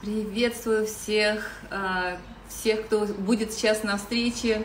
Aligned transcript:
Приветствую 0.00 0.86
всех, 0.86 1.50
а, 1.72 2.18
всех, 2.48 2.86
кто 2.86 3.04
будет 3.06 3.52
сейчас 3.52 3.82
на 3.82 3.96
встрече 3.96 4.64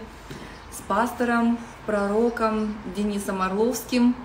с 0.71 0.79
пастором, 0.87 1.57
пророком 1.87 2.77
Денисом 2.95 3.41
Орловским. 3.41 4.15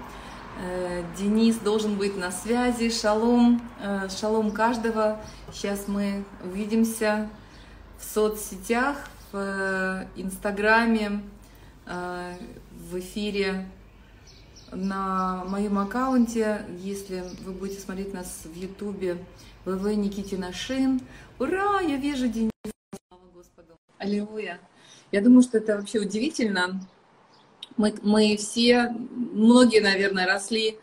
Э, 0.60 1.02
Денис 1.16 1.56
должен 1.56 1.96
быть 1.96 2.14
на 2.18 2.30
связи. 2.30 2.90
Шалом, 2.90 3.62
э, 3.80 4.10
шалом 4.10 4.50
каждого. 4.50 5.18
Сейчас 5.50 5.88
мы 5.88 6.24
увидимся 6.44 7.30
в 7.98 8.04
соцсетях, 8.04 8.98
в 9.32 9.38
э, 9.38 10.06
Инстаграме, 10.16 11.22
в 11.86 12.98
эфире 12.98 13.66
на 14.72 15.44
моем 15.44 15.78
аккаунте. 15.78 16.64
Если 16.78 17.24
вы 17.44 17.52
будете 17.52 17.80
смотреть 17.80 18.12
нас 18.12 18.42
в 18.44 18.54
Ютубе, 18.54 19.18
ВВ 19.64 19.94
Никитина 19.94 20.52
Шин. 20.52 21.00
Ура, 21.38 21.80
я 21.80 21.96
вижу 21.96 22.28
Денис. 22.28 22.50
Слава 23.08 23.24
Господу. 23.34 23.78
Аллилуйя. 23.98 24.60
Я 25.12 25.20
думаю, 25.20 25.42
что 25.42 25.58
это 25.58 25.76
вообще 25.76 26.00
удивительно. 26.00 26.80
Мы, 27.76 27.94
мы 28.02 28.36
все, 28.36 28.88
многие, 28.90 29.80
наверное, 29.80 30.26
росли 30.26 30.78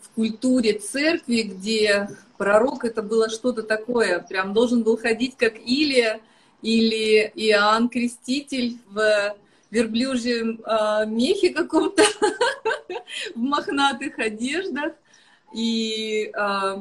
в 0.00 0.10
культуре 0.10 0.78
церкви, 0.78 1.42
где 1.42 2.08
пророк 2.38 2.84
это 2.84 3.02
было 3.02 3.28
что-то 3.28 3.62
такое, 3.62 4.20
прям 4.20 4.52
должен 4.52 4.82
был 4.82 4.96
ходить 4.96 5.36
как 5.36 5.58
Илия 5.58 6.20
или 6.62 7.32
Иоанн 7.34 7.88
Креститель 7.88 8.78
в 8.90 9.36
верблюжьем 9.76 10.60
э, 10.64 11.06
мехе 11.06 11.50
каком-то, 11.50 12.02
в 13.34 13.38
мохнатых 13.38 14.18
одеждах. 14.18 14.92
И 15.52 16.32
э, 16.34 16.76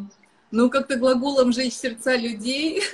ну, 0.51 0.69
как-то 0.69 0.95
глаголом 0.95 1.51
«жечь 1.51 1.73
сердца 1.73 2.15
людей». 2.15 2.81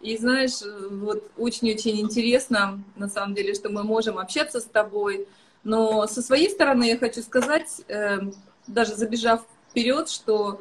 И 0.00 0.16
знаешь, 0.16 0.62
вот 0.90 1.30
очень-очень 1.36 2.00
интересно, 2.00 2.82
на 2.96 3.08
самом 3.08 3.36
деле, 3.36 3.54
что 3.54 3.68
мы 3.68 3.84
можем 3.84 4.18
общаться 4.18 4.58
с 4.60 4.64
тобой. 4.64 5.28
Но 5.62 6.08
со 6.08 6.22
своей 6.22 6.50
стороны 6.50 6.84
я 6.88 6.98
хочу 6.98 7.22
сказать, 7.22 7.82
э, 7.86 8.18
даже 8.66 8.96
забежав 8.96 9.42
вперед, 9.70 10.10
что 10.10 10.60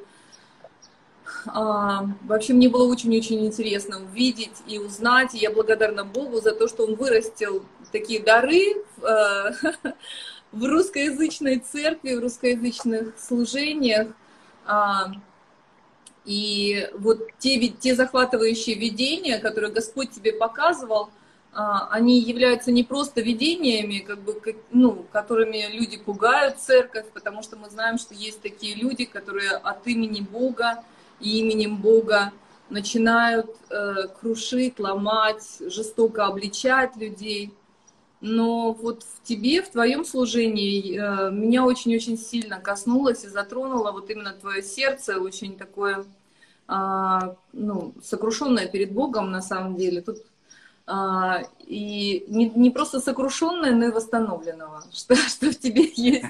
а, 1.48 2.06
вообще 2.24 2.54
мне 2.54 2.70
было 2.70 2.88
очень-очень 2.88 3.46
интересно 3.46 4.04
увидеть 4.04 4.62
и 4.68 4.78
узнать. 4.78 5.34
И 5.34 5.40
я 5.40 5.50
благодарна 5.52 6.04
Богу 6.04 6.40
за 6.40 6.52
то, 6.52 6.68
что 6.68 6.86
Он 6.86 6.94
вырастил 6.96 7.66
такие 7.92 8.22
дары 8.22 8.76
э, 9.02 9.52
в 10.52 10.66
русскоязычной 10.66 11.60
церкви, 11.60 12.16
в 12.16 12.20
русскоязычных 12.20 13.20
служениях. 13.20 14.08
А, 14.66 15.12
и 16.26 16.90
вот 16.98 17.30
те, 17.40 17.68
те 17.68 17.96
захватывающие 17.96 18.76
видения, 18.76 19.40
которые 19.40 19.72
Господь 19.72 20.12
тебе 20.12 20.34
показывал, 20.34 21.10
а, 21.54 21.90
они 21.92 22.20
являются 22.20 22.72
не 22.72 22.84
просто 22.84 23.22
видениями, 23.22 24.00
как 24.00 24.20
бы, 24.20 24.40
ну, 24.72 25.06
которыми 25.12 25.68
люди 25.72 25.98
пугают 25.98 26.60
церковь, 26.60 27.06
потому 27.14 27.44
что 27.44 27.58
мы 27.58 27.70
знаем, 27.70 27.98
что 27.98 28.14
есть 28.14 28.42
такие 28.42 28.76
люди, 28.76 29.06
которые 29.06 29.52
от 29.52 29.86
имени 29.88 30.22
Бога 30.22 30.84
и 31.20 31.40
именем 31.40 31.78
Бога 31.78 32.32
начинают 32.70 33.54
э, 33.70 34.08
крушить, 34.20 34.80
ломать, 34.80 35.44
жестоко 35.60 36.26
обличать 36.26 36.96
людей. 36.96 37.54
Но 38.22 38.72
вот 38.74 39.02
в 39.02 39.28
тебе, 39.28 39.64
в 39.64 39.70
твоем 39.70 40.06
служении, 40.06 40.96
э, 40.96 41.32
меня 41.32 41.66
очень-очень 41.66 42.20
сильно 42.20 42.60
коснулось 42.60 43.24
и 43.24 43.28
затронуло 43.28 43.92
вот 43.92 44.12
именно 44.12 44.32
твое 44.34 44.62
сердце, 44.62 45.20
очень 45.20 45.58
такое, 45.58 46.06
э, 46.68 47.20
ну, 47.52 47.96
сокрушенное 48.04 48.68
перед 48.68 48.92
Богом 48.92 49.32
на 49.32 49.42
самом 49.42 49.76
деле. 49.76 50.02
Тут 50.02 50.18
э, 50.86 50.92
и 51.66 52.24
не, 52.28 52.50
не 52.50 52.70
просто 52.70 53.00
сокрушенное, 53.00 53.72
но 53.72 53.86
и 53.86 53.92
восстановленного, 53.92 54.84
что, 54.94 55.16
что 55.16 55.50
в 55.50 55.58
тебе 55.58 55.92
есть 55.96 56.26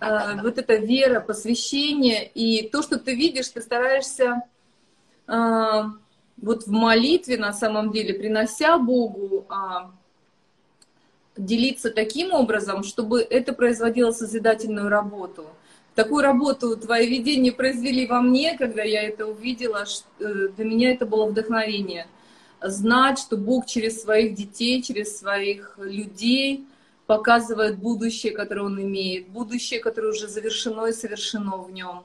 э, 0.00 0.42
вот 0.42 0.56
эта 0.56 0.76
вера, 0.76 1.20
посвящение, 1.20 2.26
и 2.26 2.66
то, 2.66 2.80
что 2.80 2.98
ты 2.98 3.14
видишь, 3.14 3.48
ты 3.48 3.60
стараешься 3.60 4.42
вот 5.26 6.66
в 6.66 6.70
молитве 6.72 7.36
на 7.36 7.52
самом 7.52 7.92
деле, 7.92 8.14
принося 8.14 8.78
Богу, 8.78 9.46
делиться 11.36 11.90
таким 11.90 12.32
образом, 12.32 12.82
чтобы 12.82 13.20
это 13.22 13.52
производило 13.52 14.10
созидательную 14.10 14.88
работу. 14.88 15.46
Такую 15.94 16.22
работу 16.22 16.76
твои 16.76 17.08
видения 17.08 17.52
произвели 17.52 18.06
во 18.06 18.20
мне, 18.20 18.56
когда 18.56 18.82
я 18.82 19.02
это 19.02 19.26
увидела. 19.26 19.84
Э, 20.18 20.48
для 20.56 20.64
меня 20.64 20.92
это 20.92 21.04
было 21.04 21.26
вдохновение. 21.26 22.06
Знать, 22.62 23.18
что 23.18 23.36
Бог 23.36 23.66
через 23.66 24.02
своих 24.02 24.34
детей, 24.34 24.82
через 24.82 25.18
своих 25.18 25.78
людей 25.78 26.64
показывает 27.06 27.78
будущее, 27.78 28.32
которое 28.32 28.62
Он 28.62 28.80
имеет, 28.80 29.28
будущее, 29.28 29.80
которое 29.80 30.08
уже 30.08 30.28
завершено 30.28 30.86
и 30.86 30.92
совершено 30.92 31.56
в 31.56 31.72
Нем. 31.72 32.04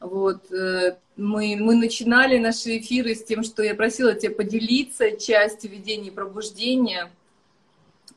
Вот. 0.00 0.50
Э, 0.50 0.96
мы, 1.16 1.56
мы 1.60 1.74
начинали 1.76 2.38
наши 2.38 2.78
эфиры 2.78 3.14
с 3.14 3.22
тем, 3.22 3.42
что 3.42 3.62
я 3.62 3.74
просила 3.74 4.14
тебя 4.14 4.34
поделиться 4.34 5.10
частью 5.10 5.70
видения 5.70 6.10
пробуждения– 6.10 7.10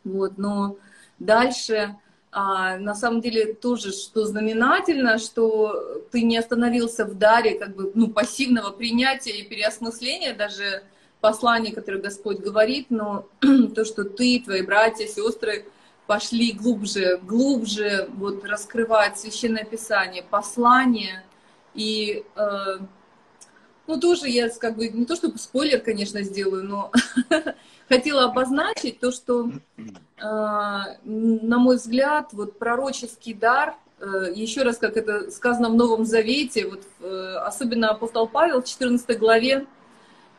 вот, 0.04 0.38
но 0.38 0.78
дальше 1.20 1.96
а, 2.32 2.78
на 2.78 2.96
самом 2.96 3.22
деле 3.22 3.54
тоже, 3.54 3.92
что 3.92 4.26
знаменательно, 4.26 5.20
что 5.20 6.02
ты 6.12 6.24
не 6.24 6.38
остановился 6.38 7.06
в 7.06 7.16
даре 7.16 7.60
как 7.60 7.76
бы, 7.76 7.92
ну, 7.94 8.08
пассивного 8.08 8.72
принятия 8.72 9.38
и 9.38 9.48
переосмысления 9.48 10.34
даже 10.34 10.84
послания, 11.22 11.72
которое 11.72 12.02
Господь 12.02 12.40
говорит, 12.40 12.88
но 12.90 13.28
то, 13.76 13.86
что 13.86 14.04
ты, 14.04 14.42
твои 14.44 14.62
братья, 14.62 15.06
сестры 15.06 15.66
пошли 16.08 16.52
глубже, 16.52 17.20
глубже 17.24 18.10
вот 18.16 18.44
раскрывать 18.44 19.20
Священное 19.20 19.64
Писание, 19.64 20.24
послание, 20.24 21.24
и 21.76 22.26
э, 22.36 22.78
ну, 23.88 24.00
тоже 24.00 24.28
я 24.28 24.50
как 24.50 24.76
бы, 24.76 24.88
не 24.90 25.06
то 25.06 25.16
чтобы 25.16 25.38
спойлер, 25.38 25.80
конечно, 25.80 26.22
сделаю, 26.24 26.64
но 26.64 26.92
хотела 27.94 28.26
обозначить 28.26 29.00
то, 29.00 29.12
что, 29.12 29.52
а, 30.20 30.98
на 31.04 31.58
мой 31.60 31.76
взгляд, 31.78 32.30
вот 32.34 32.58
пророческий 32.58 33.34
дар, 33.34 33.76
э, 34.00 34.34
еще 34.34 34.64
раз, 34.64 34.78
как 34.78 34.98
это 34.98 35.32
сказано 35.32 35.70
в 35.70 35.76
Новом 35.76 36.06
Завете, 36.06 36.68
вот, 36.68 36.84
э, 37.02 37.36
особенно 37.46 37.92
апостол 37.92 38.28
Павел 38.28 38.62
в 38.62 38.66
14 38.66 39.18
главе 39.18 39.66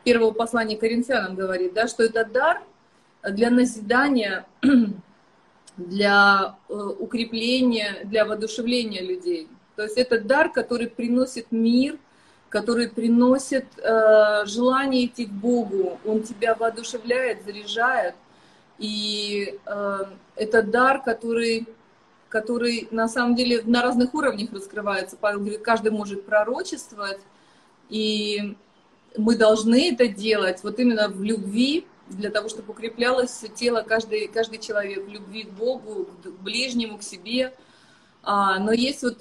первого 0.03 0.31
послания 0.31 0.77
Коринфянам 0.77 1.35
говорит, 1.35 1.73
да, 1.73 1.87
что 1.87 2.03
это 2.03 2.25
дар 2.25 2.61
для 3.23 3.49
назидания, 3.49 4.45
для 5.77 6.57
э, 6.69 6.73
укрепления, 6.73 8.01
для 8.03 8.25
воодушевления 8.25 9.01
людей. 9.01 9.47
То 9.75 9.83
есть 9.83 9.97
это 9.97 10.19
дар, 10.19 10.51
который 10.51 10.87
приносит 10.87 11.47
мир, 11.51 11.97
который 12.49 12.89
приносит 12.89 13.65
э, 13.77 14.45
желание 14.45 15.05
идти 15.05 15.25
к 15.25 15.31
Богу. 15.31 15.99
Он 16.05 16.23
тебя 16.23 16.55
воодушевляет, 16.55 17.43
заряжает. 17.45 18.15
И 18.77 19.59
э, 19.65 19.97
это 20.35 20.61
дар, 20.61 21.01
который, 21.03 21.67
который 22.29 22.87
на 22.91 23.07
самом 23.07 23.35
деле 23.35 23.61
на 23.63 23.81
разных 23.81 24.13
уровнях 24.13 24.53
раскрывается. 24.53 25.17
Павел 25.19 25.39
говорит, 25.39 25.61
каждый 25.61 25.91
может 25.91 26.25
пророчествовать, 26.25 27.19
и 27.89 28.55
мы 29.17 29.35
должны 29.35 29.91
это 29.91 30.07
делать 30.07 30.61
вот 30.63 30.79
именно 30.79 31.09
в 31.09 31.23
любви, 31.23 31.85
для 32.07 32.29
того, 32.29 32.49
чтобы 32.49 32.71
укреплялось 32.71 33.43
тело 33.55 33.81
каждый, 33.81 34.27
каждый 34.27 34.59
человек 34.59 35.05
в 35.05 35.09
любви 35.09 35.43
к 35.43 35.49
Богу, 35.49 36.07
к 36.23 36.27
ближнему, 36.41 36.99
к 36.99 37.03
себе. 37.03 37.53
А, 38.21 38.59
но 38.59 38.71
есть 38.71 39.01
вот 39.01 39.17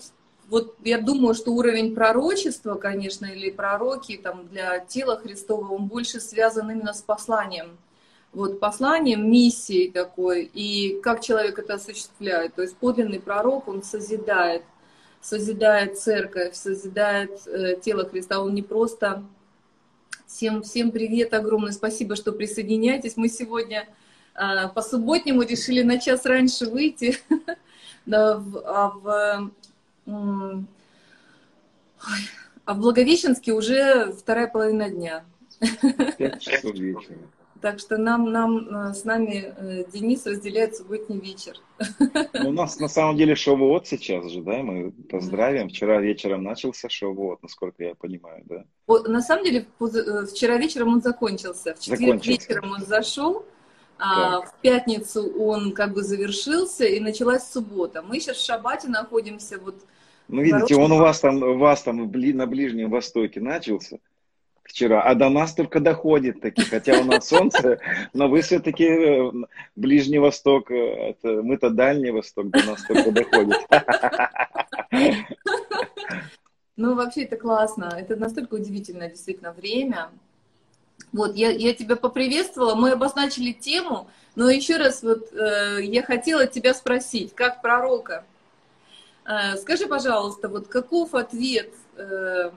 вот 0.49 0.77
я 0.85 1.01
думаю, 1.01 1.35
что 1.35 1.53
уровень 1.53 1.95
пророчества, 1.95 2.75
конечно, 2.75 3.27
или 3.27 3.51
пророки 3.51 4.17
там, 4.17 4.47
для 4.49 4.79
тела 4.81 5.17
Христова, 5.17 5.73
он 5.73 5.87
больше 5.87 6.21
связан 6.21 6.71
именно 6.71 6.93
с 6.93 7.03
посланием. 7.03 7.79
Вот 8.33 8.59
посланием, 8.61 9.31
миссией 9.31 9.91
такой, 9.91 10.45
и 10.45 11.01
как 11.03 11.23
человек 11.23 11.59
это 11.59 11.75
осуществляет. 11.75 12.55
То 12.55 12.63
есть 12.63 12.77
подлинный 12.77 13.21
пророк, 13.21 13.69
он 13.69 13.83
созидает, 13.83 14.65
созидает 15.21 15.99
церковь, 15.99 16.55
созидает 16.55 17.47
э, 17.47 17.77
тело 17.81 18.05
Христа. 18.09 18.41
Он 18.41 18.55
не 18.55 18.63
просто... 18.63 19.25
Всем, 20.27 20.63
всем 20.63 20.91
привет, 20.91 21.33
огромное 21.33 21.71
спасибо, 21.71 22.17
что 22.17 22.33
присоединяетесь. 22.33 23.17
Мы 23.17 23.29
сегодня 23.29 23.87
э, 24.35 24.69
по 24.75 24.83
субботнему 24.83 25.43
решили 25.43 25.83
на 25.83 25.99
час 25.99 26.25
раньше 26.25 26.67
выйти, 26.67 27.19
да, 28.07 28.39
в, 28.39 29.53
а 30.07 30.11
в 30.13 30.65
а 32.65 32.75
в 32.75 32.79
Благовещенске 32.79 33.53
уже 33.53 34.13
вторая 34.13 34.49
половина 34.49 34.89
дня. 34.89 35.25
Пять 36.19 36.41
часов 36.41 36.75
вечера. 36.75 37.19
Так 37.61 37.79
что 37.79 37.97
нам, 37.97 38.31
нам 38.31 38.93
с 38.93 39.05
нами 39.05 39.55
Денис 39.91 40.27
разделяет 40.27 40.77
субботний 40.77 41.19
вечер. 41.19 41.57
Ну, 42.35 42.51
у 42.51 42.53
нас 42.53 42.79
на 42.79 42.89
самом 42.89 43.17
деле 43.17 43.35
шоу 43.35 43.83
сейчас 43.85 44.31
же, 44.31 44.43
да, 44.43 44.63
мы 44.63 44.93
поздравим. 44.93 45.71
Вчера 45.71 45.99
вечером 46.01 46.43
начался 46.43 46.91
шоу 46.91 47.39
насколько 47.43 47.83
я 47.83 47.95
понимаю, 47.95 48.45
да. 48.45 48.65
На 49.09 49.23
самом 49.23 49.45
деле 49.45 49.67
вчера 50.31 50.59
вечером 50.59 50.89
он 50.89 51.03
закончился. 51.03 51.75
В 51.75 51.81
четверг 51.81 52.27
вечером 52.27 52.73
он 52.73 52.85
зашел, 52.85 53.47
а 53.99 54.41
в 54.41 54.55
пятницу 54.61 55.33
он 55.39 55.73
как 55.73 55.95
бы 55.95 56.03
завершился, 56.03 56.85
и 56.85 57.01
началась 57.01 57.51
суббота. 57.51 58.03
Мы 58.03 58.21
сейчас 58.21 58.39
в 58.39 58.45
Шабате 58.45 58.89
находимся. 58.89 59.59
Вот, 59.59 59.77
ну, 60.29 60.43
видите, 60.43 60.77
он 60.77 60.93
у 60.93 60.99
вас 60.99 61.21
там, 61.21 61.43
у 61.43 61.59
вас 61.59 61.83
там 61.83 62.11
на 62.11 62.47
Ближнем 62.47 62.91
Востоке 62.91 63.41
начался 63.41 63.99
вчера, 64.65 65.03
а 65.03 65.15
до 65.15 65.29
нас 65.29 65.55
только 65.55 65.79
доходит 65.79 66.41
таки, 66.41 66.63
хотя 66.63 66.99
у 67.01 67.05
нас 67.05 67.29
солнце, 67.29 67.79
но 68.13 68.29
вы 68.29 68.41
все-таки 68.41 68.85
э, 68.85 69.33
Ближний 69.77 70.19
Восток, 70.19 70.71
э, 70.71 71.15
мы-то 71.23 71.71
Дальний 71.71 72.11
Восток, 72.11 72.51
до 72.51 72.65
нас 72.65 72.83
только 72.83 73.13
доходит. 73.13 73.57
Ну, 76.77 76.97
вообще 76.97 77.23
это 77.23 77.37
классно, 77.37 77.85
это 77.97 78.17
настолько 78.17 78.55
удивительное 78.55 79.09
действительно 79.09 79.53
время, 79.53 80.11
вот, 81.15 81.37
я, 81.37 81.51
я 81.51 81.73
тебя 81.73 81.95
поприветствовала, 81.95 82.75
мы 82.75 82.91
обозначили 82.91 83.53
тему, 83.53 84.11
но 84.35 84.51
еще 84.51 84.79
раз 84.79 85.03
вот 85.05 85.33
э, 85.33 85.79
я 85.83 86.03
хотела 86.03 86.47
тебя 86.49 86.75
спросить, 86.75 87.35
как 87.37 87.63
пророка. 87.63 88.25
Э, 89.25 89.57
скажи, 89.57 89.87
пожалуйста, 89.87 90.49
вот 90.49 90.67
каков 90.67 91.15
ответ 91.15 91.71
э, 91.97 92.51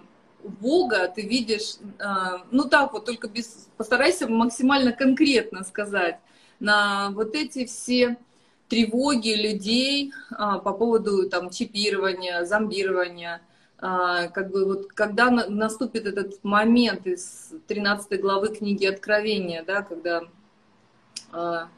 Бога 0.44 1.08
ты 1.08 1.22
видишь, 1.22 1.76
э, 2.00 2.04
ну 2.50 2.64
так 2.64 2.94
вот, 2.94 3.06
только 3.06 3.28
без, 3.28 3.68
постарайся 3.78 4.28
максимально 4.28 4.92
конкретно 4.92 5.64
сказать, 5.64 6.18
на 6.60 7.12
вот 7.12 7.36
эти 7.36 7.64
все 7.68 8.18
тревоги 8.70 9.36
людей 9.36 10.14
э, 10.32 10.36
по 10.36 10.74
поводу 10.74 11.30
там 11.30 11.52
чипирования, 11.52 12.44
зомбирования, 12.44 13.40
как 13.80 14.52
бы 14.52 14.66
вот 14.66 14.88
когда 14.94 15.30
наступит 15.30 16.08
этот 16.08 16.44
момент 16.44 17.06
из 17.06 17.54
13 17.68 18.20
главы 18.20 18.56
книги 18.56 18.86
Откровения, 18.86 19.64
да, 19.64 19.84
когда 19.84 20.24
а, 21.32 21.70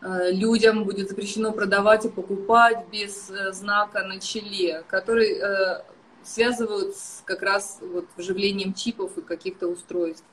а, 0.00 0.30
людям 0.30 0.84
будет 0.84 1.08
запрещено 1.08 1.52
продавать 1.52 2.04
и 2.04 2.08
покупать 2.08 2.86
без 2.92 3.30
э, 3.30 3.52
знака 3.52 4.04
на 4.04 4.20
челе, 4.20 4.84
который 4.88 5.38
э, 5.38 5.82
связывают 6.22 6.94
с 6.96 7.22
как 7.24 7.42
раз 7.42 7.78
вот 7.80 8.06
вживлением 8.16 8.74
чипов 8.74 9.16
и 9.16 9.22
каких-то 9.22 9.68
устройств. 9.68 10.26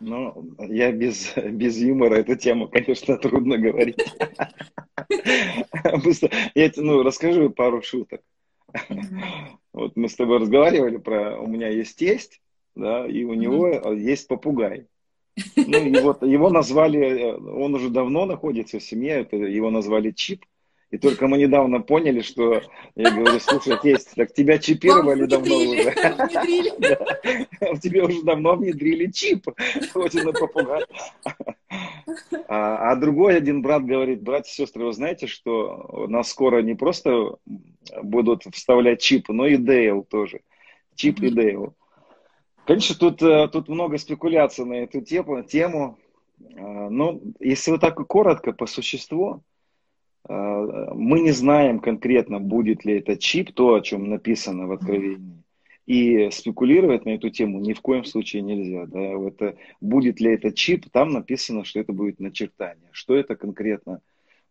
Ну, 0.00 0.50
я 0.58 0.90
без, 0.90 1.32
без 1.36 1.76
юмора 1.76 2.16
эту 2.16 2.34
тему, 2.34 2.66
конечно, 2.66 3.16
трудно 3.18 3.56
говорить. 3.56 3.98
Я 6.54 6.70
ну, 6.76 7.02
расскажу 7.02 7.50
пару 7.50 7.82
шуток. 7.82 8.20
Вот 9.72 9.96
мы 9.96 10.08
с 10.08 10.14
тобой 10.14 10.38
разговаривали 10.38 10.98
про, 10.98 11.38
у 11.40 11.46
меня 11.46 11.68
есть 11.68 11.96
тесть, 11.96 12.42
да, 12.74 13.06
и 13.06 13.24
у 13.24 13.32
него 13.34 13.68
есть 13.94 14.28
попугай. 14.28 14.86
Ну, 15.56 16.02
вот 16.02 16.22
его 16.22 16.50
назвали, 16.50 17.00
э, 17.00 17.34
он 17.34 17.74
уже 17.74 17.88
давно 17.88 18.26
находится 18.26 18.78
в 18.78 18.82
семье, 18.82 19.20
это, 19.20 19.36
его 19.36 19.70
назвали 19.70 20.10
Чип. 20.10 20.44
И 20.92 20.98
только 20.98 21.26
мы 21.26 21.38
недавно 21.38 21.80
поняли, 21.80 22.20
что 22.20 22.60
я 22.96 23.10
говорю, 23.10 23.40
слушай, 23.40 23.78
тесть, 23.82 24.14
так 24.14 24.34
тебя 24.34 24.58
чипировали 24.58 25.24
давно 25.24 25.56
уже. 25.56 25.84
В 27.74 27.80
тебе 27.80 28.02
уже 28.04 28.22
давно 28.22 28.56
внедрили 28.56 29.10
чип, 29.10 29.46
хоть 29.94 30.14
и 30.14 30.20
на 30.20 30.32
попугай. 30.32 30.84
А, 32.46 32.92
а 32.92 32.96
другой 32.96 33.38
один 33.38 33.62
брат 33.62 33.86
говорит, 33.86 34.22
братья 34.22 34.50
и 34.50 34.54
сестры, 34.54 34.84
вы 34.84 34.92
знаете, 34.92 35.26
что 35.26 36.04
нас 36.08 36.28
скоро 36.28 36.60
не 36.60 36.74
просто 36.74 37.36
будут 38.02 38.42
вставлять 38.52 39.00
чип, 39.00 39.30
но 39.30 39.46
и 39.46 39.56
Дейл 39.56 40.04
тоже. 40.04 40.42
Чип 40.94 41.22
и 41.22 41.30
Дейл. 41.30 41.74
Конечно, 42.66 42.96
тут, 42.96 43.22
э, 43.22 43.48
тут 43.48 43.68
много 43.68 43.96
спекуляций 43.96 44.66
на 44.66 44.74
эту 44.74 45.00
тему. 45.00 45.42
тему. 45.42 45.98
А, 46.54 46.90
но 46.90 47.18
если 47.40 47.70
вот 47.70 47.80
так 47.80 47.94
коротко, 48.06 48.52
по 48.52 48.66
существу, 48.66 49.42
мы 50.28 51.20
не 51.20 51.32
знаем 51.32 51.80
конкретно, 51.80 52.38
будет 52.38 52.84
ли 52.84 52.98
это 52.98 53.16
чип, 53.16 53.52
то, 53.52 53.74
о 53.74 53.80
чем 53.80 54.08
написано 54.08 54.66
в 54.66 54.72
Откровении. 54.72 55.42
И 55.86 56.30
спекулировать 56.30 57.04
на 57.04 57.10
эту 57.10 57.28
тему 57.30 57.58
ни 57.58 57.72
в 57.72 57.80
коем 57.80 58.04
случае 58.04 58.42
нельзя. 58.42 58.86
Да? 58.86 59.00
Это, 59.00 59.56
будет 59.80 60.20
ли 60.20 60.32
это 60.32 60.52
чип, 60.52 60.86
там 60.92 61.10
написано, 61.10 61.64
что 61.64 61.80
это 61.80 61.92
будет 61.92 62.20
начертание. 62.20 62.88
Что 62.92 63.16
это 63.16 63.34
конкретно 63.34 64.00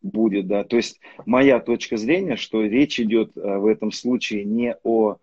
будет. 0.02 0.48
Да? 0.48 0.66
То 0.66 0.76
есть 0.76 1.00
моя 1.26 1.60
точка 1.60 1.96
зрения, 1.96 2.36
что 2.36 2.62
речь 2.62 3.00
идет 3.00 3.32
а, 3.38 3.60
в 3.60 3.68
этом 3.68 3.92
случае 3.92 4.44
не 4.44 4.76
о 4.84 5.12
а, 5.12 5.18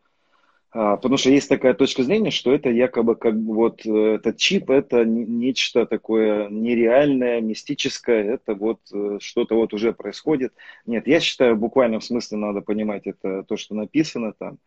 потому 0.71 1.17
что 1.17 1.31
есть 1.31 1.49
такая 1.49 1.73
точка 1.73 2.03
зрения, 2.03 2.31
что 2.31 2.53
это 2.53 2.69
якобы 2.69 3.17
как 3.17 3.41
бы 3.41 3.55
вот 3.55 3.87
э, 3.87 4.17
этот 4.17 4.37
чип, 4.37 4.69
это 4.71 5.05
нечто 5.05 5.87
такое 5.87 6.49
нереальное, 6.51 7.41
мистическое, 7.41 8.35
это 8.35 8.55
вот 8.55 8.81
э, 8.93 9.19
что-то 9.21 9.55
вот 9.55 9.73
уже 9.73 9.95
происходит. 9.95 10.53
Нет, 10.85 11.07
я 11.07 11.21
считаю, 11.21 11.57
буквально 11.57 12.01
в 12.01 12.05
смысле 12.05 12.37
надо 12.39 12.61
понимать 12.61 13.07
это 13.07 13.45
то, 13.45 13.57
что 13.57 13.75
написано 13.75 14.35
там. 14.39 14.59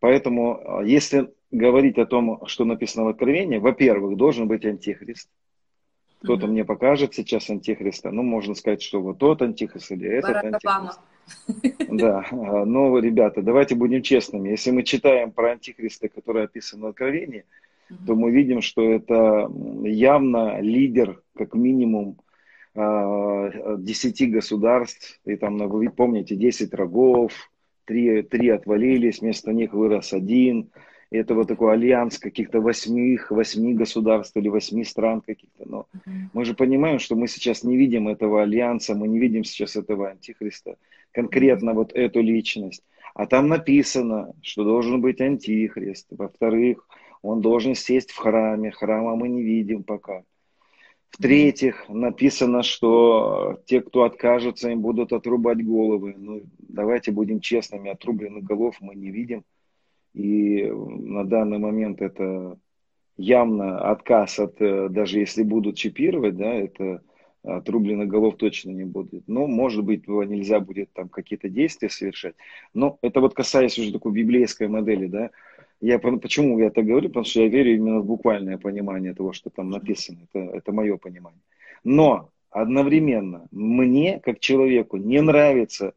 Поэтому, 0.00 0.78
а, 0.78 0.84
если 0.84 1.32
говорить 1.50 1.98
о 1.98 2.06
том, 2.06 2.46
что 2.46 2.64
написано 2.64 3.04
в 3.04 3.08
Откровении, 3.08 3.58
во-первых, 3.58 4.16
должен 4.16 4.48
быть 4.48 4.64
антихрист. 4.64 5.28
Кто-то 6.22 6.46
mm-hmm. 6.46 6.50
мне 6.50 6.64
покажет 6.64 7.14
сейчас 7.14 7.50
антихриста. 7.50 8.10
Ну, 8.10 8.22
можно 8.22 8.54
сказать, 8.54 8.82
что 8.82 9.00
вот 9.00 9.18
тот 9.18 9.42
антихрист 9.42 9.92
или 9.92 10.08
этот 10.08 10.30
Барак 10.30 10.44
антихрист. 10.44 10.66
Обама. 10.66 10.94
Да, 11.88 12.26
а, 12.30 12.64
но, 12.64 12.98
ребята, 12.98 13.42
давайте 13.42 13.74
будем 13.74 14.02
честными. 14.02 14.50
Если 14.50 14.70
мы 14.70 14.82
читаем 14.82 15.32
про 15.32 15.52
антихриста, 15.52 16.08
который 16.08 16.44
описан 16.44 16.80
в 16.80 16.86
Откровении, 16.86 17.44
то 18.06 18.14
мы 18.16 18.30
видим, 18.32 18.62
что 18.62 18.82
это 18.82 19.50
явно 19.84 20.60
лидер, 20.60 21.22
как 21.36 21.54
минимум, 21.54 22.18
а, 22.74 23.76
десяти 23.78 24.26
государств. 24.26 25.20
И 25.24 25.36
там, 25.36 25.56
вы 25.56 25.88
помните, 25.90 26.36
10 26.36 26.74
рогов, 26.74 27.32
три, 27.84 28.22
три 28.22 28.48
отвалились, 28.48 29.20
вместо 29.20 29.52
них 29.52 29.72
вырос 29.72 30.12
один– 30.12 30.70
это 31.10 31.34
вот 31.34 31.48
такой 31.48 31.72
альянс 31.72 32.18
каких-то 32.18 32.60
восьми, 32.60 33.18
восьми 33.30 33.74
государств 33.74 34.36
или 34.36 34.48
восьми 34.48 34.84
стран 34.84 35.20
каких-то. 35.20 35.68
Но 35.68 35.86
mm-hmm. 35.94 36.10
мы 36.32 36.44
же 36.44 36.54
понимаем, 36.54 36.98
что 36.98 37.16
мы 37.16 37.28
сейчас 37.28 37.62
не 37.62 37.76
видим 37.76 38.08
этого 38.08 38.42
альянса, 38.42 38.94
мы 38.94 39.08
не 39.08 39.18
видим 39.18 39.44
сейчас 39.44 39.76
этого 39.76 40.10
антихриста, 40.10 40.76
конкретно 41.12 41.70
mm-hmm. 41.70 41.74
вот 41.74 41.92
эту 41.92 42.20
личность. 42.20 42.82
А 43.14 43.26
там 43.26 43.48
написано, 43.48 44.34
что 44.42 44.64
должен 44.64 45.00
быть 45.00 45.20
антихрист. 45.20 46.08
Во-вторых, 46.10 46.86
он 47.22 47.40
должен 47.40 47.74
сесть 47.74 48.10
в 48.10 48.16
храме. 48.18 48.70
Храма 48.70 49.16
мы 49.16 49.28
не 49.28 49.42
видим 49.42 49.84
пока. 49.84 50.22
В-третьих, 51.10 51.88
написано, 51.88 52.62
что 52.62 53.58
те, 53.64 53.80
кто 53.80 54.02
откажется, 54.02 54.70
им 54.70 54.80
будут 54.80 55.14
отрубать 55.14 55.64
головы. 55.64 56.14
Ну, 56.18 56.42
давайте 56.58 57.10
будем 57.10 57.40
честными, 57.40 57.90
отрубленных 57.90 58.44
голов 58.44 58.76
мы 58.80 58.94
не 58.94 59.10
видим. 59.10 59.44
И 60.16 60.64
на 60.64 61.24
данный 61.24 61.58
момент 61.58 62.00
это 62.00 62.58
явно 63.18 63.78
отказ 63.90 64.38
от, 64.38 64.62
э, 64.62 64.88
даже 64.88 65.18
если 65.18 65.42
будут 65.42 65.76
чипировать, 65.76 66.38
да, 66.38 66.54
это 66.54 67.02
отрубленных 67.42 68.08
голов 68.08 68.36
точно 68.36 68.70
не 68.70 68.84
будет. 68.84 69.28
Но, 69.28 69.46
может 69.46 69.84
быть, 69.84 70.08
нельзя 70.08 70.58
будет 70.58 70.90
там 70.94 71.10
какие-то 71.10 71.50
действия 71.50 71.90
совершать. 71.90 72.34
Но 72.72 72.98
это 73.02 73.20
вот 73.20 73.34
касаясь 73.34 73.78
уже 73.78 73.92
такой 73.92 74.12
библейской 74.12 74.68
модели, 74.68 75.06
да. 75.06 75.30
Я, 75.82 75.98
почему 75.98 76.58
я 76.58 76.68
это 76.68 76.82
говорю? 76.82 77.08
Потому 77.08 77.26
что 77.26 77.42
я 77.42 77.48
верю 77.48 77.74
именно 77.74 78.00
в 78.00 78.06
буквальное 78.06 78.56
понимание 78.56 79.12
того, 79.12 79.34
что 79.34 79.50
там 79.50 79.68
написано. 79.68 80.20
Это, 80.32 80.38
это 80.56 80.72
мое 80.72 80.96
понимание. 80.96 81.42
Но 81.84 82.30
одновременно 82.50 83.46
мне, 83.50 84.18
как 84.18 84.40
человеку, 84.40 84.96
не 84.96 85.20
нравится 85.20 85.92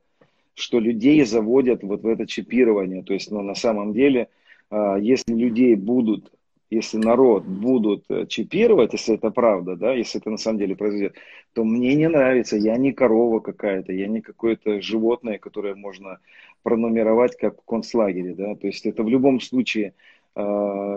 что 0.60 0.80
людей 0.80 1.24
заводят 1.26 1.84
вот 1.84 2.02
в 2.04 2.08
это 2.08 2.28
чипирование. 2.28 3.04
То 3.04 3.14
есть, 3.14 3.32
ну, 3.32 3.42
на 3.42 3.56
самом 3.56 3.94
деле, 3.94 4.30
а, 4.70 4.98
если 4.98 5.34
людей 5.34 5.76
будут, 5.76 6.32
если 6.70 6.98
народ 6.98 7.46
будут 7.46 8.06
э, 8.10 8.28
чипировать, 8.28 8.94
если 8.94 9.16
это 9.16 9.32
правда, 9.32 9.76
да, 9.76 9.94
если 9.94 10.22
это 10.22 10.30
на 10.30 10.38
самом 10.38 10.60
деле 10.60 10.76
произойдет, 10.76 11.16
то 11.54 11.64
мне 11.64 11.96
не 11.96 12.08
нравится, 12.08 12.58
я 12.58 12.78
не 12.78 12.92
корова 12.92 13.40
какая-то, 13.40 13.92
я 13.92 14.08
не 14.08 14.22
какое-то 14.22 14.80
животное, 14.82 15.40
которое 15.40 15.74
можно 15.74 16.20
пронумеровать 16.62 17.36
как 17.38 17.60
в 17.62 17.66
концлагере, 17.66 18.36
да, 18.36 18.56
то 18.56 18.68
есть 18.68 18.86
это 18.86 19.04
в 19.04 19.10
любом 19.10 19.42
случае 19.42 19.94
э, 20.36 20.42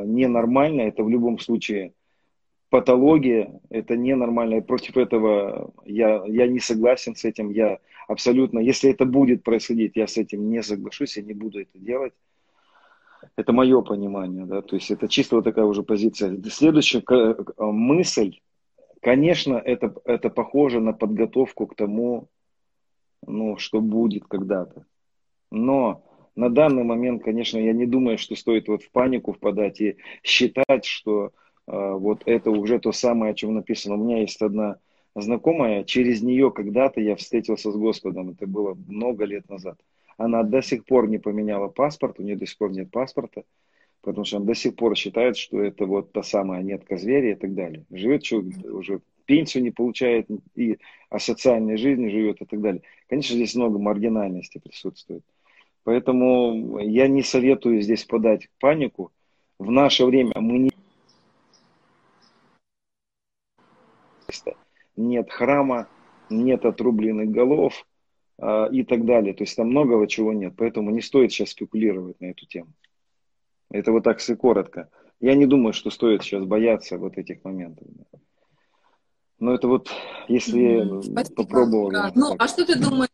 ненормально, 0.05 0.83
это 0.83 1.05
в 1.05 1.09
любом 1.09 1.39
случае 1.39 1.93
патология, 2.73 3.61
это 3.71 3.97
ненормально, 3.97 4.57
и 4.57 4.61
против 4.61 4.97
этого 4.97 5.73
я, 5.85 6.25
я 6.27 6.47
не 6.49 6.59
согласен 6.59 7.15
с 7.15 7.25
этим, 7.25 7.51
я 7.51 7.79
абсолютно, 8.09 8.59
если 8.59 8.91
это 8.91 9.05
будет 9.05 9.45
происходить, 9.45 9.93
я 9.95 10.07
с 10.07 10.17
этим 10.17 10.51
не 10.51 10.63
соглашусь, 10.63 11.17
я 11.19 11.23
не 11.23 11.35
буду 11.35 11.61
это 11.61 11.79
делать. 11.79 12.15
Это 13.37 13.53
мое 13.53 13.83
понимание, 13.83 14.47
да, 14.47 14.63
то 14.63 14.75
есть 14.75 14.91
это 14.91 15.07
чисто 15.07 15.37
вот 15.37 15.45
такая 15.45 15.67
уже 15.67 15.83
позиция. 15.83 16.37
Следующая 16.51 17.05
мысль, 17.59 18.39
Конечно, 19.03 19.55
это, 19.55 19.93
это 20.05 20.31
похоже 20.31 20.79
на 20.79 20.93
подготовку 20.93 21.67
к 21.67 21.75
тому, 21.75 22.29
ну, 23.27 23.57
что 23.57 23.81
будет 23.81 24.27
когда-то. 24.29 24.87
Но 25.51 26.05
на 26.37 26.49
данный 26.49 26.85
момент, 26.85 27.25
конечно, 27.25 27.59
я 27.59 27.73
не 27.73 27.85
думаю, 27.85 28.17
что 28.17 28.37
стоит 28.37 28.69
вот 28.69 28.85
в 28.85 28.91
панику 28.93 29.33
впадать 29.33 29.81
и 29.81 29.97
считать, 30.23 30.85
что 30.85 31.27
э, 31.27 31.31
вот 31.73 32.23
это 32.27 32.51
уже 32.51 32.79
то 32.79 32.93
самое, 32.93 33.33
о 33.33 33.35
чем 33.35 33.55
написано. 33.55 33.95
У 33.95 34.05
меня 34.05 34.21
есть 34.21 34.43
одна 34.43 34.77
знакомая, 35.15 35.85
через 35.85 36.23
нее 36.23 36.51
когда-то 36.51 37.01
я 37.01 37.17
встретился 37.17 37.73
с 37.73 37.77
Господом, 37.77 38.31
это 38.31 38.47
было 38.47 38.77
много 38.87 39.25
лет 39.25 39.49
назад. 39.49 39.79
Она 40.19 40.43
до 40.43 40.63
сих 40.63 40.85
пор 40.85 41.09
не 41.09 41.19
поменяла 41.19 41.69
паспорт, 41.69 42.21
у 42.21 42.23
нее 42.23 42.37
до 42.37 42.47
сих 42.47 42.59
пор 42.59 42.73
нет 42.73 42.91
паспорта, 42.91 43.45
потому 44.03 44.25
что 44.25 44.37
она 44.37 44.47
до 44.47 44.55
сих 44.55 44.77
пор 44.77 44.97
считает, 44.97 45.37
что 45.37 45.61
это 45.61 45.87
вот 45.87 46.13
та 46.13 46.23
самая 46.23 46.63
нетка 46.63 46.97
зверя 46.97 47.33
и 47.33 47.35
так 47.35 47.55
далее. 47.55 47.85
Живет 47.91 48.23
человек 48.23 48.55
уже 48.65 49.01
пенсию 49.25 49.63
не 49.63 49.71
получает, 49.71 50.29
и 50.55 50.79
о 51.09 51.19
социальной 51.19 51.77
жизни 51.77 52.09
живет 52.09 52.41
и 52.41 52.45
так 52.45 52.61
далее. 52.61 52.83
Конечно, 53.09 53.37
здесь 53.37 53.55
много 53.55 53.79
маргинальности 53.79 54.59
присутствует. 54.59 55.23
Поэтому 55.85 56.79
я 56.79 57.09
не 57.09 57.23
советую 57.23 57.81
здесь 57.83 58.05
подать 58.05 58.49
панику. 58.61 59.11
В 59.59 59.71
наше 59.71 60.05
время 60.05 60.33
мы 60.37 60.59
не 60.59 60.71
нет 64.97 65.31
храма, 65.31 65.89
нет 66.31 66.65
отрубленных 66.65 67.31
голов 67.31 67.87
э, 68.39 68.69
и 68.73 68.85
так 68.85 69.05
далее. 69.05 69.35
То 69.35 69.45
есть 69.45 69.57
там 69.57 69.69
многого 69.69 70.07
чего 70.07 70.33
нет. 70.33 70.55
Поэтому 70.57 70.91
не 70.91 71.01
стоит 71.01 71.33
сейчас 71.33 71.51
спекулировать 71.51 72.21
на 72.21 72.27
эту 72.27 72.47
тему. 72.47 72.73
Это 73.71 73.93
вот 73.93 74.05
так 74.05 74.19
все 74.19 74.37
коротко. 74.37 74.89
Я 75.21 75.35
не 75.35 75.47
думаю, 75.47 75.73
что 75.73 75.91
стоит 75.91 76.23
сейчас 76.23 76.45
бояться 76.45 76.99
вот 76.99 77.17
этих 77.17 77.45
моментов. 77.45 77.87
Но 79.39 79.55
это 79.55 79.67
вот, 79.67 79.91
если 80.29 80.85
mm-hmm. 80.85 81.35
попробовать. 81.35 81.93
Да. 81.95 82.13
Ну, 82.15 82.37
а 82.39 82.47
что 82.49 82.65
ты 82.65 82.79
думаешь, 82.79 83.11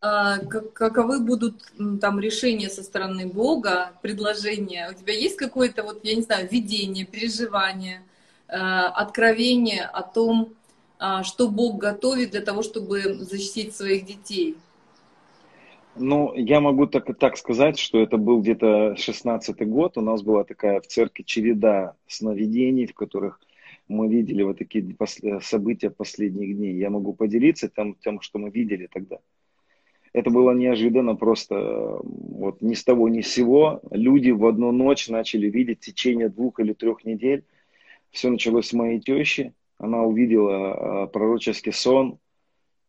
а, 0.00 0.38
каковы 0.38 1.20
будут 1.20 1.62
там 2.00 2.20
решения 2.20 2.70
со 2.70 2.82
стороны 2.82 3.26
Бога, 3.26 3.92
предложения? 4.00 4.88
У 4.90 4.94
тебя 4.94 5.12
есть 5.12 5.36
какое-то, 5.36 5.82
вот, 5.82 6.00
я 6.04 6.14
не 6.14 6.22
знаю, 6.22 6.48
видение, 6.50 7.04
переживание, 7.04 8.02
откровение 8.48 9.84
о 9.84 10.02
том, 10.02 10.54
а, 10.98 11.22
что 11.22 11.48
Бог 11.48 11.78
готовит 11.78 12.30
для 12.30 12.40
того, 12.40 12.62
чтобы 12.62 13.00
защитить 13.00 13.74
своих 13.74 14.04
детей? 14.04 14.56
Ну, 15.96 16.34
я 16.34 16.60
могу 16.60 16.86
так, 16.86 17.16
так 17.18 17.36
сказать, 17.36 17.78
что 17.78 18.00
это 18.00 18.16
был 18.16 18.40
где-то 18.40 18.94
16-й 18.96 19.64
год. 19.64 19.98
У 19.98 20.00
нас 20.00 20.22
была 20.22 20.44
такая 20.44 20.80
в 20.80 20.86
церкви 20.86 21.22
череда 21.24 21.94
сновидений, 22.06 22.86
в 22.86 22.94
которых 22.94 23.40
мы 23.88 24.08
видели 24.08 24.42
вот 24.42 24.58
такие 24.58 24.84
события 25.40 25.90
последних 25.90 26.56
дней. 26.56 26.74
Я 26.74 26.90
могу 26.90 27.14
поделиться 27.14 27.68
тем, 27.68 27.94
тем, 27.94 28.20
что 28.20 28.38
мы 28.38 28.50
видели 28.50 28.88
тогда. 28.92 29.18
Это 30.12 30.30
было 30.30 30.52
неожиданно, 30.52 31.16
просто 31.16 32.00
вот 32.02 32.62
ни 32.62 32.74
с 32.74 32.84
того 32.84 33.08
ни 33.08 33.20
с 33.20 33.32
сего. 33.32 33.80
Люди 33.90 34.30
в 34.30 34.46
одну 34.46 34.72
ночь 34.72 35.08
начали 35.08 35.48
видеть 35.48 35.78
в 35.80 35.86
течение 35.86 36.28
двух 36.28 36.60
или 36.60 36.72
трех 36.72 37.04
недель. 37.04 37.44
Все 38.10 38.30
началось 38.30 38.68
с 38.68 38.72
моей 38.72 39.00
тещи 39.00 39.54
она 39.78 40.02
увидела 40.02 41.02
а, 41.02 41.06
пророческий 41.06 41.72
сон. 41.72 42.18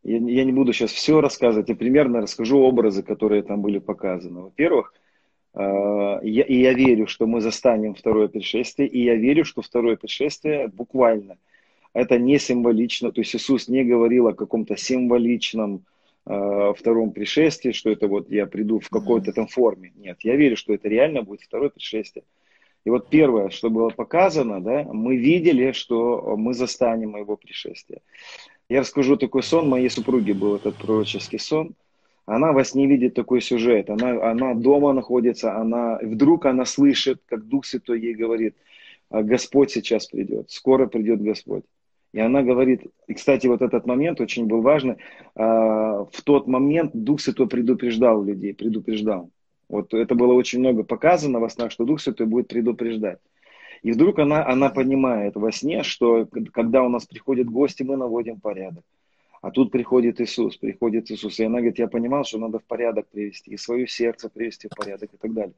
Я, 0.04 0.18
я 0.18 0.44
не 0.44 0.52
буду 0.52 0.74
сейчас 0.74 0.92
все 0.92 1.22
рассказывать, 1.22 1.70
я 1.70 1.76
примерно 1.76 2.22
расскажу 2.22 2.60
образы, 2.60 3.04
которые 3.04 3.44
там 3.44 3.62
были 3.62 3.80
показаны. 3.80 4.42
Во-первых, 4.42 4.94
а, 5.54 6.20
я, 6.24 6.44
и 6.44 6.56
я 6.56 6.74
верю, 6.74 7.08
что 7.08 7.28
мы 7.28 7.42
застанем 7.42 7.94
второе 7.94 8.28
пришествие, 8.28 8.90
и 8.90 9.04
я 9.04 9.16
верю, 9.16 9.46
что 9.46 9.62
второе 9.62 9.98
пришествие 9.98 10.68
буквально. 10.68 11.38
Это 11.94 12.18
не 12.18 12.38
символично, 12.38 13.12
то 13.12 13.22
есть 13.22 13.36
Иисус 13.36 13.68
не 13.68 13.84
говорил 13.84 14.28
о 14.28 14.34
каком-то 14.34 14.78
символичном 14.78 15.86
э, 16.26 16.74
втором 16.78 17.12
пришествии, 17.12 17.72
что 17.72 17.90
это 17.90 18.08
вот 18.08 18.30
я 18.30 18.46
приду 18.46 18.80
в 18.80 18.90
какой-то 18.90 19.34
там 19.34 19.48
форме. 19.48 19.92
Нет, 19.96 20.20
я 20.22 20.36
верю, 20.36 20.56
что 20.56 20.74
это 20.74 20.88
реально 20.88 21.24
будет 21.24 21.42
второе 21.42 21.70
пришествие. 21.70 22.24
И 22.86 22.90
вот 22.90 23.10
первое, 23.10 23.50
что 23.50 23.70
было 23.70 23.90
показано, 23.90 24.62
да, 24.62 24.84
мы 24.92 25.18
видели, 25.18 25.72
что 25.74 26.36
мы 26.38 26.54
застанем 26.54 27.16
его 27.18 27.36
пришествие. 27.36 28.02
Я 28.70 28.82
расскажу 28.82 29.18
такой 29.18 29.44
сон, 29.44 29.68
моей 29.68 29.90
супруги 29.90 30.32
был 30.32 30.56
этот 30.56 30.76
пророческий 30.76 31.40
сон. 31.40 31.76
Она 32.26 32.52
во 32.52 32.64
сне 32.64 32.86
видит 32.86 33.16
такой 33.16 33.42
сюжет. 33.42 33.90
Она, 33.90 34.32
она 34.32 34.54
дома 34.54 34.94
находится, 34.94 35.56
она, 35.56 35.98
вдруг 36.02 36.46
она 36.46 36.66
слышит, 36.66 37.22
как 37.26 37.48
Дух 37.48 37.66
Святой 37.66 38.00
ей 38.00 38.14
говорит, 38.14 38.56
«А 39.10 39.24
Господь 39.24 39.72
сейчас 39.72 40.06
придет, 40.06 40.52
скоро 40.52 40.86
придет 40.86 41.22
Господь. 41.22 41.64
И 42.14 42.20
она 42.20 42.42
говорит, 42.42 42.82
и, 43.08 43.14
кстати, 43.14 43.48
вот 43.48 43.62
этот 43.62 43.86
момент 43.86 44.20
очень 44.20 44.48
был 44.48 44.62
важный, 44.62 44.98
а, 45.36 46.06
в 46.12 46.22
тот 46.24 46.48
момент 46.48 46.92
Дух 46.94 47.22
Святой 47.22 47.48
предупреждал 47.48 48.24
людей, 48.24 48.54
предупреждал. 48.54 49.30
Вот 49.70 49.94
это 49.94 50.16
было 50.16 50.34
очень 50.34 50.60
много 50.60 50.84
показано 50.84 51.40
во 51.40 51.50
снах, 51.50 51.72
что 51.72 51.86
Дух 51.86 52.02
Святой 52.02 52.26
будет 52.26 52.48
предупреждать. 52.48 53.20
И 53.84 53.92
вдруг 53.92 54.20
она, 54.20 54.46
она 54.46 54.70
понимает 54.70 55.36
во 55.36 55.52
сне, 55.52 55.84
что 55.84 56.28
когда 56.52 56.84
у 56.84 56.90
нас 56.90 57.06
приходят 57.06 57.48
гости, 57.48 57.84
мы 57.84 57.96
наводим 57.96 58.40
порядок. 58.40 58.84
А 59.42 59.52
тут 59.52 59.72
приходит 59.72 60.20
Иисус, 60.20 60.58
приходит 60.58 61.10
Иисус. 61.12 61.40
И 61.40 61.46
она 61.46 61.60
говорит, 61.60 61.80
я 61.80 61.88
понимал, 61.88 62.26
что 62.26 62.40
надо 62.40 62.60
в 62.60 62.66
порядок 62.66 63.08
привести, 63.08 63.52
и 63.52 63.58
свое 63.58 63.88
сердце 63.88 64.30
привести 64.30 64.68
в 64.68 64.76
порядок 64.76 65.14
и 65.14 65.18
так 65.18 65.34
далее. 65.34 65.54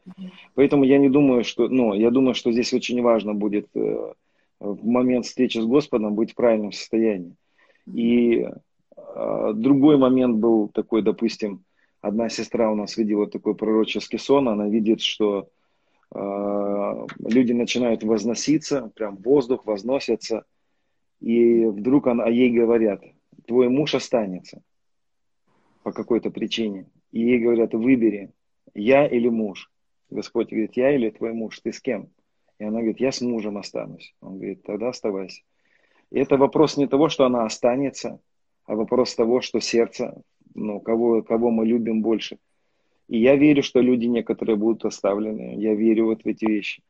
Поэтому 0.54 0.84
я 0.84 1.00
не 1.00 1.10
думаю, 1.10 1.44
что, 1.44 1.68
ну, 1.68 1.94
я 1.94 2.12
думаю, 2.12 2.36
что 2.36 2.52
здесь 2.52 2.74
очень 2.74 3.02
важно 3.02 3.34
будет 3.34 3.68
э, 3.74 4.14
в 4.60 4.86
момент 4.86 5.26
встречи 5.26 5.58
с 5.58 5.66
Господом 5.66 6.14
быть 6.14 6.34
в 6.34 6.36
правильном 6.36 6.74
состоянии. 6.74 7.34
И 7.92 8.48
э, 8.96 9.54
другой 9.56 9.98
момент 9.98 10.38
был 10.38 10.68
такой, 10.68 11.02
допустим, 11.02 11.64
одна 12.02 12.30
сестра 12.30 12.72
у 12.72 12.76
нас 12.76 12.98
видела 12.98 13.28
такой 13.28 13.56
пророческий 13.56 14.20
сон, 14.20 14.50
она 14.50 14.68
видит, 14.68 15.02
что 15.02 15.50
э, 16.14 17.08
люди 17.20 17.54
начинают 17.54 18.04
возноситься, 18.04 18.92
прям 18.96 19.18
воздух 19.18 19.66
возносится, 19.66 20.44
и 21.20 21.66
вдруг 21.66 22.08
она, 22.08 22.28
ей 22.28 22.52
говорят, 22.52 23.04
твой 23.46 23.70
муж 23.70 23.96
останется 23.96 24.62
по 25.84 25.92
какой-то 25.92 26.32
причине. 26.32 26.88
И 27.12 27.20
ей 27.22 27.40
говорят, 27.40 27.74
выбери, 27.74 28.32
я 28.74 29.08
или 29.08 29.30
муж. 29.30 29.72
Господь 30.10 30.50
говорит, 30.50 30.76
я 30.76 30.94
или 30.96 31.10
твой 31.10 31.34
муж, 31.34 31.60
ты 31.60 31.72
с 31.72 31.80
кем? 31.80 32.10
И 32.60 32.64
она 32.64 32.80
говорит, 32.80 33.00
я 33.00 33.12
с 33.12 33.22
мужем 33.22 33.58
останусь. 33.58 34.16
Он 34.22 34.38
говорит, 34.38 34.64
тогда 34.64 34.90
оставайся. 34.90 35.42
И 36.10 36.20
это 36.20 36.38
вопрос 36.38 36.78
не 36.78 36.88
того, 36.88 37.10
что 37.10 37.26
она 37.26 37.46
останется, 37.46 38.20
а 38.66 38.76
вопрос 38.76 39.16
того, 39.16 39.42
что 39.42 39.60
сердце 39.60 40.22
ну, 40.56 40.80
кого, 40.80 41.22
кого 41.24 41.52
мы 41.52 41.66
любим 41.66 42.02
больше. 42.02 42.38
И 43.08 43.20
я 43.20 43.36
верю, 43.36 43.62
что 43.64 43.82
люди 43.82 44.06
некоторые 44.06 44.56
будут 44.56 44.86
оставлены. 44.86 45.56
Я 45.58 45.76
верю 45.76 46.06
вот 46.06 46.24
в 46.24 46.28
эти 46.28 46.46
вещи. 46.46 46.82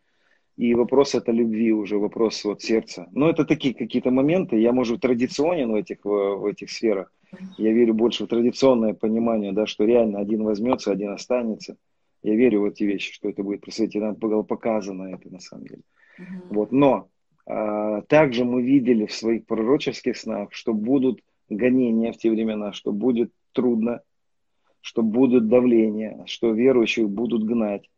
И 0.58 0.76
вопрос 0.76 1.16
это 1.16 1.32
любви 1.32 1.72
уже, 1.72 1.98
вопрос 1.98 2.44
вот 2.44 2.62
сердца. 2.62 3.08
Но 3.12 3.30
это 3.30 3.46
такие 3.46 3.74
какие-то 3.74 4.12
моменты. 4.12 4.58
Я, 4.58 4.74
может, 4.74 5.02
традиционен 5.02 5.72
в 5.72 5.76
этих, 5.76 6.04
в 6.04 6.46
этих 6.46 6.70
сферах. 6.70 7.12
Я 7.58 7.72
верю 7.72 7.94
больше 7.94 8.26
в 8.26 8.28
традиционное 8.28 8.94
понимание, 8.94 9.54
да, 9.54 9.66
что 9.66 9.86
реально 9.86 10.20
один 10.20 10.44
возьмется, 10.44 10.92
один 10.92 11.12
останется. 11.12 11.78
Я 12.22 12.36
верю 12.36 12.62
в 12.62 12.66
эти 12.66 12.84
вещи, 12.84 13.14
что 13.14 13.30
это 13.30 13.42
будет 13.42 13.62
происходить. 13.62 13.96
И 13.96 14.00
нам 14.00 14.14
было 14.16 14.44
показано 14.44 15.16
это 15.16 15.32
на 15.32 15.40
самом 15.40 15.66
деле. 15.66 15.82
Uh-huh. 16.20 16.24
Вот. 16.52 16.72
Но 16.72 17.08
а, 17.48 18.02
также 18.02 18.46
мы 18.46 18.62
видели 18.62 19.06
в 19.06 19.14
своих 19.14 19.46
пророческих 19.46 20.18
снах, 20.18 20.54
что 20.54 20.74
будут 20.74 21.22
гонения 21.50 22.12
в 22.12 22.18
те 22.18 22.30
времена, 22.30 22.74
что 22.74 22.92
будет 22.92 23.32
трудно, 23.54 24.02
что 24.82 25.02
будут 25.04 25.48
давления, 25.48 26.24
что 26.26 26.52
верующих 26.52 27.10
будут 27.10 27.44
гнать, 27.44 27.90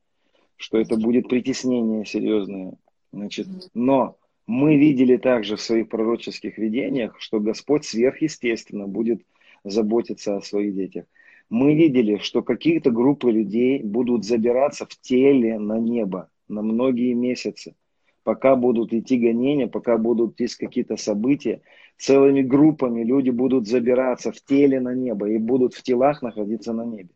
что 0.58 0.78
это 0.78 0.98
будет 0.98 1.30
притеснение 1.30 2.06
серьезное. 2.06 2.74
Значит, 3.12 3.48
но 3.74 4.18
мы 4.48 4.76
видели 4.78 5.18
также 5.18 5.56
в 5.56 5.62
своих 5.62 5.90
пророческих 5.90 6.58
видениях, 6.58 7.16
что 7.20 7.40
Господь 7.40 7.86
сверхъестественно 7.86 8.88
будет 8.88 9.22
заботиться 9.64 10.38
о 10.38 10.42
своих 10.42 10.76
детях. 10.76 11.06
Мы 11.50 11.76
видели, 11.76 12.18
что 12.18 12.42
какие-то 12.42 12.92
группы 12.92 13.32
людей 13.32 13.82
будут 13.84 14.26
забираться 14.26 14.86
в 14.86 15.00
теле 15.00 15.60
на 15.60 15.78
небо 15.78 16.30
на 16.48 16.62
многие 16.62 17.14
месяцы 17.14 17.76
пока 18.24 18.56
будут 18.56 18.94
идти 18.94 19.18
гонения, 19.18 19.68
пока 19.68 19.98
будут 19.98 20.40
идти 20.40 20.56
какие-то 20.58 20.98
события, 20.98 21.62
целыми 21.98 22.42
группами 22.42 23.04
люди 23.04 23.30
будут 23.30 23.68
забираться 23.68 24.32
в 24.32 24.42
теле 24.42 24.80
на 24.80 24.94
небо 24.94 25.30
и 25.30 25.38
будут 25.38 25.74
в 25.74 25.84
телах 25.84 26.22
находиться 26.22 26.74
на 26.74 26.86
небе. 26.86 27.10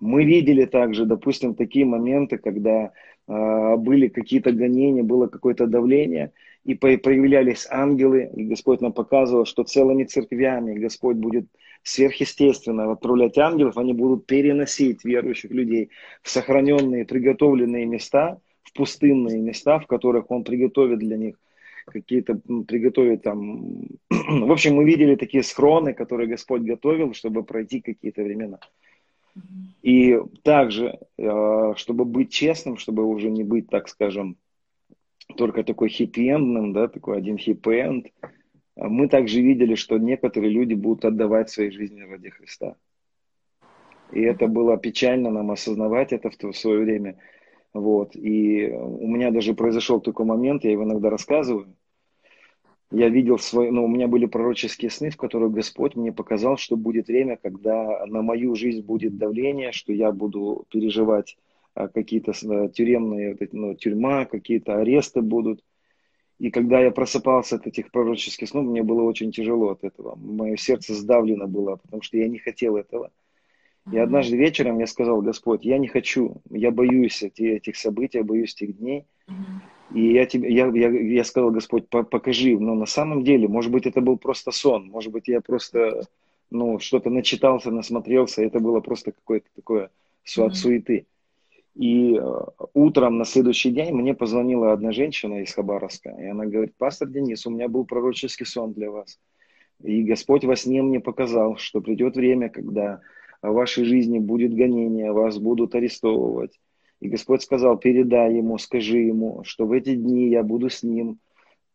Мы 0.00 0.24
видели 0.24 0.64
также, 0.64 1.06
допустим, 1.06 1.54
такие 1.54 1.84
моменты, 1.84 2.38
когда 2.38 2.92
э, 3.26 3.76
были 3.76 4.08
какие-то 4.08 4.52
гонения, 4.52 5.02
было 5.02 5.26
какое-то 5.26 5.66
давление, 5.66 6.32
и 6.64 6.74
проявлялись 6.74 7.66
ангелы, 7.70 8.30
и 8.34 8.44
Господь 8.44 8.80
нам 8.80 8.92
показывал, 8.92 9.44
что 9.44 9.64
целыми 9.64 10.04
церквями 10.04 10.78
Господь 10.78 11.16
будет 11.16 11.46
сверхъестественно 11.82 12.92
отправлять 12.92 13.38
ангелов, 13.38 13.78
они 13.78 13.92
будут 13.92 14.26
переносить 14.26 15.04
верующих 15.04 15.50
людей 15.50 15.90
в 16.22 16.30
сохраненные, 16.30 17.04
приготовленные 17.04 17.86
места– 17.86 18.38
в 18.68 18.72
пустынные 18.74 19.40
места, 19.40 19.78
в 19.78 19.86
которых 19.86 20.30
Он 20.30 20.44
приготовит 20.44 20.98
для 20.98 21.16
них 21.16 21.36
какие-то 21.90 22.34
приготовить 22.66 23.22
там. 23.22 23.82
В 24.10 24.52
общем, 24.52 24.76
мы 24.76 24.84
видели 24.84 25.16
такие 25.16 25.42
схроны, 25.42 25.94
которые 25.94 26.28
Господь 26.28 26.62
готовил, 26.62 27.14
чтобы 27.14 27.44
пройти 27.44 27.80
какие-то 27.80 28.22
времена. 28.22 28.58
И 29.82 30.18
также, 30.42 30.98
э, 31.16 31.72
чтобы 31.76 32.04
быть 32.04 32.30
честным, 32.30 32.76
чтобы 32.76 33.04
уже 33.04 33.30
не 33.30 33.44
быть, 33.44 33.68
так 33.68 33.88
скажем, 33.88 34.36
только 35.36 35.62
такой 35.62 35.88
хиппи 35.88 36.34
да, 36.72 36.88
такой 36.88 37.18
один 37.18 37.36
хиппи-энд, 37.36 38.06
мы 38.76 39.08
также 39.08 39.40
видели, 39.42 39.74
что 39.74 39.98
некоторые 39.98 40.52
люди 40.52 40.74
будут 40.74 41.04
отдавать 41.04 41.50
свои 41.50 41.70
жизни 41.70 42.00
ради 42.00 42.30
Христа. 42.30 42.76
И 44.12 44.22
это 44.22 44.46
было 44.46 44.76
печально 44.76 45.30
нам 45.30 45.50
осознавать 45.50 46.12
это 46.12 46.30
в 46.30 46.56
свое 46.56 46.80
время. 46.80 47.18
Вот. 47.74 48.16
И 48.16 48.68
у 48.70 49.06
меня 49.06 49.30
даже 49.30 49.54
произошел 49.54 50.00
такой 50.00 50.24
момент, 50.24 50.64
я 50.64 50.70
его 50.70 50.84
иногда 50.84 51.10
рассказываю. 51.10 51.76
Я 52.90 53.10
видел 53.10 53.38
свои, 53.38 53.70
ну, 53.70 53.84
у 53.84 53.88
меня 53.88 54.08
были 54.08 54.24
пророческие 54.24 54.90
сны, 54.90 55.10
в 55.10 55.16
которых 55.18 55.52
Господь 55.52 55.94
мне 55.94 56.10
показал, 56.10 56.56
что 56.56 56.76
будет 56.76 57.08
время, 57.08 57.36
когда 57.36 58.06
на 58.06 58.22
мою 58.22 58.54
жизнь 58.54 58.82
будет 58.82 59.18
давление, 59.18 59.72
что 59.72 59.92
я 59.92 60.10
буду 60.10 60.64
переживать 60.70 61.36
а, 61.74 61.88
какие-то 61.88 62.32
а, 62.32 62.68
тюремные, 62.68 63.36
ну, 63.52 63.74
тюрьма, 63.74 64.24
какие-то 64.24 64.78
аресты 64.78 65.20
будут. 65.20 65.62
И 66.38 66.50
когда 66.50 66.80
я 66.80 66.90
просыпался 66.90 67.56
от 67.56 67.66
этих 67.66 67.90
пророческих 67.90 68.48
снов, 68.48 68.64
мне 68.64 68.82
было 68.82 69.02
очень 69.02 69.32
тяжело 69.32 69.70
от 69.70 69.84
этого. 69.84 70.14
Мое 70.16 70.56
сердце 70.56 70.94
сдавлено 70.94 71.46
было, 71.46 71.76
потому 71.76 72.00
что 72.00 72.16
я 72.16 72.26
не 72.26 72.38
хотел 72.38 72.76
этого. 72.76 73.10
И 73.92 73.98
однажды 73.98 74.36
вечером 74.36 74.78
я 74.78 74.86
сказал, 74.86 75.20
Господь, 75.20 75.64
я 75.64 75.78
не 75.78 75.88
хочу, 75.88 76.40
я 76.50 76.70
боюсь 76.70 77.22
этих 77.22 77.76
событий, 77.76 78.18
я 78.18 78.24
боюсь 78.24 78.54
этих 78.54 78.78
дней. 78.78 79.06
И 79.94 80.12
я, 80.12 80.26
тебе, 80.26 80.52
я, 80.52 80.66
я, 80.66 80.88
я 80.90 81.24
сказал, 81.24 81.50
Господь, 81.50 81.88
покажи, 81.88 82.58
но 82.58 82.74
на 82.74 82.86
самом 82.86 83.24
деле, 83.24 83.48
может 83.48 83.72
быть, 83.72 83.86
это 83.86 84.00
был 84.00 84.18
просто 84.18 84.50
сон, 84.50 84.88
может 84.88 85.12
быть, 85.12 85.28
я 85.28 85.40
просто 85.40 86.02
ну, 86.50 86.78
что-то 86.78 87.10
начитался, 87.10 87.70
насмотрелся, 87.70 88.42
это 88.42 88.60
было 88.60 88.80
просто 88.80 89.12
какое-то 89.12 89.48
такое 89.54 89.90
от 90.36 90.56
суеты. 90.56 91.06
И 91.74 92.16
э, 92.16 92.40
утром 92.74 93.18
на 93.18 93.24
следующий 93.24 93.70
день 93.70 93.94
мне 93.94 94.12
позвонила 94.12 94.72
одна 94.72 94.90
женщина 94.92 95.42
из 95.42 95.54
Хабаровска, 95.54 96.10
и 96.10 96.26
она 96.26 96.44
говорит, 96.44 96.74
пастор 96.76 97.08
Денис, 97.08 97.46
у 97.46 97.50
меня 97.50 97.68
был 97.68 97.84
пророческий 97.84 98.46
сон 98.46 98.72
для 98.72 98.90
вас. 98.90 99.18
И 99.82 100.02
Господь 100.02 100.44
во 100.44 100.56
сне 100.56 100.82
мне 100.82 100.98
показал, 100.98 101.56
что 101.56 101.80
придет 101.80 102.16
время, 102.16 102.48
когда 102.48 103.00
в 103.42 103.52
вашей 103.52 103.84
жизни 103.84 104.18
будет 104.18 104.54
гонение, 104.54 105.12
вас 105.12 105.38
будут 105.38 105.74
арестовывать. 105.76 106.58
И 107.00 107.08
Господь 107.08 107.42
сказал, 107.42 107.78
передай 107.78 108.34
ему, 108.34 108.58
скажи 108.58 108.98
ему, 108.98 109.42
что 109.44 109.66
в 109.66 109.72
эти 109.72 109.94
дни 109.94 110.28
я 110.28 110.42
буду 110.42 110.68
с 110.68 110.82
ним. 110.82 111.18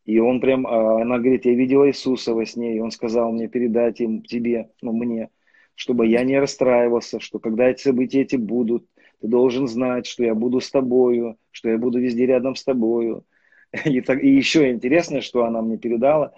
И 0.06 0.20
он 0.20 0.42
прям, 0.42 0.68
а, 0.68 1.02
она 1.02 1.18
говорит, 1.18 1.46
я 1.46 1.54
видела 1.54 1.88
Иисуса 1.88 2.34
во 2.34 2.46
сне, 2.46 2.76
и 2.76 2.80
он 2.80 2.92
сказал 2.92 3.32
мне 3.32 3.48
передать 3.48 4.02
им, 4.02 4.22
тебе, 4.22 4.70
ну 4.82 4.92
мне, 4.92 5.30
чтобы 5.76 6.08
я 6.08 6.24
не 6.24 6.38
расстраивался, 6.40 7.22
что 7.22 7.40
когда 7.40 7.70
эти 7.70 7.82
события 7.82 8.22
эти 8.22 8.36
будут, 8.36 8.86
ты 9.22 9.28
должен 9.28 9.68
знать, 9.68 10.06
что 10.06 10.24
я 10.24 10.36
буду 10.36 10.60
с 10.60 10.70
тобою, 10.70 11.38
что 11.52 11.70
я 11.70 11.78
буду 11.78 12.00
везде 12.00 12.26
рядом 12.26 12.56
с 12.56 12.64
тобою. 12.64 13.26
И, 13.86 14.02
так, 14.02 14.22
и 14.22 14.30
еще 14.30 14.72
интересно, 14.72 15.22
что 15.22 15.46
она 15.46 15.62
мне 15.62 15.78
передала. 15.78 16.34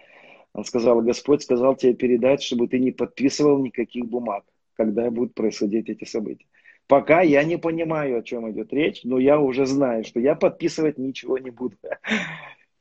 Она 0.54 0.63
сказала, 0.63 1.01
Господь 1.01 1.42
сказал 1.42 1.75
тебе 1.75 1.96
передать, 1.96 2.44
чтобы 2.44 2.68
ты 2.68 2.80
не 2.80 2.92
подписывал 2.92 3.60
никаких 3.60 4.06
бумаг 4.06 4.46
когда 4.75 5.10
будут 5.10 5.34
происходить 5.34 5.89
эти 5.89 6.04
события. 6.06 6.46
Пока 6.88 7.22
я 7.22 7.44
не 7.44 7.58
понимаю, 7.58 8.20
о 8.20 8.22
чем 8.22 8.50
идет 8.51 8.72
речь, 8.72 9.01
но 9.04 9.18
я 9.18 9.39
уже 9.39 9.65
знаю, 9.65 10.04
что 10.04 10.20
я 10.20 10.36
подписывать 10.36 10.98
ничего 10.98 11.38
не 11.38 11.50
буду. 11.50 11.77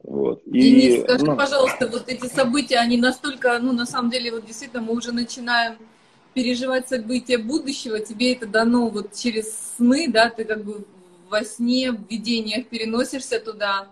Вот. 0.06 0.42
И, 0.44 0.60
Денис, 0.60 1.02
скажи, 1.02 1.24
ну, 1.24 1.34
пожалуйста, 1.34 1.88
вот 1.88 2.10
эти 2.10 2.26
события, 2.26 2.76
они 2.76 2.98
настолько, 2.98 3.58
ну, 3.58 3.72
на 3.72 3.86
самом 3.86 4.10
деле, 4.10 4.32
вот 4.32 4.44
действительно, 4.44 4.82
мы 4.82 4.92
уже 4.92 5.12
начинаем 5.12 5.78
переживать 6.34 6.90
события 6.90 7.38
будущего, 7.38 7.98
тебе 8.00 8.34
это 8.34 8.46
дано 8.46 8.90
вот 8.90 9.14
через 9.14 9.74
сны, 9.78 10.06
да, 10.08 10.28
ты 10.28 10.44
как 10.44 10.62
бы 10.62 10.84
во 11.30 11.42
сне, 11.42 11.92
в 11.92 12.06
видениях 12.10 12.66
переносишься 12.66 13.40
туда, 13.40 13.86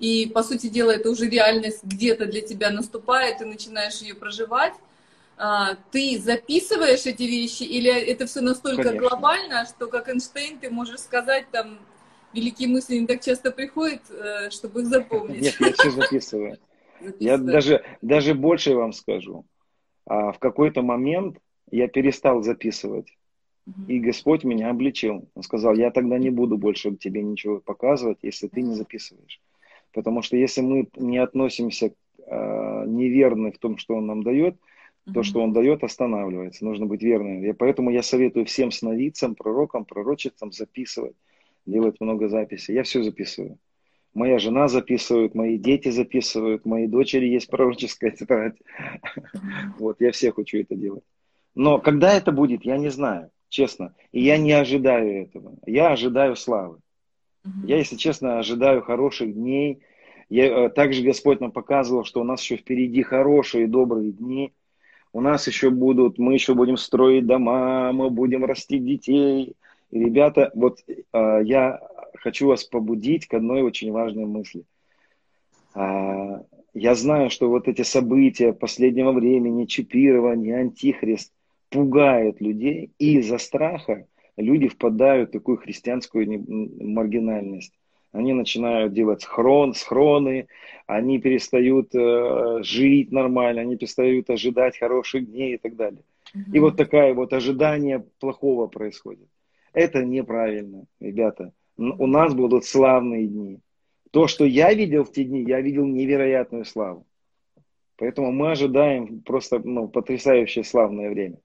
и, 0.00 0.26
по 0.34 0.42
сути 0.42 0.66
дела, 0.66 0.90
это 0.90 1.10
уже 1.10 1.28
реальность 1.28 1.84
где-то 1.84 2.26
для 2.26 2.40
тебя 2.40 2.70
наступает, 2.70 3.38
ты 3.38 3.44
начинаешь 3.44 4.00
ее 4.00 4.16
проживать, 4.16 4.74
а, 5.44 5.74
ты 5.90 6.20
записываешь 6.20 7.04
эти 7.04 7.24
вещи, 7.24 7.64
или 7.64 7.90
это 7.90 8.26
все 8.26 8.40
настолько 8.42 8.84
Конечно. 8.84 9.08
глобально, 9.08 9.66
что 9.66 9.88
как 9.88 10.08
Эйнштейн 10.08 10.60
ты 10.60 10.70
можешь 10.70 11.00
сказать 11.00 11.46
там 11.50 11.80
великие 12.32 12.68
мысли 12.68 12.98
не 12.98 13.08
так 13.08 13.20
часто 13.20 13.50
приходят, 13.50 14.02
э, 14.08 14.50
чтобы 14.50 14.82
их 14.82 14.86
запомнить. 14.86 15.42
Нет, 15.42 15.56
я 15.58 15.72
все 15.72 15.90
записываю. 15.90 16.58
Я 17.18 17.38
даже, 17.38 17.84
даже 18.02 18.34
больше 18.34 18.76
вам 18.76 18.92
скажу. 18.92 19.44
А 20.06 20.30
в 20.30 20.38
какой-то 20.38 20.82
момент 20.82 21.38
я 21.72 21.88
перестал 21.88 22.44
записывать. 22.44 23.08
И 23.88 23.98
Господь 23.98 24.44
меня 24.44 24.70
обличил. 24.70 25.28
Он 25.34 25.42
сказал, 25.42 25.74
я 25.74 25.90
тогда 25.90 26.18
не 26.18 26.30
буду 26.30 26.56
больше 26.56 26.94
тебе 26.94 27.20
ничего 27.20 27.58
показывать, 27.58 28.18
если 28.22 28.46
ты 28.46 28.62
не 28.62 28.76
записываешь. 28.76 29.40
Потому 29.92 30.22
что 30.22 30.36
если 30.36 30.60
мы 30.60 30.88
не 30.94 31.18
относимся 31.18 31.86
э, 31.86 32.84
неверны 32.86 33.50
в 33.50 33.58
том, 33.58 33.76
что 33.76 33.96
Он 33.96 34.06
нам 34.06 34.22
дает, 34.22 34.54
то, 35.12 35.22
что 35.22 35.40
он 35.40 35.52
дает, 35.52 35.82
останавливается. 35.82 36.64
Нужно 36.64 36.86
быть 36.86 37.02
верным. 37.02 37.44
И 37.44 37.52
поэтому 37.52 37.90
я 37.90 38.02
советую 38.02 38.46
всем 38.46 38.70
сновидцам, 38.70 39.34
пророкам, 39.34 39.84
пророчицам 39.84 40.52
записывать, 40.52 41.16
делать 41.66 42.00
много 42.00 42.28
записей. 42.28 42.74
Я 42.74 42.84
все 42.84 43.02
записываю. 43.02 43.58
Моя 44.14 44.38
жена 44.38 44.68
записывает, 44.68 45.34
мои 45.34 45.58
дети 45.58 45.88
записывают, 45.88 46.66
мои 46.66 46.86
дочери 46.86 47.26
есть 47.26 47.48
пророческая 47.48 48.10
тетрадь. 48.10 48.56
Вот, 49.78 50.00
я 50.00 50.12
всех 50.12 50.38
учу 50.38 50.58
это 50.58 50.76
делать. 50.76 51.04
Но 51.54 51.78
когда 51.78 52.12
это 52.12 52.30
будет, 52.30 52.64
я 52.64 52.76
не 52.76 52.90
знаю, 52.90 53.30
честно. 53.48 53.94
И 54.12 54.22
я 54.22 54.36
не 54.38 54.52
ожидаю 54.52 55.22
этого. 55.22 55.56
Я 55.66 55.90
ожидаю 55.90 56.36
славы. 56.36 56.78
Я, 57.64 57.78
если 57.78 57.96
честно, 57.96 58.38
ожидаю 58.38 58.82
хороших 58.82 59.34
дней. 59.34 59.80
Я, 60.28 60.66
э, 60.66 60.68
также 60.70 61.02
Господь 61.02 61.40
нам 61.40 61.50
показывал, 61.50 62.04
что 62.04 62.20
у 62.20 62.24
нас 62.24 62.40
еще 62.40 62.56
впереди 62.56 63.02
хорошие, 63.02 63.66
добрые 63.66 64.12
дни 64.12 64.52
у 65.12 65.20
нас 65.20 65.46
еще 65.46 65.70
будут, 65.70 66.18
мы 66.18 66.34
еще 66.34 66.54
будем 66.54 66.76
строить 66.76 67.26
дома, 67.26 67.92
мы 67.92 68.10
будем 68.10 68.44
растить 68.44 68.84
детей. 68.84 69.54
И, 69.90 69.98
ребята, 69.98 70.50
вот 70.54 70.78
э, 70.88 71.40
я 71.44 71.80
хочу 72.14 72.48
вас 72.48 72.64
побудить 72.64 73.26
к 73.26 73.34
одной 73.34 73.62
очень 73.62 73.92
важной 73.92 74.24
мысли. 74.24 74.64
Э, 75.74 76.42
я 76.74 76.94
знаю, 76.94 77.28
что 77.28 77.50
вот 77.50 77.68
эти 77.68 77.82
события 77.82 78.54
последнего 78.54 79.12
времени, 79.12 79.66
чипирование, 79.66 80.56
антихрист, 80.56 81.32
пугают 81.68 82.40
людей, 82.40 82.90
и 82.98 83.18
из-за 83.18 83.38
страха 83.38 84.06
люди 84.36 84.68
впадают 84.68 85.30
в 85.30 85.32
такую 85.32 85.58
христианскую 85.58 86.26
маргинальность 86.80 87.74
они 88.12 88.34
начинают 88.34 88.92
делать 88.92 89.24
хрон, 89.24 89.74
схроны, 89.74 90.48
они 90.86 91.18
перестают 91.18 91.94
э, 91.94 92.62
жить 92.62 93.10
нормально, 93.10 93.62
они 93.62 93.76
перестают 93.76 94.30
ожидать 94.30 94.78
хороших 94.78 95.30
дней 95.30 95.54
и 95.54 95.58
так 95.58 95.76
далее. 95.76 96.02
Mm-hmm. 96.34 96.52
И 96.52 96.60
вот 96.60 96.76
такое 96.76 97.14
вот 97.14 97.32
ожидание 97.32 98.04
плохого 98.20 98.66
происходит. 98.66 99.28
Это 99.72 100.04
неправильно, 100.04 100.84
ребята. 101.00 101.52
У 101.78 102.06
нас 102.06 102.34
будут 102.34 102.66
славные 102.66 103.26
дни. 103.26 103.60
То, 104.10 104.26
что 104.26 104.44
я 104.44 104.74
видел 104.74 105.04
в 105.04 105.12
те 105.12 105.24
дни, 105.24 105.42
я 105.42 105.62
видел 105.62 105.86
невероятную 105.86 106.66
славу. 106.66 107.06
Поэтому 107.96 108.30
мы 108.30 108.50
ожидаем 108.50 109.22
просто 109.22 109.58
ну, 109.58 109.88
потрясающее 109.88 110.64
славное 110.64 111.08
время. 111.08 111.38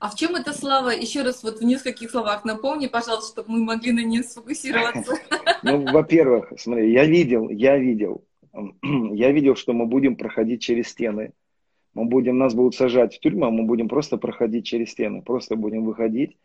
А 0.00 0.10
в 0.10 0.14
чем 0.14 0.36
эта 0.36 0.52
слава? 0.52 0.90
Еще 0.90 1.22
раз 1.22 1.42
вот 1.42 1.58
в 1.58 1.64
нескольких 1.64 2.10
словах 2.10 2.44
напомни, 2.44 2.86
пожалуйста, 2.86 3.32
чтобы 3.32 3.58
мы 3.58 3.64
могли 3.64 3.92
на 3.92 4.04
ней 4.04 4.22
сфокусироваться. 4.22 5.14
Ну, 5.64 5.84
во-первых, 5.92 6.52
смотри, 6.56 6.92
я 6.92 7.04
видел, 7.04 7.48
я 7.48 7.76
видел, 7.78 8.22
я 8.82 9.32
видел, 9.32 9.56
что 9.56 9.72
мы 9.72 9.86
будем 9.86 10.14
проходить 10.14 10.62
через 10.62 10.88
стены. 10.88 11.32
Мы 11.94 12.04
будем, 12.04 12.38
нас 12.38 12.54
будут 12.54 12.76
сажать 12.76 13.16
в 13.16 13.18
тюрьму, 13.18 13.46
а 13.46 13.50
мы 13.50 13.64
будем 13.64 13.88
просто 13.88 14.18
проходить 14.18 14.66
через 14.66 14.90
стены, 14.90 15.20
просто 15.20 15.56
будем 15.56 15.84
выходить. 15.84 16.36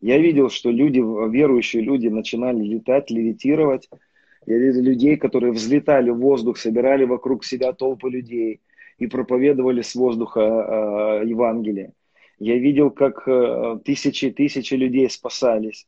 Я 0.00 0.16
видел, 0.16 0.48
что 0.48 0.70
люди, 0.70 1.00
верующие 1.00 1.82
люди 1.82 2.08
начинали 2.08 2.62
летать, 2.64 3.10
левитировать. 3.10 3.90
Я 4.46 4.56
видел 4.56 4.80
людей, 4.80 5.16
которые 5.18 5.52
взлетали 5.52 6.08
в 6.08 6.18
воздух, 6.18 6.56
собирали 6.56 7.04
вокруг 7.04 7.44
себя 7.44 7.74
толпы 7.74 8.08
людей 8.08 8.60
и 8.98 9.06
проповедовали 9.06 9.82
с 9.82 9.94
воздуха 9.94 10.40
э, 11.22 11.28
Евангелие. 11.28 11.92
Я 12.38 12.58
видел, 12.58 12.90
как 12.90 13.26
э, 13.26 13.78
тысячи 13.84 14.26
и 14.26 14.30
тысячи 14.30 14.74
людей 14.74 15.08
спасались, 15.10 15.86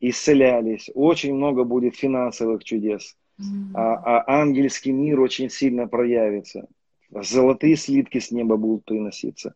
исцелялись. 0.00 0.90
Очень 0.94 1.34
много 1.34 1.64
будет 1.64 1.96
финансовых 1.96 2.64
чудес. 2.64 3.16
Mm-hmm. 3.40 3.72
А, 3.74 3.94
а 3.94 4.40
ангельский 4.40 4.92
мир 4.92 5.20
очень 5.20 5.48
сильно 5.48 5.86
проявится. 5.86 6.66
Золотые 7.10 7.76
слитки 7.76 8.18
с 8.18 8.30
неба 8.30 8.56
будут 8.56 8.84
приноситься. 8.84 9.54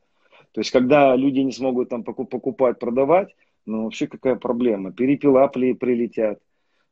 То 0.52 0.60
есть, 0.60 0.70
когда 0.70 1.16
люди 1.16 1.40
не 1.40 1.52
смогут 1.52 1.88
там 1.88 2.02
покупать, 2.02 2.78
продавать, 2.78 3.34
ну 3.66 3.84
вообще 3.84 4.06
какая 4.06 4.36
проблема? 4.36 4.92
Перепела 4.92 5.48
прилетят, 5.48 6.38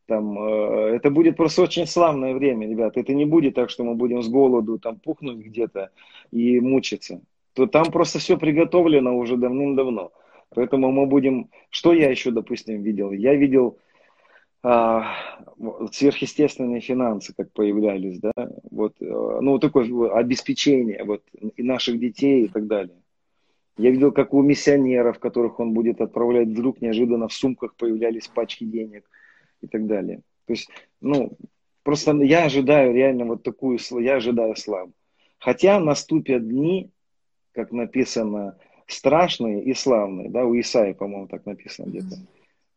Там, 0.07 0.39
э, 0.39 0.97
это 0.97 1.11
будет 1.11 1.37
просто 1.37 1.63
очень 1.63 1.87
славное 1.87 2.35
время, 2.35 2.69
ребят. 2.69 2.97
Это 2.97 3.15
не 3.15 3.25
будет 3.25 3.55
так, 3.55 3.71
что 3.71 3.85
мы 3.85 3.95
будем 3.95 4.23
с 4.23 4.29
голоду 4.29 4.79
там 4.79 4.99
пухнуть 4.99 5.39
где-то 5.39 5.91
и 6.31 6.61
мучиться. 6.61 7.21
То 7.55 7.67
там 7.67 7.91
просто 7.91 8.19
все 8.19 8.37
приготовлено 8.37 9.17
уже 9.17 9.37
давным-давно. 9.37 10.13
Поэтому 10.55 10.93
мы 10.93 11.07
будем... 11.07 11.51
Что 11.71 11.93
я 11.93 12.11
еще, 12.11 12.31
допустим, 12.31 12.83
видел? 12.83 13.13
Я 13.13 13.35
видел 13.35 13.79
а, 14.67 15.15
сверхъестественные 15.93 16.81
финансы, 16.81 17.35
как 17.37 17.53
появлялись, 17.53 18.19
да, 18.19 18.33
вот, 18.71 18.95
э, 18.99 19.39
ну, 19.43 19.59
такое 19.59 20.11
обеспечение 20.11 21.05
вот, 21.05 21.23
и 21.57 21.63
наших 21.63 22.01
детей 22.01 22.47
и 22.47 22.49
так 22.49 22.67
далее. 22.67 22.97
Я 23.77 23.91
видел, 23.91 24.11
как 24.11 24.33
у 24.33 24.41
миссионеров, 24.41 25.19
которых 25.19 25.61
он 25.61 25.75
будет 25.75 26.01
отправлять, 26.01 26.49
вдруг 26.49 26.81
неожиданно 26.81 27.29
в 27.29 27.35
сумках 27.35 27.75
появлялись 27.75 28.27
пачки 28.29 28.65
денег 28.65 29.05
и 29.61 29.67
так 29.67 29.87
далее. 29.87 30.23
То 30.47 30.55
есть, 30.55 30.71
ну, 31.03 31.37
просто 31.83 32.13
я 32.23 32.45
ожидаю 32.45 32.95
реально 32.95 33.27
вот 33.27 33.43
такую, 33.43 33.79
я 34.01 34.17
ожидаю 34.17 34.57
славу. 34.57 34.93
Хотя 35.39 35.79
наступят 35.79 36.49
дни, 36.49 36.91
как 37.55 37.73
написано, 37.73 38.57
страшные 38.87 39.63
и 39.63 39.75
славные, 39.75 40.29
да, 40.31 40.45
у 40.45 40.59
Исаи, 40.59 40.93
по-моему, 40.93 41.29
так 41.29 41.47
написано 41.47 41.87
где-то. 41.87 42.17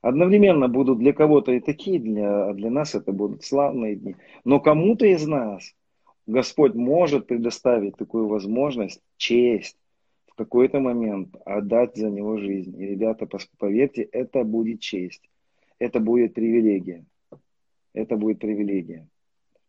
Одновременно 0.02 0.68
будут 0.68 1.00
для 1.00 1.12
кого-то 1.12 1.52
и 1.52 1.60
такие 1.60 2.00
дни, 2.00 2.22
а 2.22 2.54
для 2.54 2.70
нас 2.70 2.96
это 2.96 3.12
будут 3.12 3.44
славные 3.44 3.96
дни. 3.96 4.16
Но 4.46 4.60
кому-то 4.60 5.06
из 5.06 5.28
нас 5.28 5.74
Господь 6.28 6.76
может 6.76 7.28
предоставить 7.28 7.98
такую 7.98 8.28
возможность, 8.28 9.02
честь, 9.18 9.78
в 10.28 10.36
какой-то 10.36 10.80
момент 10.80 11.36
отдать 11.46 11.98
за 11.98 12.10
него 12.10 12.38
жизнь. 12.38 12.80
И, 12.82 12.86
ребята, 12.86 13.28
поверьте, 13.58 14.04
это 14.04 14.44
будет 14.44 14.80
честь 14.80 15.24
это 15.80 16.00
будет 16.00 16.34
привилегия. 16.34 17.06
Это 17.94 18.16
будет 18.16 18.40
привилегия. 18.40 19.08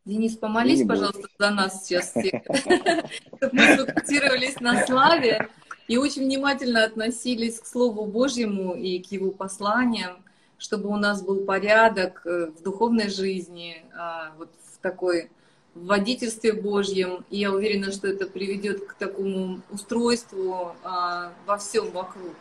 Денис, 0.09 0.39
помолись, 0.39 0.87
пожалуйста, 0.87 1.29
за 1.39 1.51
нас 1.51 1.85
сейчас 1.85 2.13
всех, 2.13 2.41
чтобы 3.37 3.51
мы 3.53 3.77
сфокусировались 3.77 4.59
на 4.59 4.87
славе 4.87 5.51
и 5.87 5.99
очень 5.99 6.25
внимательно 6.25 6.83
относились 6.85 7.61
к 7.61 7.67
Слову 7.67 8.07
Божьему 8.07 8.73
и 8.73 9.01
к 9.01 9.13
Его 9.13 9.31
посланиям, 9.31 10.25
чтобы 10.57 10.89
у 10.89 10.97
нас 10.97 11.23
был 11.23 11.45
порядок 11.45 12.23
э, 12.25 12.47
в 12.47 12.63
духовной 12.63 13.11
жизни, 13.11 13.85
а, 13.95 14.33
вот 14.39 14.49
в 14.73 14.79
такой 14.79 15.29
в 15.75 15.85
водительстве 15.85 16.55
Божьем. 16.55 17.27
И 17.29 17.41
я 17.41 17.53
уверена, 17.53 17.93
что 17.93 18.09
это 18.09 18.27
приведет 18.27 18.87
к 18.87 18.95
такому 18.95 19.61
устройству 19.71 20.73
а, 20.85 21.35
во 21.45 21.59
всем 21.59 21.91
вокруг. 21.91 22.33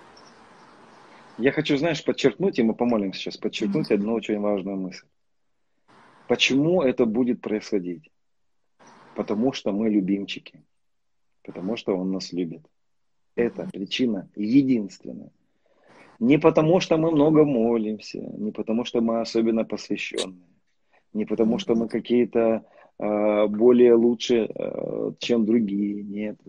Я 1.38 1.52
хочу, 1.52 1.76
знаешь, 1.76 2.02
подчеркнуть, 2.02 2.60
и 2.60 2.64
мы 2.64 2.74
помолимся 2.74 3.20
сейчас, 3.20 3.36
подчеркнуть 3.36 3.92
одну 3.92 4.14
очень 4.14 4.40
важную 4.40 4.78
мысль. 4.78 5.04
Почему 6.28 6.82
это 6.82 7.06
будет 7.06 7.42
происходить? 7.42 8.12
Потому 9.16 9.54
что 9.54 9.72
мы 9.72 9.90
любимчики. 9.90 10.64
Потому 11.44 11.78
что 11.78 11.98
Он 11.98 12.12
нас 12.12 12.34
любит. 12.34 12.62
Это 13.36 13.68
причина 13.72 14.30
единственная. 14.36 15.32
Не 16.20 16.40
потому, 16.40 16.80
что 16.80 16.98
мы 16.98 17.12
много 17.12 17.46
молимся, 17.46 18.20
не 18.38 18.52
потому, 18.52 18.86
что 18.86 19.02
мы 19.02 19.22
особенно 19.22 19.64
посвященные, 19.64 20.50
не 21.14 21.26
потому, 21.26 21.60
что 21.60 21.76
мы 21.76 21.88
какие-то 21.88 22.66
э, 23.00 23.48
более 23.48 23.94
лучше, 23.94 24.50
э, 24.54 25.12
чем 25.20 25.46
другие. 25.46 26.04
Нет. 26.04 26.40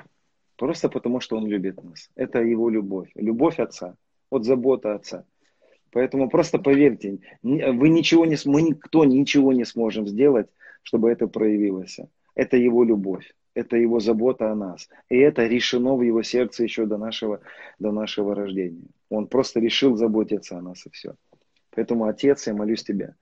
Просто 0.56 0.88
потому, 0.88 1.20
что 1.20 1.36
Он 1.36 1.46
любит 1.46 1.84
нас. 1.84 2.10
Это 2.16 2.40
Его 2.40 2.70
любовь. 2.70 3.10
Любовь 3.14 3.60
Отца– 3.60 3.94
от 4.30 4.44
заботы 4.44 4.88
отца. 4.88 5.24
Поэтому 5.90 6.28
просто 6.28 6.58
поверьте, 6.58 7.18
вы 7.42 7.88
ничего 7.88 8.26
не, 8.26 8.36
мы 8.44 8.62
никто 8.62 9.04
ничего 9.04 9.52
не 9.52 9.64
сможем 9.64 10.06
сделать, 10.06 10.48
чтобы 10.82 11.10
это 11.10 11.26
проявилось. 11.26 11.98
Это 12.34 12.56
его 12.56 12.84
любовь, 12.84 13.34
это 13.54 13.76
его 13.76 14.00
забота 14.00 14.50
о 14.52 14.54
нас. 14.54 14.88
И 15.08 15.16
это 15.16 15.46
решено 15.46 15.94
в 15.96 16.02
его 16.02 16.22
сердце 16.22 16.62
еще 16.64 16.86
до 16.86 16.98
нашего, 16.98 17.40
до 17.78 17.90
нашего 17.90 18.34
рождения. 18.34 18.86
Он 19.08 19.26
просто 19.26 19.60
решил 19.60 19.96
заботиться 19.96 20.58
о 20.58 20.62
нас 20.62 20.86
и 20.86 20.90
все. 20.90 21.14
Поэтому, 21.70 22.04
Отец, 22.04 22.46
я 22.46 22.54
молюсь 22.54 22.84
Тебя. 22.84 23.14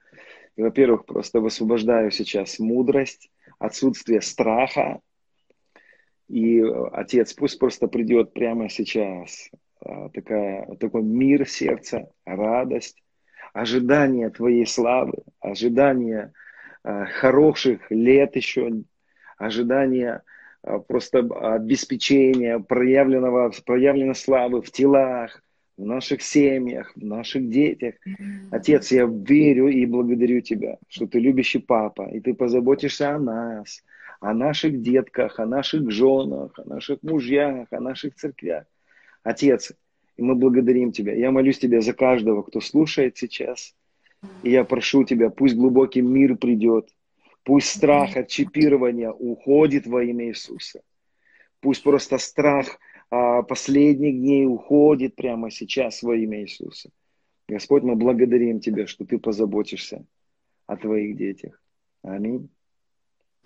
И, 0.56 0.62
во-первых, 0.62 1.04
просто 1.04 1.40
высвобождаю 1.40 2.10
сейчас 2.10 2.58
мудрость, 2.58 3.30
отсутствие 3.58 4.20
страха. 4.20 5.00
И, 6.28 6.60
Отец, 6.92 7.32
пусть 7.34 7.58
просто 7.58 7.86
придет 7.86 8.32
прямо 8.32 8.68
сейчас 8.68 9.50
такая, 10.12 10.74
такой 10.76 11.02
мир 11.02 11.48
сердца, 11.48 12.08
радость, 12.24 13.02
ожидание 13.52 14.30
Твоей 14.30 14.66
славы, 14.66 15.22
ожидание 15.40 16.32
а, 16.84 17.06
хороших 17.06 17.90
лет 17.90 18.36
еще, 18.36 18.70
ожидание 19.38 20.22
а, 20.62 20.78
просто 20.78 21.18
обеспечения 21.18 22.58
проявленного, 22.58 23.52
проявленной 23.64 24.14
славы 24.14 24.62
в 24.62 24.70
телах, 24.70 25.42
в 25.76 25.84
наших 25.84 26.22
семьях, 26.22 26.92
в 26.94 27.04
наших 27.04 27.48
детях. 27.48 27.94
Отец, 28.50 28.92
я 28.92 29.06
верю 29.06 29.68
и 29.68 29.84
благодарю 29.86 30.40
Тебя, 30.40 30.78
что 30.88 31.06
Ты 31.06 31.18
любящий 31.18 31.58
папа, 31.58 32.08
и 32.10 32.20
Ты 32.20 32.34
позаботишься 32.34 33.14
о 33.14 33.18
нас, 33.18 33.82
о 34.20 34.32
наших 34.32 34.80
детках, 34.80 35.40
о 35.40 35.46
наших 35.46 35.90
женах, 35.90 36.58
о 36.58 36.68
наших 36.68 37.02
мужьях, 37.02 37.68
о 37.70 37.80
наших 37.80 38.14
церквях. 38.14 38.64
Отец, 39.26 39.72
и 40.16 40.22
мы 40.22 40.36
благодарим 40.36 40.92
Тебя. 40.92 41.12
Я 41.12 41.32
молюсь 41.32 41.58
Тебя 41.58 41.80
за 41.80 41.92
каждого, 41.92 42.42
кто 42.42 42.60
слушает 42.60 43.16
сейчас. 43.16 43.74
И 44.44 44.50
я 44.50 44.62
прошу 44.64 45.02
Тебя, 45.02 45.30
пусть 45.30 45.56
глубокий 45.56 46.00
мир 46.00 46.36
придет. 46.36 46.88
Пусть 47.42 47.76
страх 47.76 48.16
от 48.16 48.28
чипирования 48.28 49.10
уходит 49.10 49.88
во 49.88 50.04
имя 50.04 50.28
Иисуса. 50.28 50.80
Пусть 51.60 51.82
просто 51.82 52.18
страх 52.18 52.78
а, 53.10 53.42
последних 53.42 54.14
дней 54.14 54.46
уходит 54.46 55.16
прямо 55.16 55.50
сейчас 55.50 56.04
во 56.04 56.14
имя 56.14 56.42
Иисуса. 56.42 56.90
Господь, 57.48 57.82
мы 57.82 57.96
благодарим 57.96 58.60
Тебя, 58.60 58.86
что 58.86 59.04
Ты 59.04 59.18
позаботишься 59.18 60.04
о 60.68 60.76
Твоих 60.76 61.16
детях. 61.16 61.60
Аминь. 62.02 62.48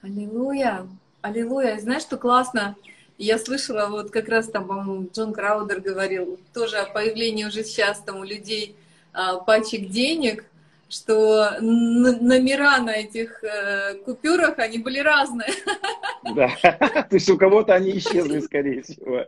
Аллилуйя. 0.03 0.87
Аллилуйя. 1.23 1.79
Знаешь, 1.79 2.03
что 2.03 2.19
классно? 2.19 2.77
Я 3.21 3.39
слышала, 3.39 3.89
вот 3.91 4.11
как 4.11 4.31
раз 4.31 4.49
там, 4.49 4.67
по-моему, 4.67 5.07
Джон 5.13 5.35
Краудер 5.35 5.83
говорил 5.83 6.41
тоже 6.55 6.79
о 6.79 6.91
появлении 6.91 7.45
уже 7.45 7.65
сейчас 7.65 8.01
там 8.01 8.21
у 8.21 8.25
людей 8.25 8.75
а, 9.13 9.41
пачек 9.41 9.91
денег, 9.91 10.47
что 10.89 11.51
номера 11.61 12.79
на 12.79 12.97
этих 12.97 13.45
э, 13.45 13.97
купюрах, 14.07 14.59
они 14.59 14.79
были 14.79 15.01
разные. 15.01 15.51
Да, 16.35 16.49
то 16.63 17.09
есть 17.11 17.29
у 17.29 17.37
кого-то 17.37 17.75
они 17.75 17.99
исчезли, 17.99 18.41
скорее 18.41 18.83
всего. 18.83 19.19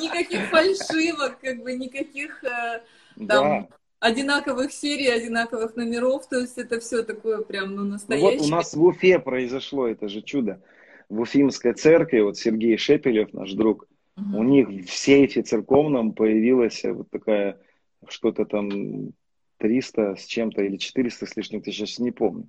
Никаких 0.00 0.48
фальшивок, 0.50 1.38
как 1.40 1.62
бы 1.62 1.74
никаких 1.74 2.42
э, 2.42 2.82
там 3.28 3.68
одинаковых 4.00 4.72
серий, 4.72 5.06
одинаковых 5.06 5.76
номеров, 5.76 6.28
то 6.28 6.40
есть 6.40 6.58
это 6.58 6.80
все 6.80 7.04
такое 7.04 7.42
прям, 7.42 7.76
ну, 7.76 7.84
настоящее. 7.84 8.30
Ну, 8.32 8.38
вот 8.38 8.46
у 8.48 8.50
нас 8.50 8.74
в 8.74 8.82
Уфе 8.82 9.20
произошло 9.20 9.86
это 9.86 10.08
же 10.08 10.20
чудо 10.20 10.60
в 11.12 11.20
Уфимской 11.20 11.74
церкви, 11.74 12.20
вот 12.20 12.38
Сергей 12.38 12.78
Шепелев, 12.78 13.34
наш 13.34 13.52
друг, 13.52 13.86
угу. 14.16 14.38
у 14.38 14.42
них 14.42 14.68
в 14.68 14.90
сейфе 14.90 15.42
церковном 15.42 16.12
появилась 16.12 16.82
вот 16.84 17.10
такая, 17.10 17.58
что-то 18.08 18.46
там 18.46 19.12
300 19.58 20.16
с 20.16 20.24
чем-то 20.24 20.62
или 20.62 20.78
400 20.78 21.26
с 21.26 21.36
лишним, 21.36 21.62
я 21.66 21.72
сейчас 21.72 21.98
не 21.98 22.12
помню. 22.12 22.48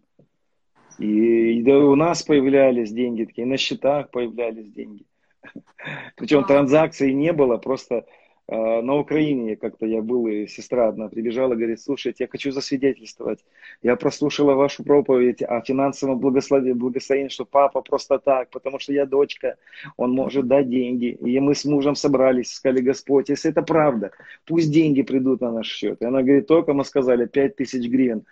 И, 0.97 1.59
и 1.59 1.61
да, 1.61 1.77
у 1.77 1.95
нас 1.95 2.23
появлялись 2.23 2.93
деньги 2.93 3.25
такие, 3.25 3.45
на 3.45 3.57
счетах 3.57 4.09
появлялись 4.11 4.71
деньги. 4.71 5.03
Причем 6.15 6.45
транзакций 6.45 7.11
не 7.13 7.33
было, 7.33 7.57
просто 7.57 8.05
на 8.49 8.95
Украине 8.95 9.55
как-то 9.55 9.85
я 9.85 10.01
был, 10.01 10.27
и 10.27 10.47
сестра 10.47 10.89
одна 10.89 11.07
прибежала, 11.07 11.55
говорит, 11.55 11.79
слушайте, 11.79 12.25
я 12.25 12.27
хочу 12.27 12.51
засвидетельствовать. 12.51 13.39
Я 13.81 13.95
прослушала 13.95 14.53
вашу 14.53 14.83
проповедь 14.83 15.41
о 15.41 15.61
финансовом 15.61 16.19
благословении, 16.19 16.73
благословении, 16.73 17.29
что 17.29 17.45
папа 17.45 17.81
просто 17.81 18.19
так, 18.19 18.49
потому 18.49 18.79
что 18.79 18.91
я 18.91 19.05
дочка, 19.05 19.55
он 19.95 20.11
может 20.11 20.47
дать 20.47 20.69
деньги. 20.69 21.17
И 21.21 21.39
мы 21.39 21.55
с 21.55 21.63
мужем 21.63 21.95
собрались, 21.95 22.53
сказали, 22.53 22.81
Господь, 22.81 23.29
если 23.29 23.49
это 23.51 23.61
правда, 23.61 24.11
пусть 24.45 24.71
деньги 24.71 25.03
придут 25.03 25.39
на 25.39 25.51
наш 25.51 25.67
счет. 25.67 26.01
И 26.01 26.05
она 26.05 26.21
говорит, 26.21 26.45
только 26.47 26.73
мы 26.73 26.83
сказали 26.83 27.25
5 27.25 27.55
тысяч 27.55 27.89
гривен. 27.89 28.23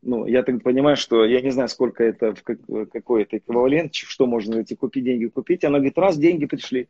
Ну, 0.00 0.26
я 0.26 0.42
так 0.42 0.62
понимаю, 0.62 0.96
что 0.96 1.24
я 1.24 1.42
не 1.42 1.50
знаю, 1.50 1.68
сколько 1.68 2.02
это, 2.02 2.34
какой 2.90 3.22
это 3.22 3.36
эквивалент, 3.36 3.94
что 3.94 4.26
можно 4.26 4.56
эти 4.56 4.74
купить 4.74 5.04
деньги 5.04 5.26
купить. 5.26 5.62
Она 5.62 5.78
говорит, 5.78 5.98
раз 5.98 6.16
деньги 6.16 6.46
пришли, 6.46 6.88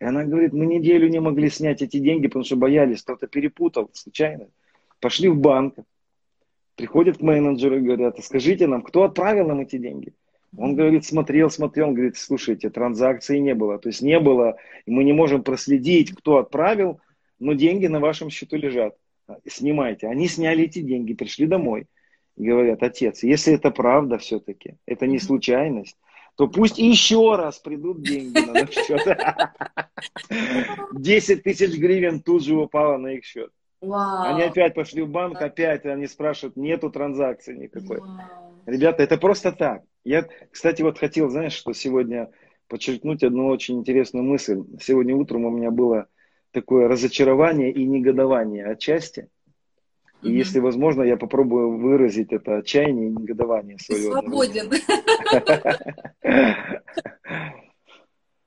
и 0.00 0.04
она 0.04 0.24
говорит, 0.24 0.52
мы 0.54 0.64
неделю 0.64 1.08
не 1.08 1.20
могли 1.20 1.50
снять 1.50 1.82
эти 1.82 1.98
деньги, 1.98 2.26
потому 2.26 2.44
что 2.44 2.56
боялись, 2.56 3.02
кто-то 3.02 3.26
перепутал 3.26 3.90
случайно. 3.92 4.48
Пошли 4.98 5.28
в 5.28 5.36
банк, 5.36 5.74
приходят 6.74 7.18
к 7.18 7.20
менеджеру 7.20 7.76
и 7.76 7.82
говорят, 7.82 8.18
«А 8.18 8.22
скажите 8.22 8.66
нам, 8.66 8.82
кто 8.82 9.04
отправил 9.04 9.46
нам 9.46 9.60
эти 9.60 9.76
деньги? 9.76 10.14
Он 10.56 10.74
говорит, 10.74 11.04
смотрел, 11.04 11.50
смотрел, 11.50 11.88
он 11.88 11.94
говорит, 11.94 12.16
слушайте, 12.16 12.70
транзакции 12.70 13.38
не 13.38 13.54
было. 13.54 13.78
То 13.78 13.90
есть 13.90 14.02
не 14.02 14.18
было, 14.18 14.56
и 14.86 14.90
мы 14.90 15.04
не 15.04 15.12
можем 15.12 15.44
проследить, 15.44 16.12
кто 16.14 16.38
отправил, 16.38 17.00
но 17.38 17.52
деньги 17.52 17.86
на 17.86 18.00
вашем 18.00 18.30
счету 18.30 18.56
лежат. 18.56 18.96
Снимайте. 19.46 20.08
Они 20.08 20.26
сняли 20.26 20.64
эти 20.64 20.80
деньги, 20.80 21.14
пришли 21.14 21.46
домой. 21.46 21.86
говорят, 22.36 22.82
отец, 22.82 23.22
если 23.22 23.54
это 23.54 23.70
правда 23.70 24.18
все-таки, 24.18 24.76
это 24.86 25.06
не 25.06 25.18
случайность, 25.18 25.96
то 26.36 26.48
пусть 26.48 26.78
еще 26.78 27.36
раз 27.36 27.58
придут 27.58 28.02
деньги 28.02 28.38
на 28.38 28.52
наш 28.52 28.70
счет. 28.70 29.00
10 30.92 31.42
тысяч 31.42 31.78
гривен 31.78 32.20
тут 32.20 32.44
же 32.44 32.56
упало 32.56 32.96
на 32.96 33.08
их 33.08 33.24
счет. 33.24 33.50
Вау. 33.80 34.34
Они 34.34 34.42
опять 34.42 34.74
пошли 34.74 35.02
в 35.02 35.08
банк, 35.08 35.40
опять 35.40 35.86
они 35.86 36.06
спрашивают, 36.06 36.56
нету 36.56 36.90
транзакции 36.90 37.56
никакой. 37.56 38.00
Вау. 38.00 38.54
Ребята, 38.66 39.02
это 39.02 39.16
просто 39.16 39.52
так. 39.52 39.82
Я, 40.04 40.26
кстати, 40.50 40.82
вот 40.82 40.98
хотел, 40.98 41.28
знаешь, 41.30 41.52
что 41.52 41.72
сегодня 41.72 42.30
подчеркнуть 42.68 43.22
одну 43.22 43.48
очень 43.48 43.78
интересную 43.78 44.24
мысль. 44.24 44.62
Сегодня 44.80 45.16
утром 45.16 45.44
у 45.44 45.50
меня 45.50 45.70
было 45.70 46.06
такое 46.52 46.88
разочарование 46.88 47.70
и 47.72 47.84
негодование 47.84 48.66
отчасти. 48.66 49.28
И 50.22 50.28
mm-hmm. 50.28 50.32
если 50.32 50.58
возможно, 50.58 51.02
я 51.02 51.16
попробую 51.16 51.78
выразить 51.78 52.32
это 52.32 52.58
отчаяние 52.58 53.08
и 53.08 53.10
негодование 53.10 53.78
свое. 53.78 54.02
Ты 54.02 54.10
свободен. 54.10 54.70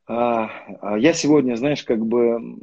А, 0.05 0.49
а 0.81 0.99
я 0.99 1.13
сегодня, 1.13 1.55
знаешь, 1.55 1.85
как 1.85 2.05
бы 2.05 2.59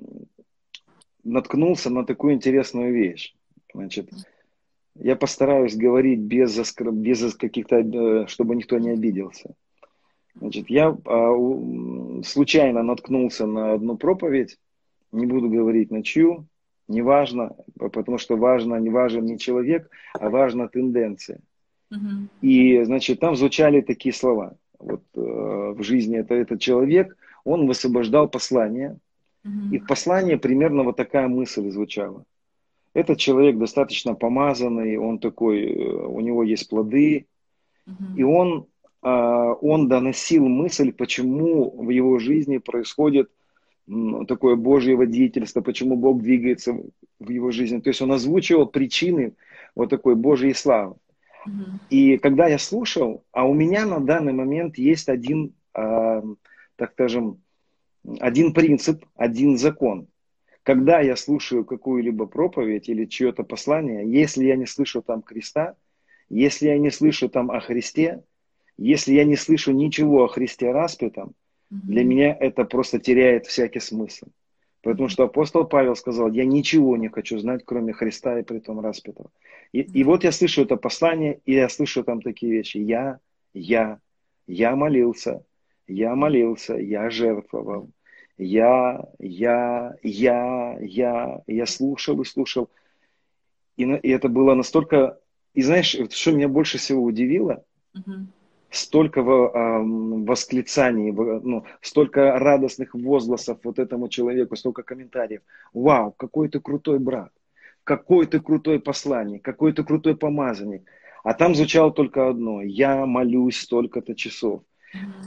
наткнулся 1.25 1.89
на 1.89 2.05
такую 2.05 2.35
интересную 2.35 2.93
вещь. 2.93 3.35
Значит, 3.73 4.11
я 4.95 5.17
постараюсь 5.17 5.75
говорить 5.75 6.21
без, 6.21 6.61
без 6.79 7.35
каких-то, 7.35 7.77
э, 7.77 8.27
чтобы 8.27 8.57
никто 8.57 8.79
не 8.79 8.91
обиделся. 8.91 9.55
Значит, 10.35 10.69
я 10.69 10.97
а, 11.07 12.23
случайно 12.25 12.83
наткнулся 12.83 13.47
на 13.47 13.73
одну 13.73 13.97
проповедь, 13.97 14.59
не 15.13 15.27
буду 15.27 15.49
говорить 15.49 15.91
на 15.91 16.03
чью, 16.03 16.47
неважно, 16.91 17.57
потому 17.79 18.19
что 18.19 18.37
важно, 18.37 18.77
не 18.77 18.91
важен 18.91 19.25
не 19.25 19.39
человек, 19.39 19.89
а 20.13 20.29
важна 20.29 20.69
тенденция. 20.69 21.41
Uh-huh. 21.93 22.27
И, 22.43 22.83
значит, 22.85 23.21
там 23.21 23.37
звучали 23.37 23.81
такие 23.81 24.13
слова. 24.13 24.55
Вот 24.79 25.03
э, 25.15 25.21
в 25.21 25.83
жизни 25.83 26.19
это 26.19 26.35
этот 26.35 26.61
человек, 26.61 27.17
он 27.45 27.67
высвобождал 27.67 28.29
послание, 28.29 28.99
uh-huh. 29.45 29.73
и 29.73 29.79
в 29.79 29.87
послании 29.87 30.37
примерно 30.37 30.83
вот 30.83 30.97
такая 30.97 31.29
мысль 31.29 31.71
звучала. 31.71 32.25
Этот 32.93 33.19
человек 33.19 33.57
достаточно 33.57 34.15
помазанный, 34.15 34.97
он 34.97 35.19
такой, 35.19 35.73
э, 35.73 36.07
у 36.07 36.21
него 36.21 36.43
есть 36.43 36.69
плоды, 36.69 37.27
uh-huh. 37.87 38.17
и 38.17 38.23
он, 38.23 38.67
э, 39.03 39.55
он 39.61 39.89
доносил 39.89 40.47
мысль, 40.49 40.93
почему 40.93 41.71
в 41.71 41.91
его 41.91 42.19
жизни 42.19 42.59
происходит 42.59 43.31
такое 44.27 44.57
Божье 44.57 44.97
водительство, 44.97 45.61
почему 45.61 45.97
Бог 45.97 46.23
двигается 46.23 46.77
в 47.19 47.29
его 47.29 47.51
жизни. 47.51 47.81
То 47.81 47.91
есть 47.91 48.03
он 48.03 48.13
озвучивал 48.13 48.67
причины 48.67 49.35
вот 49.75 49.91
такой 49.91 50.15
Божьей 50.15 50.55
славы. 50.55 50.97
Mm-hmm. 51.47 51.79
И 51.91 52.19
когда 52.19 52.47
я 52.47 52.59
слушал, 52.59 53.25
а 53.33 53.47
у 53.47 53.55
меня 53.55 53.87
на 53.87 54.01
данный 54.01 54.33
момент 54.33 54.79
есть 54.79 55.09
один, 55.09 55.55
э, 55.75 56.23
так 56.77 56.93
скажем, 56.93 57.41
один 58.21 58.53
принцип, 58.53 59.05
один 59.17 59.59
закон. 59.59 60.07
Когда 60.63 61.01
я 61.01 61.17
слушаю 61.17 61.65
какую-либо 61.65 62.27
проповедь 62.27 62.89
или 62.89 63.07
чье-то 63.07 63.43
послание, 63.43 64.11
если 64.11 64.45
я 64.45 64.57
не 64.57 64.67
слышу 64.67 65.03
там 65.03 65.23
креста, 65.23 65.75
если 66.29 66.67
я 66.67 66.79
не 66.79 66.91
слышу 66.91 67.29
там 67.29 67.51
о 67.51 67.61
Христе, 67.61 68.23
если 68.77 69.15
я 69.15 69.25
не 69.25 69.37
слышу 69.37 69.73
ничего 69.73 70.25
о 70.25 70.29
Христе 70.29 70.71
распятом, 70.71 71.35
для 71.71 72.05
меня 72.05 72.37
это 72.39 72.65
просто 72.65 72.99
теряет 72.99 73.47
всякий 73.47 73.81
смысл. 73.81 74.27
Потому 74.83 75.09
что 75.09 75.25
апостол 75.25 75.65
Павел 75.67 75.95
сказал, 75.95 76.31
я 76.33 76.45
ничего 76.45 76.97
не 76.97 77.09
хочу 77.09 77.39
знать, 77.39 77.63
кроме 77.65 77.93
Христа 77.93 78.39
и 78.39 78.43
притом 78.43 78.81
распятого. 78.81 79.31
И, 79.73 79.81
и 79.81 80.05
вот 80.05 80.25
я 80.25 80.33
слышу 80.33 80.63
это 80.63 80.77
послание, 80.77 81.41
и 81.45 81.53
я 81.53 81.69
слышу 81.69 82.03
там 82.03 82.23
такие 82.23 82.51
вещи. 82.51 82.79
Я, 82.79 83.21
я, 83.53 84.01
я 84.47 84.75
молился, 84.75 85.45
я 85.87 86.15
молился, 86.15 86.77
я 86.77 87.11
жертвовал. 87.11 87.91
Я, 88.39 89.05
я, 89.19 89.97
я, 90.03 90.79
я, 90.81 91.43
я 91.47 91.67
слушал 91.67 92.21
и 92.23 92.25
слушал. 92.25 92.71
И, 93.77 93.85
и 93.85 94.11
это 94.11 94.29
было 94.29 94.55
настолько... 94.55 95.19
И 95.53 95.63
знаешь, 95.63 95.95
что 96.11 96.33
меня 96.33 96.49
больше 96.49 96.79
всего 96.79 97.03
удивило? 97.03 97.65
Uh-huh 97.95 98.27
столько 98.71 99.23
восклицаний, 99.23 101.13
ну, 101.13 101.65
столько 101.81 102.39
радостных 102.39 102.95
возгласов 102.95 103.59
вот 103.65 103.79
этому 103.79 104.09
человеку, 104.09 104.57
столько 104.57 104.83
комментариев. 104.83 105.43
Вау, 105.73 106.13
какой 106.13 106.49
ты 106.49 106.61
крутой 106.61 106.99
брат, 106.99 107.33
какой 107.85 108.27
ты 108.27 108.41
крутой 108.41 108.81
посланник, 108.81 109.43
какой 109.43 109.73
ты 109.73 109.85
крутой 109.85 110.17
помазанник. 110.17 110.89
А 111.23 111.35
там 111.35 111.55
звучало 111.55 111.93
только 111.93 112.29
одно. 112.29 112.63
Я 112.63 113.05
молюсь 113.07 113.61
столько-то 113.61 114.15
часов. 114.15 114.63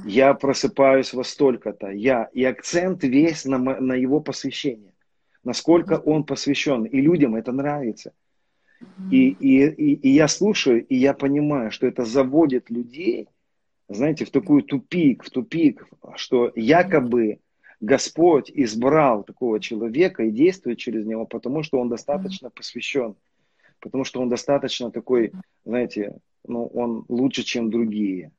Я 0.06 0.34
просыпаюсь 0.34 1.14
во 1.14 1.24
столько-то. 1.24 1.90
Я. 1.92 2.30
И 2.34 2.44
акцент 2.44 3.04
весь 3.04 3.46
на, 3.46 3.58
на 3.60 3.94
его 3.94 4.20
посвящение. 4.20 4.94
Насколько 5.44 6.00
он 6.00 6.24
посвящен. 6.24 6.86
И 6.86 7.00
людям 7.00 7.36
это 7.36 7.52
нравится. 7.52 8.14
И, 9.12 9.30
и, 9.30 9.66
и, 9.66 9.94
и 9.94 10.10
я 10.10 10.28
слушаю, 10.28 10.86
и 10.86 10.96
я 10.96 11.14
понимаю, 11.14 11.72
что 11.72 11.88
это 11.88 12.04
заводит 12.04 12.70
людей 12.70 13.30
знаете, 13.89 14.26
в 14.26 14.32
такой 14.32 14.63
тупик, 14.63 15.24
в 15.24 15.30
тупик, 15.30 15.88
что 16.15 16.52
якобы 16.56 17.39
Господь 17.80 18.50
избрал 18.54 19.24
такого 19.24 19.60
человека 19.60 20.24
и 20.24 20.32
действует 20.32 20.78
через 20.78 21.06
него, 21.06 21.26
потому 21.26 21.63
что 21.63 21.80
он 21.80 21.89
достаточно 21.89 22.50
посвящен, 22.50 23.15
потому 23.80 24.06
что 24.06 24.22
он 24.22 24.30
достаточно 24.30 24.89
такой, 24.89 25.34
знаете, 25.65 26.17
ну, 26.48 26.65
он 26.67 27.06
лучше, 27.10 27.43
чем 27.43 27.69
другие. 27.69 28.32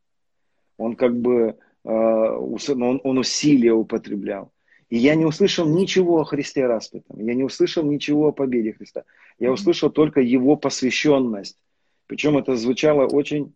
Он 0.78 0.96
как 0.96 1.16
бы, 1.16 1.56
э, 1.84 1.88
он, 1.88 3.00
он 3.04 3.18
усилия 3.18 3.72
употреблял. 3.72 4.50
И 4.90 4.96
я 4.96 5.14
не 5.14 5.24
услышал 5.24 5.66
ничего 5.66 6.20
о 6.20 6.24
Христе 6.24 6.66
распятом. 6.66 7.18
Я 7.18 7.34
не 7.34 7.44
услышал 7.44 7.84
ничего 7.84 8.28
о 8.28 8.32
победе 8.32 8.72
Христа. 8.72 9.04
Я 9.38 9.52
услышал 9.52 9.90
только 9.90 10.20
его 10.20 10.56
посвященность. 10.56 11.58
Причем 12.06 12.38
это 12.38 12.56
звучало 12.56 13.06
очень 13.06 13.54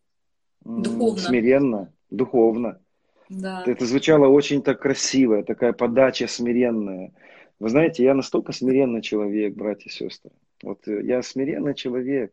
Духовно. 0.64 1.18
смиренно, 1.18 1.92
духовно. 2.10 2.80
Да. 3.28 3.62
Это 3.66 3.84
звучало 3.84 4.28
очень 4.28 4.62
так 4.62 4.80
красиво, 4.80 5.42
такая 5.42 5.72
подача 5.72 6.26
смиренная. 6.26 7.12
Вы 7.58 7.68
знаете, 7.68 8.04
я 8.04 8.14
настолько 8.14 8.52
смиренный 8.52 9.02
человек, 9.02 9.54
братья 9.54 9.90
и 9.90 9.92
сестры. 9.92 10.30
Вот 10.62 10.86
э, 10.88 11.02
я 11.02 11.22
смиренный 11.22 11.74
человек. 11.74 12.32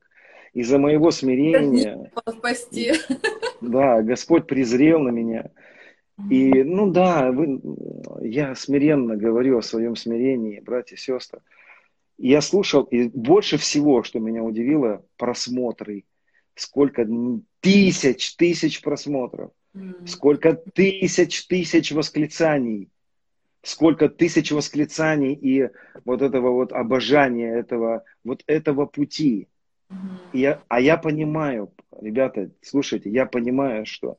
Из-за 0.54 0.78
моего 0.78 1.12
смирения... 1.12 2.12
Спасти. 2.28 2.94
Да, 3.62 4.02
Господь 4.02 4.48
презрел 4.48 5.00
на 5.00 5.10
меня. 5.10 5.50
И, 6.30 6.64
ну 6.64 6.92
да, 6.92 7.32
вы, 7.32 7.60
я 8.22 8.56
смиренно 8.56 9.18
говорю 9.18 9.58
о 9.58 9.62
своем 9.62 9.96
смирении, 9.96 10.62
братья 10.62 10.96
и 10.96 11.00
сестры. 11.00 11.42
Я 12.18 12.40
слушал, 12.40 12.84
и 12.84 13.10
больше 13.10 13.58
всего, 13.58 14.04
что 14.04 14.20
меня 14.20 14.44
удивило, 14.44 15.04
просмотры. 15.18 16.06
Сколько 16.56 17.08
тысяч, 17.60 18.36
тысяч 18.36 18.82
просмотров, 18.82 19.52
mm. 19.74 20.08
сколько 20.08 20.54
тысяч, 20.54 21.48
тысяч 21.48 21.92
восклицаний, 21.92 22.90
сколько 23.66 24.10
тысяч 24.10 24.52
восклицаний 24.52 25.34
и 25.34 25.70
вот 26.06 26.22
этого 26.22 26.52
вот 26.52 26.72
обожания, 26.72 27.52
этого, 27.52 28.04
вот 28.24 28.44
этого 28.48 28.86
пути. 28.86 29.48
Mm-hmm. 29.90 30.18
я, 30.34 30.62
а 30.68 30.82
я 30.82 30.98
понимаю, 30.98 31.72
ребята, 32.00 32.50
слушайте, 32.62 33.10
я 33.10 33.26
понимаю, 33.26 33.86
что 33.86 34.18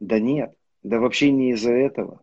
да 0.00 0.18
нет, 0.18 0.52
да 0.82 0.98
вообще 0.98 1.30
не 1.30 1.52
из-за 1.52 1.72
этого. 1.72 2.20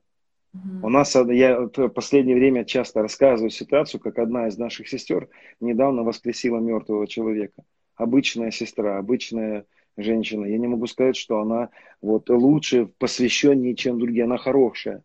Mm-hmm. 0.55 0.79
У 0.83 0.89
нас, 0.89 1.15
я 1.15 1.59
в 1.61 1.89
последнее 1.89 2.35
время 2.35 2.65
часто 2.65 3.01
рассказываю 3.01 3.51
ситуацию, 3.51 4.01
как 4.01 4.19
одна 4.19 4.47
из 4.47 4.57
наших 4.57 4.87
сестер 4.87 5.29
недавно 5.59 6.03
воскресила 6.03 6.59
мертвого 6.59 7.07
человека. 7.07 7.63
Обычная 7.99 8.49
сестра, 8.49 8.97
обычная 8.97 9.65
женщина. 9.97 10.45
Я 10.45 10.57
не 10.57 10.67
могу 10.67 10.87
сказать, 10.87 11.17
что 11.17 11.41
она 11.41 11.69
вот 12.01 12.29
лучше 12.29 12.85
посвященнее, 12.97 13.75
чем 13.75 13.99
другие. 13.99 14.23
Она 14.23 14.37
хорошая, 14.37 15.03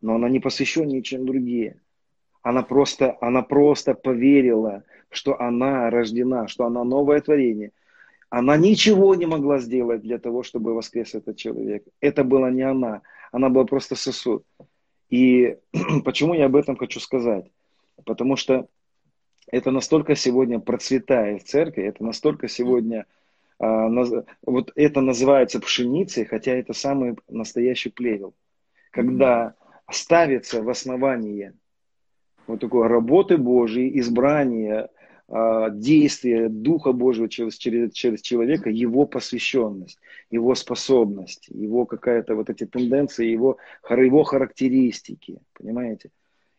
но 0.00 0.14
она 0.14 0.28
не 0.28 0.38
посвященнее, 0.38 1.02
чем 1.02 1.26
другие. 1.26 1.80
Она 2.42 2.62
просто, 2.62 3.18
она 3.20 3.42
просто 3.42 3.94
поверила, 3.94 4.84
что 5.10 5.40
она 5.40 5.90
рождена, 5.90 6.46
что 6.46 6.66
она 6.66 6.84
новое 6.84 7.20
творение. 7.20 7.72
Она 8.30 8.56
ничего 8.56 9.16
не 9.16 9.26
могла 9.26 9.58
сделать 9.58 10.02
для 10.02 10.18
того, 10.18 10.44
чтобы 10.44 10.72
воскрес 10.72 11.16
этот 11.16 11.36
человек. 11.36 11.82
Это 12.00 12.22
была 12.22 12.52
не 12.52 12.62
она. 12.62 13.02
Она 13.32 13.48
была 13.48 13.64
просто 13.64 13.96
сосуд. 13.96 14.44
И 15.10 15.56
почему 16.04 16.34
я 16.34 16.46
об 16.46 16.54
этом 16.54 16.76
хочу 16.76 17.00
сказать? 17.00 17.50
Потому 18.04 18.36
что 18.36 18.68
это 19.46 19.70
настолько 19.70 20.14
сегодня 20.16 20.58
процветает 20.58 21.42
в 21.42 21.46
церкви, 21.46 21.84
это 21.84 22.04
настолько 22.04 22.48
сегодня 22.48 23.06
а, 23.58 23.88
вот 24.44 24.72
это 24.74 25.00
называется 25.00 25.60
пшеницей, 25.60 26.24
хотя 26.24 26.52
это 26.52 26.72
самый 26.72 27.16
настоящий 27.28 27.90
плевел. 27.90 28.34
Когда 28.90 29.54
ставится 29.90 30.62
в 30.62 30.68
основании 30.68 31.52
вот 32.46 32.60
такой 32.60 32.86
работы 32.86 33.38
Божьей, 33.38 33.98
избрания, 33.98 34.90
а, 35.28 35.70
действие 35.70 36.48
Духа 36.48 36.92
Божьего 36.92 37.28
через, 37.28 37.56
через, 37.56 37.92
через 37.92 38.20
человека, 38.20 38.70
его 38.70 39.06
посвященность, 39.06 39.98
его 40.30 40.54
способность, 40.54 41.48
его 41.48 41.86
какая-то 41.86 42.34
вот 42.34 42.50
эти 42.50 42.66
тенденции, 42.66 43.26
его, 43.26 43.58
его 43.88 44.22
характеристики, 44.22 45.38
понимаете? 45.52 46.10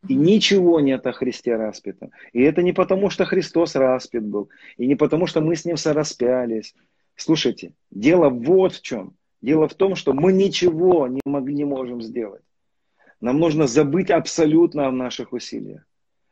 И 0.07 0.15
ничего 0.15 0.79
нет 0.79 1.05
о 1.05 1.11
Христе 1.11 1.55
распятом. 1.55 2.11
И 2.33 2.41
это 2.41 2.61
не 2.61 2.73
потому, 2.73 3.09
что 3.09 3.25
Христос 3.25 3.75
распят 3.75 4.23
был, 4.25 4.49
и 4.77 4.87
не 4.87 4.95
потому, 4.95 5.27
что 5.27 5.41
мы 5.41 5.55
с 5.55 5.65
Ним 5.65 5.77
сораспялись. 5.77 6.75
Слушайте, 7.15 7.73
дело 7.91 8.29
вот 8.29 8.73
в 8.73 8.81
чем. 8.81 9.15
Дело 9.41 9.67
в 9.67 9.73
том, 9.73 9.95
что 9.95 10.13
мы 10.13 10.33
ничего 10.33 11.07
не, 11.07 11.21
могли, 11.25 11.53
не 11.53 11.65
можем 11.65 12.01
сделать. 12.01 12.41
Нам 13.21 13.39
нужно 13.39 13.67
забыть 13.67 14.09
абсолютно 14.09 14.87
о 14.87 14.91
наших 14.91 15.33
усилиях. 15.33 15.83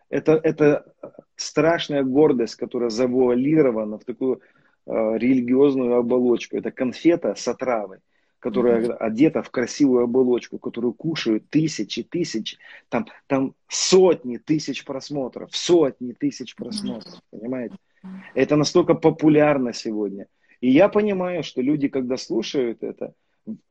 Это, 0.10 0.40
это 0.44 0.94
страшная 1.36 2.04
гордость, 2.04 2.56
которая 2.56 2.90
завуалирована 2.90 3.98
в 3.98 4.06
такую 4.06 4.42
э, 4.86 5.18
религиозную 5.18 5.96
оболочку. 5.96 6.58
Это 6.58 6.72
конфета 6.72 7.36
с 7.36 7.48
отравой, 7.48 8.00
которая 8.46 8.84
mm-hmm. 8.84 8.98
одета 8.98 9.42
в 9.42 9.50
красивую 9.50 10.04
оболочку, 10.04 10.60
которую 10.60 10.94
кушают 10.94 11.50
тысячи, 11.50 12.04
тысячи, 12.04 12.60
там, 12.90 13.08
там 13.26 13.56
сотни 13.68 14.38
тысяч 14.38 14.86
просмотров, 14.86 15.50
сотни 15.52 16.12
тысяч 16.12 16.56
просмотров, 16.56 17.12
mm-hmm. 17.12 17.40
понимаете? 17.40 17.76
Это 18.36 18.56
настолько 18.56 18.94
популярно 18.94 19.74
сегодня. 19.74 20.28
И 20.62 20.70
я 20.70 20.90
понимаю, 20.90 21.42
что 21.42 21.64
люди, 21.64 21.88
когда 21.88 22.18
слушают 22.18 22.84
это, 22.84 23.16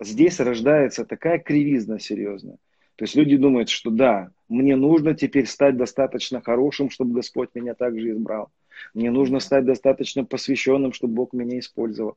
здесь 0.00 0.40
рождается 0.40 1.04
такая 1.04 1.38
кривизна 1.38 2.00
серьезная. 2.00 2.56
То 2.96 3.04
есть 3.04 3.14
люди 3.14 3.36
думают, 3.36 3.68
что 3.68 3.90
да, 3.90 4.32
мне 4.48 4.74
нужно 4.74 5.14
теперь 5.14 5.46
стать 5.46 5.76
достаточно 5.76 6.40
хорошим, 6.40 6.90
чтобы 6.90 7.14
Господь 7.14 7.50
меня 7.54 7.74
также 7.74 8.10
избрал. 8.10 8.50
Мне 8.92 9.12
нужно 9.12 9.38
стать 9.38 9.66
достаточно 9.66 10.24
посвященным, 10.24 10.92
чтобы 10.92 11.14
Бог 11.14 11.32
меня 11.32 11.60
использовал. 11.60 12.16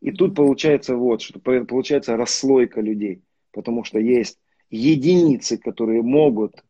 И 0.00 0.12
тут 0.12 0.34
получается 0.34 0.96
вот, 0.96 1.22
что 1.22 1.40
получается 1.40 2.16
расслойка 2.16 2.80
людей, 2.80 3.22
потому 3.52 3.84
что 3.84 3.98
есть 3.98 4.38
единицы, 4.70 5.58
которые 5.58 6.02
могут, 6.02 6.62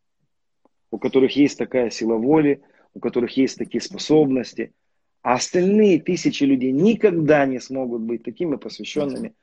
у 0.90 0.98
которых 0.98 1.36
есть 1.36 1.58
такая 1.58 1.90
сила 1.90 2.14
воли, 2.14 2.62
у 2.94 3.00
которых 3.00 3.36
есть 3.36 3.58
такие 3.58 3.82
способности, 3.82 4.72
а 5.22 5.34
остальные 5.34 6.00
тысячи 6.00 6.44
людей 6.44 6.72
никогда 6.72 7.44
не 7.44 7.60
смогут 7.60 8.02
быть 8.02 8.22
такими 8.22 8.56
посвященными, 8.56 9.34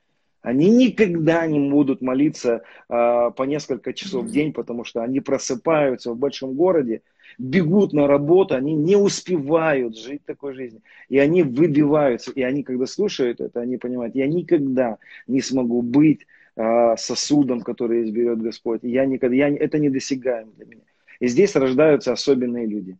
они 0.42 0.70
никогда 0.70 1.46
не 1.46 1.58
будут 1.70 2.00
молиться 2.02 2.62
э, 2.88 3.30
по 3.36 3.42
несколько 3.42 3.92
часов 3.92 4.26
в 4.26 4.30
день, 4.30 4.52
потому 4.52 4.84
что 4.84 5.02
они 5.02 5.20
просыпаются 5.20 6.12
в 6.12 6.18
большом 6.18 6.54
городе, 6.54 7.02
бегут 7.38 7.92
на 7.92 8.06
работу, 8.06 8.54
они 8.54 8.74
не 8.74 8.96
успевают 8.96 9.96
жить 9.96 10.24
такой 10.24 10.54
жизнью. 10.54 10.82
И 11.08 11.18
они 11.18 11.42
выбиваются. 11.42 12.32
И 12.32 12.42
они, 12.42 12.62
когда 12.62 12.86
слушают 12.86 13.40
это, 13.40 13.60
они 13.60 13.76
понимают, 13.76 14.14
я 14.14 14.26
никогда 14.26 14.98
не 15.26 15.40
смогу 15.40 15.82
быть 15.82 16.26
э, 16.56 16.96
сосудом, 16.96 17.60
который 17.60 18.04
изберет 18.04 18.40
Господь. 18.40 18.80
Я 18.82 19.06
никогда, 19.06 19.36
я, 19.36 19.48
это 19.48 19.78
недосягаемо 19.78 20.52
для 20.56 20.66
меня. 20.66 20.82
И 21.20 21.28
здесь 21.28 21.56
рождаются 21.56 22.12
особенные 22.12 22.66
люди 22.66 22.96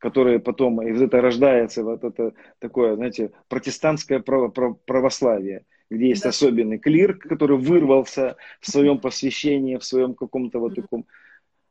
которые 0.00 0.40
потом, 0.40 0.80
и 0.82 0.90
вот 0.92 1.02
это 1.02 1.20
рождается 1.20 1.84
вот 1.84 2.02
это 2.02 2.32
такое, 2.58 2.96
знаете, 2.96 3.32
протестантское 3.48 4.20
право, 4.20 4.48
православие, 4.48 5.66
где 5.90 6.08
есть 6.08 6.22
да. 6.22 6.30
особенный 6.30 6.78
клир, 6.78 7.18
который 7.18 7.58
вырвался 7.58 8.36
в 8.60 8.70
своем 8.70 8.98
посвящении, 8.98 9.76
в 9.76 9.84
своем 9.84 10.14
каком-то 10.14 10.58
вот 10.58 10.74
таком. 10.74 11.06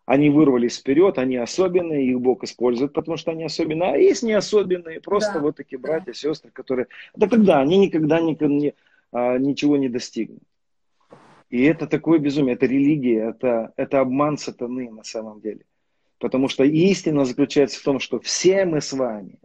Они 0.09 0.31
вырвались 0.31 0.79
вперед, 0.79 1.19
они 1.19 1.35
особенные, 1.35 2.07
их 2.07 2.19
Бог 2.19 2.43
использует, 2.43 2.93
потому 2.93 3.15
что 3.15 3.29
они 3.29 3.43
особенные. 3.43 3.91
А 3.91 3.95
есть 3.95 4.23
не 4.23 4.33
особенные, 4.33 4.99
просто 4.99 5.33
да. 5.35 5.39
вот 5.39 5.57
такие 5.57 5.77
братья, 5.77 6.13
сестры, 6.13 6.49
которые... 6.49 6.87
Да 7.15 7.27
когда? 7.27 7.59
Они 7.59 7.77
никогда, 7.77 8.19
никогда 8.19 8.55
не, 8.55 8.73
а, 9.11 9.37
ничего 9.37 9.77
не 9.77 9.87
достигнут. 9.87 10.41
И 11.51 11.63
это 11.63 11.85
такое 11.85 12.17
безумие, 12.17 12.55
это 12.55 12.65
религия, 12.65 13.29
это, 13.29 13.71
это 13.77 13.99
обман 13.99 14.39
сатаны 14.39 14.89
на 14.89 15.03
самом 15.03 15.41
деле. 15.41 15.61
Потому 16.17 16.47
что 16.47 16.63
истина 16.63 17.23
заключается 17.23 17.79
в 17.79 17.83
том, 17.83 17.99
что 17.99 18.19
все 18.19 18.65
мы 18.65 18.81
с 18.81 18.91
вами 18.93 19.37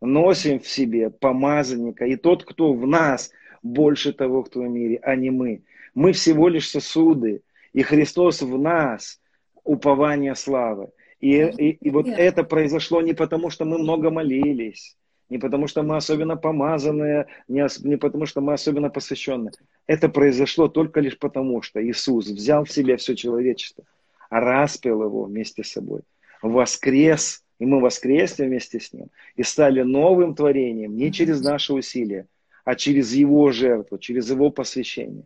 носим 0.00 0.58
в 0.58 0.66
себе 0.66 1.10
помазанника, 1.10 2.06
и 2.06 2.16
тот, 2.16 2.44
кто 2.44 2.72
в 2.72 2.86
нас– 2.88 3.30
больше 3.62 4.12
того, 4.12 4.42
кто 4.42 4.60
в 4.60 4.68
мире, 4.68 4.98
а 5.02 5.16
не 5.16 5.30
мы. 5.30 5.62
Мы 5.94 6.12
всего 6.12 6.48
лишь 6.48 6.68
сосуды, 6.68 7.42
и 7.72 7.82
Христос 7.82 8.42
в 8.42 8.58
нас 8.58 9.20
упование 9.68 10.34
славы. 10.34 10.88
И, 11.20 11.34
и, 11.36 11.70
и 11.70 11.90
вот 11.90 12.06
это 12.06 12.44
произошло 12.44 13.02
не 13.02 13.12
потому, 13.12 13.50
что 13.50 13.64
мы 13.64 13.78
много 13.78 14.10
молились, 14.10 14.96
не 15.28 15.38
потому, 15.38 15.66
что 15.66 15.82
мы 15.82 15.96
особенно 15.96 16.36
помазанные, 16.36 17.26
не, 17.48 17.66
не 17.86 17.96
потому, 17.96 18.26
что 18.26 18.40
мы 18.40 18.54
особенно 18.54 18.88
посвященные. 18.88 19.52
Это 19.86 20.08
произошло 20.08 20.68
только 20.68 21.00
лишь 21.00 21.18
потому, 21.18 21.60
что 21.62 21.84
Иисус 21.84 22.28
взял 22.28 22.64
в 22.64 22.70
себе 22.70 22.96
все 22.96 23.14
человечество, 23.14 23.84
распил 24.30 25.02
его 25.02 25.24
вместе 25.24 25.64
с 25.64 25.72
собой, 25.72 26.00
воскрес, 26.40 27.42
и 27.58 27.66
мы 27.66 27.80
воскресли 27.80 28.46
вместе 28.46 28.78
с 28.80 28.92
Ним, 28.92 29.08
и 29.36 29.42
стали 29.42 29.82
новым 29.82 30.34
творением 30.34 30.96
не 30.96 31.12
через 31.12 31.42
наши 31.42 31.74
усилия, 31.74 32.26
а 32.64 32.74
через 32.74 33.12
его 33.12 33.50
жертву, 33.50 33.98
через 33.98 34.30
его 34.30 34.50
посвящение. 34.50 35.24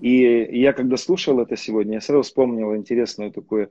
И 0.00 0.48
я 0.60 0.72
когда 0.72 0.96
слушал 0.96 1.40
это 1.40 1.56
сегодня, 1.56 1.94
я 1.94 2.00
сразу 2.00 2.22
вспомнил 2.22 2.76
интересную 2.76 3.32
такую, 3.32 3.70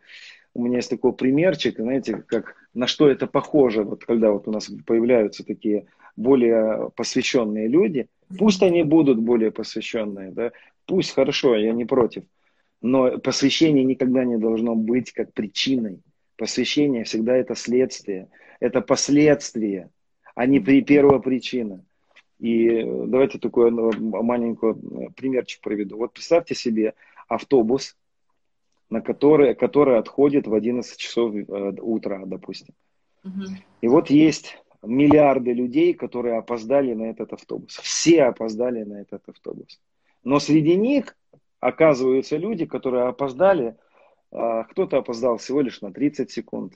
у 0.54 0.64
меня 0.64 0.78
есть 0.78 0.90
такой 0.90 1.14
примерчик, 1.14 1.78
знаете, 1.78 2.24
как 2.28 2.56
на 2.74 2.88
что 2.88 3.10
это 3.10 3.28
похоже, 3.28 3.84
вот 3.84 4.04
когда 4.04 4.32
вот 4.32 4.48
у 4.48 4.52
нас 4.52 4.70
появляются 4.86 5.46
такие 5.46 5.86
более 6.16 6.90
посвященные 6.96 7.68
люди, 7.68 8.08
пусть 8.38 8.64
они 8.64 8.84
будут 8.84 9.20
более 9.20 9.52
посвященные, 9.52 10.32
да, 10.32 10.52
пусть 10.86 11.14
хорошо, 11.14 11.56
я 11.56 11.72
не 11.74 11.86
против, 11.86 12.24
но 12.82 13.18
посвящение 13.20 13.84
никогда 13.84 14.24
не 14.26 14.38
должно 14.38 14.76
быть 14.76 15.12
как 15.12 15.34
причиной. 15.34 16.02
Посвящение 16.38 17.04
всегда 17.04 17.36
это 17.36 17.56
следствие, 17.56 18.30
это 18.60 18.82
последствие, 18.82 19.90
а 20.36 20.46
не 20.46 20.60
при 20.60 20.84
первая 20.84 21.20
причина. 21.20 21.84
И 22.40 22.84
давайте 22.84 23.40
такой 23.40 23.72
ну, 23.72 23.92
маленький 24.00 24.68
э, 24.68 25.10
примерчик 25.16 25.62
проведу. 25.62 25.98
Вот 25.98 26.14
представьте 26.14 26.54
себе 26.54 26.94
автобус, 27.28 27.98
на 28.90 29.02
который, 29.02 29.56
который 29.56 29.98
отходит 29.98 30.48
в 30.48 30.54
11 30.54 30.98
часов 30.98 31.34
э, 31.36 31.74
утра, 31.82 32.24
допустим. 32.26 32.76
Угу. 33.24 33.44
И 33.82 33.88
вот 33.88 34.10
есть 34.10 34.58
миллиарды 34.84 35.54
людей, 35.54 35.94
которые 35.94 36.38
опоздали 36.38 36.94
на 36.94 37.04
этот 37.04 37.34
автобус. 37.34 37.78
Все 37.78 38.24
опоздали 38.24 38.84
на 38.84 39.02
этот 39.02 39.28
автобус. 39.28 39.80
Но 40.24 40.40
среди 40.40 40.76
них 40.76 41.16
оказываются 41.60 42.38
люди, 42.38 42.66
которые 42.66 43.06
опоздали, 43.06 43.76
а, 44.32 44.64
кто-то 44.66 44.98
опоздал 44.98 45.38
всего 45.38 45.62
лишь 45.62 45.82
на 45.82 45.92
30 45.92 46.30
секунд, 46.30 46.74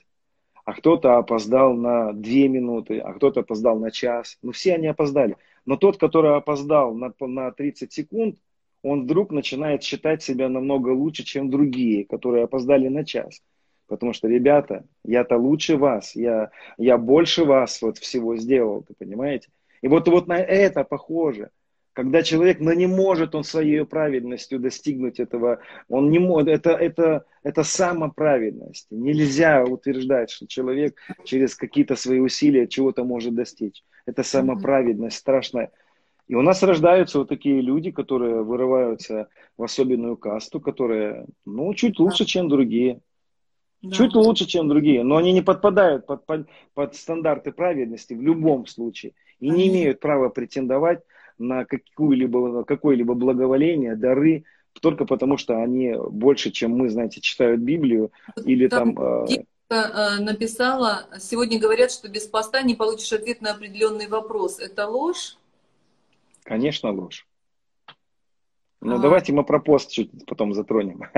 а 0.64 0.74
кто-то 0.74 1.18
опоздал 1.18 1.74
на 1.74 2.12
2 2.12 2.22
минуты, 2.48 2.98
а 2.98 3.12
кто-то 3.14 3.40
опоздал 3.40 3.78
на 3.78 3.90
час. 3.90 4.38
Но 4.42 4.52
все 4.52 4.74
они 4.74 4.86
опоздали. 4.86 5.36
Но 5.66 5.76
тот, 5.76 5.98
который 5.98 6.36
опоздал 6.36 6.94
на, 6.94 7.12
на 7.20 7.50
30 7.50 7.92
секунд, 7.92 8.38
он 8.82 9.02
вдруг 9.02 9.30
начинает 9.30 9.82
считать 9.82 10.22
себя 10.22 10.48
намного 10.48 10.88
лучше, 10.88 11.24
чем 11.24 11.50
другие, 11.50 12.04
которые 12.04 12.44
опоздали 12.44 12.88
на 12.88 13.04
час. 13.04 13.42
Потому 13.86 14.12
что, 14.12 14.28
ребята, 14.28 14.84
я-то 15.04 15.36
лучше 15.36 15.76
вас, 15.76 16.16
я, 16.16 16.50
я 16.78 16.98
больше 16.98 17.44
вас 17.44 17.82
вот 17.82 17.98
всего 17.98 18.36
сделал, 18.36 18.82
ты 18.82 18.94
понимаете? 18.94 19.48
И 19.82 19.88
вот, 19.88 20.08
вот 20.08 20.26
на 20.26 20.38
это 20.38 20.84
похоже– 20.84 21.50
когда 21.92 22.22
человек, 22.22 22.60
но 22.60 22.72
не 22.72 22.86
может 22.86 23.34
он 23.34 23.44
своей 23.44 23.84
праведностью 23.84 24.58
достигнуть 24.58 25.20
этого, 25.20 25.60
он 25.88 26.10
не 26.10 26.18
может, 26.18 26.48
это, 26.48 26.70
это, 26.70 27.24
это 27.42 27.64
самоправедность. 27.64 28.86
Нельзя 28.90 29.64
утверждать, 29.64 30.30
что 30.30 30.46
человек 30.46 30.96
через 31.24 31.54
какие-то 31.54 31.96
свои 31.96 32.20
усилия 32.20 32.66
чего-то 32.66 33.04
может 33.04 33.34
достичь. 33.34 33.84
Это 34.06 34.22
самоправедность 34.22 35.18
страшная. 35.18 35.70
И 36.28 36.34
у 36.34 36.40
нас 36.40 36.62
рождаются 36.62 37.18
вот 37.18 37.28
такие 37.28 37.60
люди, 37.60 37.90
которые 37.90 38.42
вырываются 38.42 39.28
в 39.58 39.62
особенную 39.62 40.16
касту, 40.16 40.60
которые, 40.60 41.26
ну, 41.44 41.74
чуть 41.74 41.98
лучше, 41.98 42.24
чем 42.24 42.48
другие. 42.48 43.00
Да. 43.82 43.90
Чуть 43.90 44.14
лучше, 44.14 44.46
чем 44.46 44.68
другие, 44.68 45.02
но 45.02 45.16
они 45.16 45.32
не 45.32 45.42
подпадают 45.42 46.06
под, 46.06 46.24
под, 46.24 46.46
под 46.72 46.94
стандарты 46.94 47.50
праведности 47.50 48.14
в 48.14 48.22
любом 48.22 48.64
случае 48.66 49.12
и 49.40 49.50
не 49.50 49.66
имеют 49.66 49.98
права 49.98 50.28
претендовать 50.28 51.02
на 51.42 51.64
какую-либо, 51.64 52.64
какое-либо 52.64 53.14
благоволение, 53.14 53.96
дары, 53.96 54.44
только 54.80 55.04
потому 55.04 55.36
что 55.36 55.62
они 55.62 55.94
больше, 56.10 56.50
чем 56.50 56.72
мы, 56.72 56.88
знаете, 56.88 57.20
читают 57.20 57.60
Библию 57.60 58.10
или 58.44 58.68
там... 58.68 58.94
там 58.94 59.26
э, 59.68 60.18
написала, 60.20 61.06
сегодня 61.18 61.58
говорят, 61.58 61.90
что 61.90 62.08
без 62.08 62.26
поста 62.26 62.62
не 62.62 62.74
получишь 62.74 63.12
ответ 63.12 63.40
на 63.42 63.52
определенный 63.52 64.08
вопрос. 64.08 64.58
Это 64.58 64.86
ложь? 64.86 65.36
Конечно, 66.44 66.90
ложь. 66.90 67.26
Ну, 68.82 68.96
а... 68.96 68.98
давайте 68.98 69.32
мы 69.32 69.44
про 69.44 69.60
пост 69.60 69.90
чуть 69.92 70.10
потом 70.26 70.54
затронем. 70.54 71.04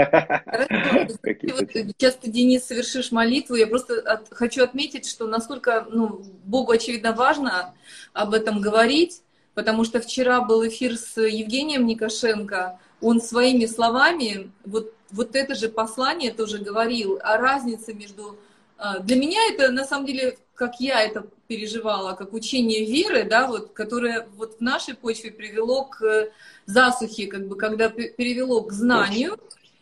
Сейчас 1.97 2.17
ты, 2.17 2.31
Денис, 2.31 2.65
совершишь 2.65 3.11
молитву. 3.11 3.55
Я 3.55 3.67
просто 3.67 4.01
от, 4.01 4.29
хочу 4.31 4.63
отметить, 4.63 5.09
что 5.09 5.27
насколько 5.27 5.87
ну, 5.91 6.23
Богу, 6.45 6.73
очевидно, 6.73 7.13
важно 7.13 7.75
об 8.13 8.35
этом 8.35 8.61
говорить, 8.61 9.23
потому 9.55 9.85
что 9.85 10.01
вчера 10.01 10.41
был 10.41 10.67
эфир 10.67 10.97
с 10.97 11.21
Евгением 11.21 11.87
Никошенко. 11.87 12.79
Он 13.01 13.21
своими 13.21 13.67
словами 13.67 14.51
вот, 14.65 14.93
вот 15.11 15.37
это 15.37 15.55
же 15.55 15.69
послание 15.69 16.33
тоже 16.33 16.59
говорил 16.59 17.19
о 17.23 17.37
разнице 17.39 17.95
между... 17.95 18.37
А, 18.77 18.99
для 18.99 19.17
меня 19.17 19.39
это, 19.51 19.71
на 19.71 19.85
самом 19.85 20.07
деле, 20.07 20.39
как 20.55 20.81
я 20.81 21.03
это 21.03 21.27
переживала, 21.47 22.15
как 22.15 22.33
учение 22.33 22.85
веры, 22.85 23.25
да, 23.25 23.47
вот, 23.47 23.73
которое 23.73 24.27
вот 24.37 24.59
в 24.59 24.61
нашей 24.61 24.95
почве 24.95 25.31
привело 25.31 25.85
к 25.85 26.31
засухи, 26.67 27.27
как 27.27 27.47
бы, 27.47 27.57
когда 27.57 27.89
перевело 27.89 28.63
к 28.63 28.73
знанию 28.73 29.39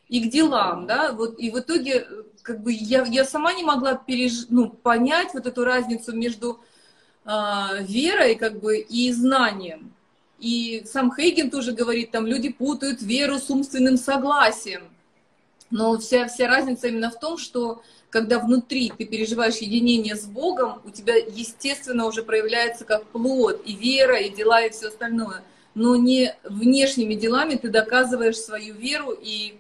и 0.09 0.21
к 0.21 0.31
делам, 0.31 0.87
да, 0.87 1.13
вот, 1.13 1.39
и 1.39 1.51
в 1.51 1.59
итоге, 1.59 2.07
как 2.43 2.63
бы, 2.63 2.73
я, 2.73 3.05
я 3.05 3.25
сама 3.25 3.53
не 3.55 3.65
могла 3.65 3.95
переж... 3.95 4.47
ну, 4.51 4.69
понять 4.69 5.33
вот 5.33 5.47
эту 5.47 5.65
разницу 5.65 6.13
между 6.15 6.61
э, 6.61 6.72
верой, 7.25 8.35
как 8.35 8.61
бы, 8.61 8.79
и 8.79 9.13
знанием. 9.13 9.93
И 10.39 10.83
сам 10.87 11.15
Хейген 11.15 11.51
тоже 11.51 11.73
говорит, 11.73 12.11
там, 12.11 12.27
люди 12.27 12.49
путают 12.49 13.01
веру 13.01 13.39
с 13.39 13.49
умственным 13.49 13.97
согласием. 13.97 14.83
Но 15.71 15.99
вся, 15.99 16.27
вся 16.27 16.49
разница 16.49 16.89
именно 16.89 17.11
в 17.11 17.19
том, 17.19 17.39
что 17.39 17.83
когда 18.11 18.39
внутри 18.39 18.93
ты 18.97 19.05
переживаешь 19.05 19.57
единение 19.57 20.17
с 20.17 20.25
Богом, 20.25 20.83
у 20.85 20.91
тебя, 20.91 21.15
естественно, 21.17 22.07
уже 22.07 22.23
проявляется 22.23 22.85
как 22.85 23.07
плод 23.07 23.63
и 23.65 23.75
вера, 23.75 24.19
и 24.19 24.31
дела, 24.31 24.63
и 24.63 24.71
все 24.71 24.89
остальное 24.89 25.43
но 25.75 25.97
не 25.97 26.35
внешними 26.45 27.15
делами 27.15 27.57
ты 27.57 27.69
доказываешь 27.69 28.37
свою 28.37 28.75
веру 28.75 29.13
и 29.13 29.55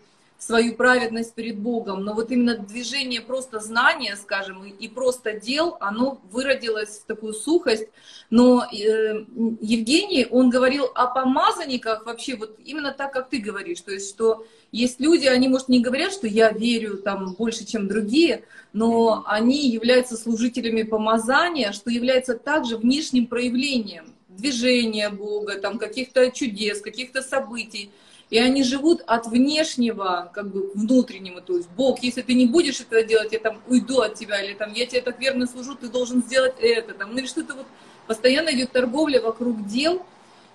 свою 0.46 0.74
праведность 0.74 1.34
перед 1.34 1.58
Богом. 1.58 2.04
Но 2.04 2.14
вот 2.14 2.32
именно 2.32 2.56
движение 2.56 3.20
просто 3.20 3.60
знания, 3.60 4.16
скажем, 4.16 4.64
и 4.64 4.88
просто 4.88 5.34
дел, 5.34 5.76
оно 5.78 6.20
выродилось 6.32 6.98
в 6.98 7.04
такую 7.04 7.32
сухость. 7.32 7.86
Но 8.28 8.64
э, 8.64 9.24
Евгений, 9.60 10.26
он 10.28 10.50
говорил 10.50 10.86
о 10.94 11.06
помазанниках 11.06 12.06
вообще 12.06 12.34
вот 12.34 12.58
именно 12.64 12.92
так, 12.92 13.12
как 13.12 13.30
ты 13.30 13.38
говоришь. 13.38 13.80
То 13.82 13.92
есть, 13.92 14.08
что 14.10 14.44
есть 14.72 14.98
люди, 15.00 15.26
они, 15.26 15.46
может, 15.46 15.68
не 15.68 15.80
говорят, 15.80 16.12
что 16.12 16.26
я 16.26 16.50
верю 16.50 16.96
там 16.96 17.34
больше, 17.34 17.64
чем 17.64 17.86
другие, 17.86 18.42
но 18.72 19.22
они 19.26 19.68
являются 19.68 20.16
служителями 20.16 20.82
помазания, 20.82 21.70
что 21.70 21.88
является 21.88 22.34
также 22.34 22.76
внешним 22.76 23.26
проявлением 23.28 24.12
движения 24.28 25.08
Бога, 25.08 25.60
там 25.60 25.78
каких-то 25.78 26.32
чудес, 26.32 26.80
каких-то 26.80 27.22
событий. 27.22 27.90
И 28.32 28.38
они 28.38 28.64
живут 28.64 29.02
от 29.06 29.26
внешнего, 29.26 30.30
как 30.32 30.50
бы 30.50 30.70
внутреннего. 30.74 31.42
То 31.42 31.58
есть 31.58 31.68
Бог, 31.76 32.02
если 32.02 32.22
ты 32.22 32.32
не 32.32 32.46
будешь 32.46 32.80
этого 32.80 33.02
делать, 33.02 33.30
я 33.32 33.38
там 33.38 33.58
уйду 33.68 34.00
от 34.00 34.14
тебя, 34.14 34.42
или 34.42 34.54
там 34.54 34.72
я 34.72 34.86
тебе 34.86 35.02
так 35.02 35.20
верно 35.20 35.46
служу, 35.46 35.74
ты 35.74 35.90
должен 35.90 36.22
сделать 36.22 36.54
это. 36.58 36.94
Там, 36.94 37.12
ну 37.12 37.18
или 37.18 37.26
что-то 37.26 37.52
вот 37.52 37.66
постоянно 38.06 38.48
идет 38.54 38.72
торговля 38.72 39.20
вокруг 39.20 39.66
дел. 39.66 40.00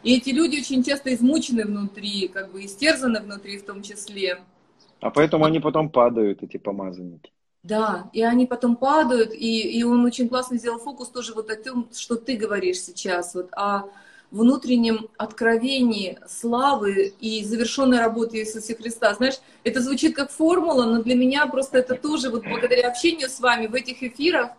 И 0.01 0.17
эти 0.17 0.31
люди 0.31 0.57
очень 0.57 0.83
часто 0.83 1.13
измучены 1.13 1.65
внутри, 1.65 2.29
как 2.29 2.51
бы 2.51 2.65
истерзаны 2.65 3.19
внутри 3.19 3.59
в 3.59 3.65
том 3.67 3.83
числе. 3.83 4.39
А 4.99 5.11
поэтому 5.11 5.45
они 5.45 5.59
потом 5.59 5.91
падают, 5.91 6.41
эти 6.41 6.57
помазанники. 6.57 7.31
Да, 7.61 8.09
и 8.11 8.23
они 8.23 8.47
потом 8.47 8.75
падают, 8.75 9.33
и, 9.33 9.79
и 9.79 9.83
он 9.83 10.03
очень 10.03 10.29
классно 10.29 10.57
сделал 10.57 10.79
фокус 10.79 11.09
тоже 11.09 11.35
вот 11.35 11.51
о 11.51 11.55
том, 11.55 11.89
что 11.93 12.15
ты 12.15 12.37
говоришь 12.37 12.79
сейчас, 12.79 13.35
вот 13.35 13.49
о 13.53 13.83
внутреннем 14.31 15.07
откровении 15.17 16.19
славы 16.27 17.13
и 17.19 17.43
завершенной 17.43 17.99
работы 17.99 18.37
Иисуса 18.37 18.75
Христа. 18.75 19.13
Знаешь, 19.13 19.35
это 19.63 19.81
звучит 19.81 20.15
как 20.15 20.31
формула, 20.31 20.83
но 20.85 21.01
для 21.01 21.15
меня 21.15 21.47
просто 21.47 21.79
это 21.79 21.95
тоже 21.95 22.29
вот 22.29 22.43
благодаря 22.43 22.89
общению 22.89 23.29
с 23.29 23.39
вами 23.39 23.67
в 23.67 23.73
этих 23.73 24.03
эфирах 24.03 24.51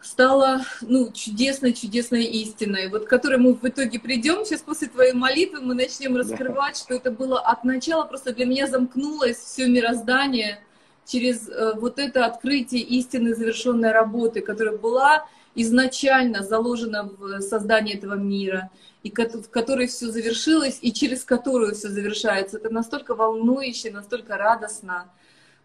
стало 0.00 0.62
ну, 0.82 1.10
чудесной, 1.12 1.72
чудесной 1.72 2.24
истиной, 2.24 2.88
вот 2.90 3.06
к 3.06 3.08
которой 3.08 3.38
мы 3.38 3.54
в 3.54 3.64
итоге 3.64 3.98
придем. 3.98 4.44
Сейчас 4.44 4.60
после 4.60 4.88
твоей 4.88 5.14
молитвы 5.14 5.60
мы 5.60 5.74
начнем 5.74 6.16
раскрывать, 6.16 6.76
что 6.76 6.94
это 6.94 7.10
было 7.10 7.40
от 7.40 7.64
начала, 7.64 8.04
просто 8.04 8.34
для 8.34 8.46
меня 8.46 8.66
замкнулось 8.66 9.38
все 9.38 9.66
мироздание– 9.66 10.60
через 11.06 11.48
э, 11.48 11.74
вот 11.76 11.98
это 11.98 12.26
открытие 12.26 12.82
истины 12.82 13.34
завершенной 13.34 13.92
работы, 13.92 14.40
которая 14.40 14.76
была 14.76 15.26
изначально 15.54 16.42
заложена 16.42 17.04
в 17.04 17.40
создание 17.40 17.96
этого 17.96 18.14
мира, 18.14 18.70
и 19.02 19.10
в 19.10 19.48
которой 19.50 19.86
все 19.86 20.06
завершилось, 20.06 20.78
и 20.80 20.92
через 20.92 21.24
которую 21.24 21.74
все 21.74 21.88
завершается. 21.88 22.58
Это 22.58 22.70
настолько 22.70 23.14
волнующе, 23.14 23.90
настолько 23.90 24.36
радостно. 24.36 25.10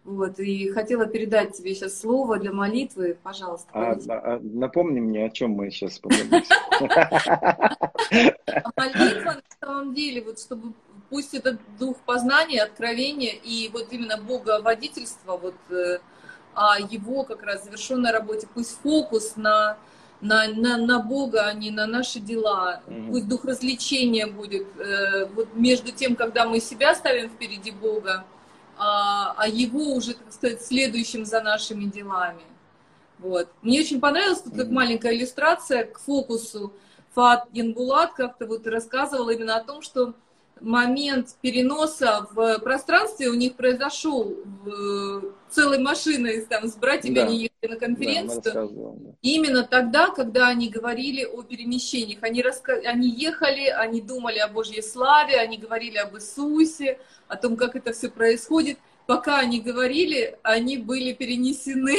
Вот, 0.05 0.39
и 0.39 0.69
хотела 0.71 1.05
передать 1.05 1.55
тебе 1.55 1.75
сейчас 1.75 1.99
слово 1.99 2.39
для 2.39 2.51
молитвы. 2.51 3.17
Пожалуйста. 3.21 3.69
А, 3.73 3.97
а, 4.07 4.39
напомни 4.41 4.99
мне, 4.99 5.25
о 5.25 5.29
чем 5.29 5.51
мы 5.51 5.69
сейчас 5.69 5.99
поговорим. 5.99 6.31
Молитва 8.75 9.35
на 9.35 9.41
самом 9.59 9.93
деле, 9.93 10.23
вот 10.23 10.39
чтобы 10.39 10.73
пусть 11.09 11.33
этот 11.33 11.59
дух 11.77 11.97
познания, 12.05 12.63
откровения 12.63 13.33
и 13.43 13.69
вот 13.71 13.91
именно 13.91 14.17
Бога 14.17 14.61
водительства, 14.61 15.37
вот 15.37 15.55
э, 15.69 15.99
его 16.89 17.23
как 17.23 17.43
раз 17.43 17.63
завершенной 17.63 18.11
работе, 18.11 18.47
пусть 18.53 18.77
фокус 18.81 19.35
на, 19.35 19.77
на, 20.21 20.47
на, 20.47 20.77
на 20.77 20.99
Бога, 20.99 21.45
а 21.47 21.53
не 21.53 21.71
на 21.71 21.85
наши 21.85 22.19
дела, 22.19 22.81
mm-hmm. 22.85 23.07
пусть 23.09 23.27
дух 23.27 23.45
развлечения 23.45 24.27
будет 24.27 24.67
э, 24.77 25.25
вот 25.27 25.53
между 25.53 25.91
тем, 25.91 26.15
когда 26.15 26.45
мы 26.45 26.59
себя 26.59 26.95
ставим 26.95 27.29
впереди 27.29 27.71
Бога, 27.71 28.25
а, 28.77 29.33
а 29.37 29.47
его 29.47 29.93
уже, 29.93 30.13
так 30.13 30.31
сказать, 30.31 30.61
следующим 30.61 31.25
за 31.25 31.41
нашими 31.41 31.85
делами. 31.85 32.43
Вот. 33.19 33.49
Мне 33.61 33.81
очень 33.81 33.99
понравилась 33.99 34.41
тут 34.41 34.55
как 34.55 34.69
маленькая 34.69 35.13
иллюстрация 35.15 35.83
к 35.83 35.99
фокусу. 35.99 36.73
Фат 37.13 37.47
Янбулат 37.51 38.13
как-то 38.13 38.45
вот 38.45 38.65
рассказывал 38.65 39.29
именно 39.29 39.57
о 39.57 39.63
том, 39.63 39.81
что 39.81 40.13
момент 40.61 41.35
переноса 41.41 42.27
в 42.31 42.59
пространстве 42.59 43.29
у 43.29 43.33
них 43.33 43.55
произошел 43.55 44.35
в 44.63 45.23
целой 45.49 45.79
машиной 45.79 46.45
там, 46.45 46.67
с 46.67 46.75
братьями, 46.75 47.15
да. 47.15 47.23
они 47.23 47.37
ехали 47.43 47.73
на 47.73 47.79
конференцию. 47.79 48.53
Да, 48.53 48.67
да. 48.67 49.11
Именно 49.21 49.63
тогда, 49.63 50.09
когда 50.09 50.47
они 50.47 50.69
говорили 50.69 51.25
о 51.25 51.41
перемещениях. 51.43 52.19
Они, 52.21 52.41
раска... 52.41 52.73
они 52.85 53.09
ехали, 53.09 53.67
они 53.67 54.01
думали 54.01 54.39
о 54.39 54.47
Божьей 54.47 54.81
славе, 54.81 55.39
они 55.39 55.57
говорили 55.57 55.97
об 55.97 56.15
Иисусе, 56.15 56.99
о 57.27 57.35
том, 57.35 57.55
как 57.57 57.75
это 57.75 57.93
все 57.93 58.09
происходит. 58.09 58.77
Пока 59.07 59.39
они 59.39 59.59
говорили, 59.59 60.37
они 60.43 60.77
были 60.77 61.13
перенесены 61.13 61.97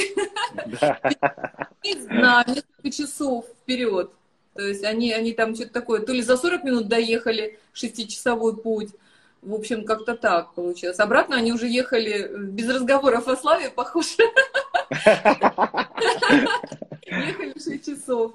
на 2.08 2.44
несколько 2.46 2.90
часов 2.92 3.46
вперед. 3.62 4.12
То 4.60 4.66
есть 4.66 4.84
они, 4.84 5.10
они 5.10 5.32
там 5.32 5.54
что-то 5.54 5.72
такое, 5.72 6.02
то 6.02 6.12
ли 6.12 6.20
за 6.20 6.36
40 6.36 6.64
минут 6.64 6.86
доехали 6.86 7.58
шестичасовой 7.72 8.54
путь, 8.54 8.90
в 9.40 9.54
общем, 9.54 9.86
как-то 9.86 10.14
так 10.14 10.52
получилось. 10.52 10.98
Обратно 10.98 11.36
они 11.36 11.50
уже 11.54 11.66
ехали 11.66 12.30
без 12.36 12.68
разговоров 12.68 13.26
о 13.26 13.38
славе, 13.38 13.70
похоже. 13.70 14.18
Ехали 17.06 17.54
6 17.58 17.86
часов. 17.86 18.34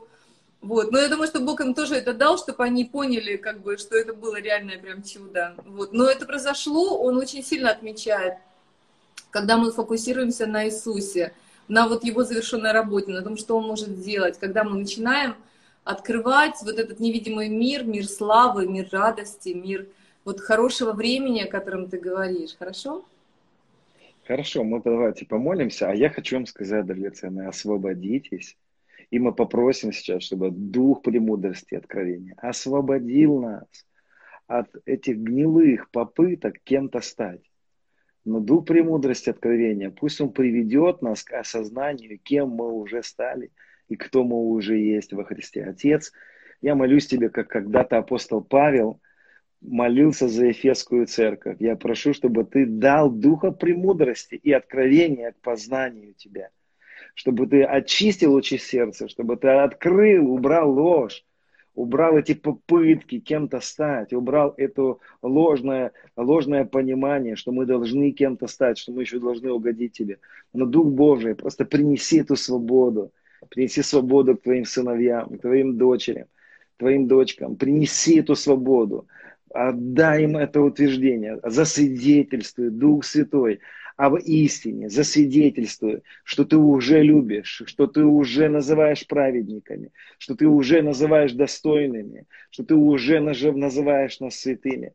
Вот. 0.62 0.92
Но 0.92 0.98
я 0.98 1.10
думаю, 1.10 1.28
что 1.28 1.42
Бог 1.42 1.62
им 1.62 1.76
тоже 1.76 1.94
это 1.94 2.12
дал, 2.12 2.40
чтобы 2.40 2.64
они 2.64 2.86
поняли, 2.86 3.38
как 3.38 3.60
бы, 3.62 3.78
что 3.78 3.96
это 3.96 4.16
было 4.16 4.42
реальное 4.42 4.80
прям 4.80 5.04
чудо. 5.04 5.54
Вот. 5.64 5.94
Но 5.94 6.10
это 6.10 6.26
произошло, 6.26 6.98
он 7.04 7.18
очень 7.18 7.44
сильно 7.44 7.70
отмечает, 7.70 8.34
когда 9.30 9.58
мы 9.58 9.72
фокусируемся 9.72 10.48
на 10.48 10.66
Иисусе, 10.66 11.36
на 11.68 11.88
вот 11.88 12.04
его 12.04 12.24
завершенной 12.24 12.72
работе, 12.72 13.12
на 13.12 13.22
том, 13.22 13.38
что 13.38 13.56
он 13.58 13.68
может 13.68 13.90
сделать, 13.90 14.40
когда 14.40 14.64
мы 14.64 14.76
начинаем 14.80 15.36
открывать 15.86 16.56
вот 16.64 16.78
этот 16.78 17.00
невидимый 17.00 17.48
мир, 17.48 17.86
мир 17.86 18.06
славы, 18.08 18.68
мир 18.68 18.90
радости, 18.92 19.50
мир 19.50 19.88
вот 20.26 20.42
хорошего 20.42 20.92
времени, 20.92 21.42
о 21.42 21.48
котором 21.48 21.88
ты 21.90 22.00
говоришь. 22.00 22.56
Хорошо? 22.58 23.06
Хорошо, 24.26 24.64
мы 24.64 24.82
давайте 24.84 25.26
помолимся. 25.26 25.90
А 25.90 25.96
я 25.96 26.10
хочу 26.10 26.38
вам 26.38 26.48
сказать, 26.48 26.86
драгоценные, 26.88 27.48
освободитесь. 27.48 28.58
И 29.12 29.20
мы 29.20 29.32
попросим 29.32 29.94
сейчас, 29.94 30.24
чтобы 30.24 30.50
Дух 30.50 31.04
премудрости 31.04 31.76
и 31.76 31.78
откровения 31.78 32.34
освободил 32.38 33.40
нас 33.40 33.68
от 34.48 34.68
этих 34.86 35.18
гнилых 35.18 35.92
попыток 35.92 36.56
кем-то 36.64 37.02
стать. 37.02 37.42
Но 38.26 38.40
Дух 38.40 38.66
премудрости 38.66 39.30
откровения, 39.30 39.92
пусть 39.92 40.20
Он 40.20 40.32
приведет 40.32 41.04
нас 41.04 41.24
к 41.24 41.34
осознанию, 41.34 42.20
кем 42.24 42.50
мы 42.50 42.72
уже 42.72 43.04
стали– 43.04 43.52
и 43.88 43.96
кто 43.96 44.24
мы 44.24 44.36
уже 44.36 44.78
есть 44.78 45.14
во 45.14 45.24
Христе. 45.24 45.64
Отец, 45.64 46.12
я 46.62 46.76
молюсь 46.76 47.08
Тебе, 47.08 47.30
как 47.30 47.48
когда-то 47.48 47.98
апостол 47.98 48.42
Павел 48.42 49.00
молился 49.62 50.28
за 50.28 50.48
Ефесскую 50.48 51.08
церковь. 51.08 51.58
Я 51.60 51.76
прошу, 51.76 52.14
чтобы 52.14 52.44
Ты 52.46 52.66
дал 52.66 53.10
духа 53.10 53.52
премудрости 53.52 54.36
и 54.36 54.52
откровения 54.52 55.32
к 55.32 55.42
познанию 55.42 56.14
Тебя. 56.14 56.50
Чтобы 57.14 57.48
Ты 57.48 57.64
очистил 57.64 58.34
очи 58.34 58.56
сердца, 58.56 59.08
чтобы 59.08 59.38
Ты 59.38 59.50
открыл, 59.50 60.32
убрал 60.32 60.72
ложь, 60.72 61.24
убрал 61.76 62.18
эти 62.18 62.34
попытки 62.34 63.20
кем-то 63.20 63.60
стать, 63.60 64.14
убрал 64.14 64.54
это 64.58 64.98
ложное, 65.22 65.92
ложное 66.16 66.66
понимание, 66.66 67.36
что 67.36 67.52
мы 67.52 67.66
должны 67.66 68.12
кем-то 68.12 68.48
стать, 68.48 68.78
что 68.78 68.92
мы 68.92 69.02
еще 69.02 69.20
должны 69.20 69.52
угодить 69.52 69.94
тебе. 69.94 70.20
Но 70.54 70.66
Дух 70.66 70.88
Божий, 70.88 71.36
просто 71.36 71.66
принеси 71.66 72.20
эту 72.20 72.36
свободу, 72.36 73.12
принеси 73.50 73.82
свободу 73.82 74.36
к 74.36 74.44
твоим 74.44 74.66
сыновьям, 74.66 75.38
к 75.38 75.42
твоим 75.42 75.78
дочерям, 75.78 76.28
твоим 76.78 77.08
дочкам, 77.08 77.56
принеси 77.56 78.20
эту 78.20 78.36
свободу, 78.36 79.08
отдай 79.54 80.24
им 80.24 80.38
это 80.38 80.62
утверждение, 80.62 81.40
засвидетельствуй, 81.44 82.70
Дух 82.70 83.06
Святой, 83.06 83.60
об 83.98 84.16
истине, 84.16 84.90
засвидетельствую, 84.90 86.04
что 86.24 86.44
ты 86.44 86.58
уже 86.58 87.02
любишь, 87.02 87.64
что 87.66 87.88
ты 87.88 88.04
уже 88.04 88.50
называешь 88.50 89.08
праведниками, 89.08 89.92
что 90.18 90.36
ты 90.36 90.48
уже 90.48 90.82
называешь 90.82 91.32
достойными, 91.32 92.26
что 92.50 92.64
ты 92.64 92.76
уже 92.76 93.22
называешь 93.22 94.20
нас 94.20 94.36
святыми. 94.36 94.92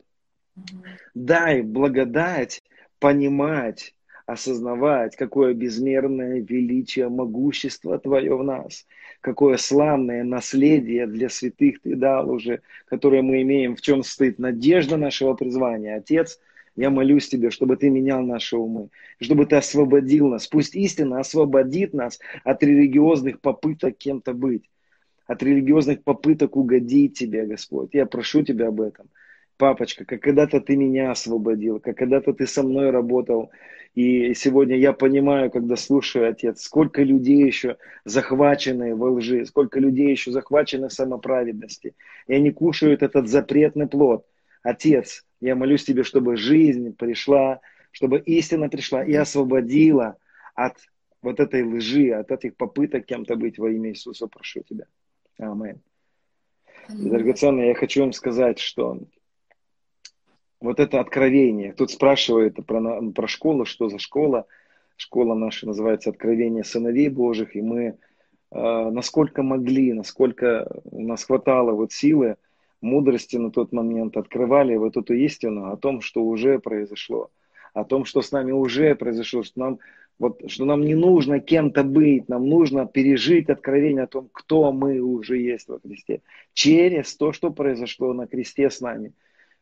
Дай 1.14 1.62
благодать 1.62 2.62
понимать, 2.98 3.94
осознавать, 4.32 5.16
какое 5.16 5.54
безмерное 5.54 6.40
величие, 6.40 7.08
могущество 7.08 7.98
Твое 7.98 8.36
в 8.36 8.44
нас, 8.44 8.86
какое 9.20 9.56
славное 9.56 10.24
наследие 10.24 11.06
для 11.06 11.28
святых 11.28 11.80
Ты 11.82 11.96
дал 11.96 12.30
уже, 12.30 12.62
которое 12.86 13.22
мы 13.22 13.42
имеем, 13.42 13.76
в 13.76 13.80
чем 13.80 14.02
стоит 14.02 14.38
надежда 14.38 14.96
нашего 14.96 15.34
призвания. 15.34 15.96
Отец– 15.96 16.38
я 16.76 16.90
молюсь 16.90 17.28
Тебе, 17.28 17.50
чтобы 17.50 17.76
Ты 17.76 17.90
менял 17.90 18.22
наши 18.22 18.56
умы, 18.56 18.88
чтобы 19.20 19.46
Ты 19.46 19.56
освободил 19.56 20.28
нас. 20.28 20.46
Пусть 20.46 20.74
истина 20.74 21.20
освободит 21.20 21.94
нас 21.94 22.20
от 22.44 22.62
религиозных 22.62 23.40
попыток 23.40 23.98
кем-то 23.98 24.32
быть, 24.32 24.70
от 25.26 25.42
религиозных 25.42 26.02
попыток 26.02 26.56
угодить 26.56 27.18
Тебе, 27.18 27.46
Господь. 27.46 27.90
Я 27.92 28.06
прошу 28.06 28.42
Тебя 28.42 28.68
об 28.68 28.80
этом. 28.80 29.08
Папочка, 29.56 30.04
как 30.04 30.20
когда-то 30.22 30.60
Ты 30.60 30.76
меня 30.76 31.10
освободил, 31.10 31.80
как 31.80 31.96
когда-то 31.96 32.32
Ты 32.32 32.46
со 32.46 32.62
мной 32.62 32.90
работал. 32.90 33.50
И 33.94 34.34
сегодня 34.34 34.76
я 34.76 34.92
понимаю, 34.92 35.50
когда 35.50 35.74
слушаю, 35.76 36.30
Отец, 36.30 36.62
сколько 36.62 37.02
людей 37.02 37.44
еще 37.44 37.76
захвачены 38.04 38.94
во 38.94 39.10
лжи, 39.10 39.44
сколько 39.46 39.80
людей 39.80 40.10
еще 40.10 40.30
захвачены 40.30 40.88
в 40.88 40.92
самоправедности. 40.92 41.94
И 42.28 42.34
они 42.34 42.52
кушают 42.52 43.02
этот 43.02 43.28
запретный 43.28 43.88
плод. 43.88 44.24
Отец, 44.62 45.24
я 45.40 45.56
молюсь 45.56 45.84
тебе, 45.84 46.04
чтобы 46.04 46.36
жизнь 46.36 46.94
пришла, 46.94 47.60
чтобы 47.90 48.20
истина 48.20 48.68
пришла 48.68 49.04
и 49.04 49.14
освободила 49.14 50.16
от 50.54 50.76
вот 51.20 51.40
этой 51.40 51.64
лжи, 51.64 52.12
от 52.12 52.30
этих 52.30 52.56
попыток 52.56 53.06
кем-то 53.06 53.34
быть 53.34 53.58
во 53.58 53.70
имя 53.70 53.90
Иисуса. 53.90 54.28
Прошу 54.28 54.60
тебя. 54.62 54.84
Аминь. 55.38 55.80
Драгоценные, 56.88 57.68
я 57.68 57.74
хочу 57.74 58.02
вам 58.02 58.12
сказать, 58.12 58.58
что 58.58 58.98
вот 60.60 60.78
это 60.78 61.00
откровение, 61.00 61.72
тут 61.72 61.90
спрашивают 61.90 62.64
про, 62.66 63.00
про 63.12 63.28
школу, 63.28 63.64
что 63.64 63.88
за 63.88 63.98
школа. 63.98 64.46
Школа 64.96 65.34
наша 65.34 65.66
называется 65.66 66.10
«Откровение 66.10 66.64
сыновей 66.64 67.08
Божьих», 67.08 67.56
и 67.56 67.62
мы 67.62 67.82
э, 67.82 67.94
насколько 68.50 69.42
могли, 69.42 69.94
насколько 69.94 70.70
у 70.84 71.00
нас 71.00 71.24
хватало 71.24 71.72
вот 71.72 71.92
силы, 71.92 72.36
мудрости 72.82 73.36
на 73.36 73.50
тот 73.50 73.72
момент, 73.72 74.16
открывали 74.16 74.76
вот 74.76 74.96
эту 74.96 75.14
истину 75.14 75.72
о 75.72 75.76
том, 75.76 76.00
что 76.00 76.22
уже 76.22 76.58
произошло, 76.58 77.30
о 77.72 77.84
том, 77.84 78.04
что 78.04 78.20
с 78.20 78.32
нами 78.32 78.52
уже 78.52 78.94
произошло, 78.94 79.42
что 79.42 79.60
нам, 79.60 79.78
вот, 80.18 80.42
что 80.50 80.66
нам 80.66 80.82
не 80.82 80.94
нужно 80.94 81.40
кем-то 81.40 81.82
быть, 81.82 82.28
нам 82.28 82.46
нужно 82.48 82.86
пережить 82.86 83.48
откровение 83.48 84.04
о 84.04 84.08
том, 84.08 84.28
кто 84.32 84.72
мы 84.72 85.00
уже 85.00 85.38
есть 85.38 85.68
во 85.68 85.78
Христе. 85.78 86.20
Через 86.52 87.16
то, 87.16 87.32
что 87.32 87.50
произошло 87.50 88.12
на 88.12 88.26
кресте 88.26 88.68
с 88.68 88.80
нами. 88.82 89.12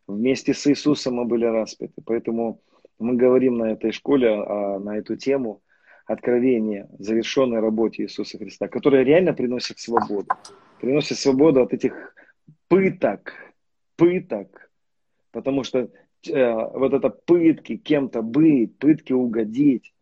Вместе 0.09 0.55
с 0.55 0.67
Иисусом 0.67 1.15
мы 1.17 1.27
были 1.27 1.45
распяты. 1.45 2.01
Поэтому 2.05 2.63
мы 2.99 3.15
говорим 3.15 3.59
на 3.59 3.73
этой 3.73 3.93
школе, 3.93 4.31
а, 4.31 4.79
на 4.79 4.97
эту 4.97 5.17
тему, 5.17 5.63
откровение, 6.07 6.89
завершенной 6.99 7.61
работе 7.61 8.03
Иисуса 8.03 8.39
Христа, 8.39 8.69
которая 8.69 9.05
реально 9.05 9.35
приносит 9.35 9.79
свободу. 9.79 10.29
Приносит 10.81 11.19
свободу 11.19 11.61
от 11.61 11.75
этих 11.75 12.15
пыток, 12.69 13.35
пыток, 13.97 14.71
потому 15.31 15.63
что 15.63 15.91
э, 16.27 16.55
вот 16.75 16.95
это 16.95 17.11
пытки 17.11 17.77
кем-то 17.77 18.23
быть, 18.23 18.79
пытки 18.79 19.13
угодить. 19.13 19.93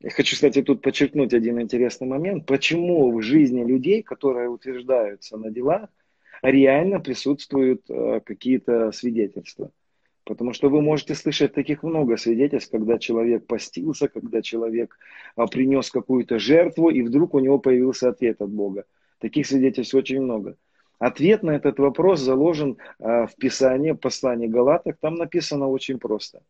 Я 0.00 0.10
хочу, 0.10 0.34
кстати, 0.34 0.62
тут 0.62 0.82
подчеркнуть 0.82 1.32
один 1.32 1.60
интересный 1.60 2.08
момент. 2.08 2.46
Почему 2.46 3.16
в 3.16 3.22
жизни 3.22 3.62
людей, 3.64 4.02
которые 4.02 4.48
утверждаются 4.48 5.36
на 5.36 5.50
делах, 5.50 5.88
реально 6.42 7.00
присутствуют 7.00 7.82
э, 7.88 8.20
какие-то 8.24 8.92
свидетельства? 8.92 9.70
Потому 10.28 10.52
что 10.52 10.68
вы 10.68 10.82
можете 10.82 11.14
слышать 11.14 11.54
таких 11.54 11.82
много 11.82 12.18
свидетельств, 12.18 12.70
когда 12.70 12.98
человек 12.98 13.46
постился, 13.46 14.08
когда 14.08 14.42
человек 14.42 14.98
а, 15.36 15.46
принес 15.46 15.90
какую-то 15.90 16.38
жертву, 16.38 16.90
и 16.90 17.00
вдруг 17.00 17.32
у 17.32 17.38
него 17.38 17.58
появился 17.58 18.10
ответ 18.10 18.42
от 18.42 18.50
Бога. 18.50 18.84
Таких 19.20 19.46
свидетельств 19.46 19.94
очень 19.94 20.20
много. 20.20 20.56
Ответ 20.98 21.42
на 21.42 21.52
этот 21.52 21.78
вопрос 21.78 22.20
заложен 22.20 22.76
а, 22.98 23.26
в 23.26 23.36
Писании, 23.36 23.92
в 23.92 23.96
послании 23.96 24.48
Галатах. 24.48 24.96
Там 25.00 25.14
написано 25.14 25.66
очень 25.66 25.98
просто. 25.98 26.42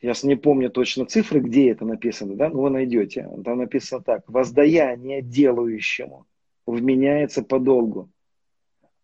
Я 0.00 0.14
не 0.22 0.36
помню 0.36 0.70
точно 0.70 1.04
цифры, 1.04 1.40
где 1.40 1.72
это 1.72 1.84
написано, 1.84 2.36
да, 2.36 2.48
но 2.48 2.62
вы 2.62 2.70
найдете. 2.70 3.28
Там 3.44 3.58
написано 3.58 4.02
так. 4.02 4.22
Воздаяние 4.28 5.20
делающему 5.20 6.26
вменяется 6.64 7.42
по 7.42 7.58
долгу, 7.58 8.08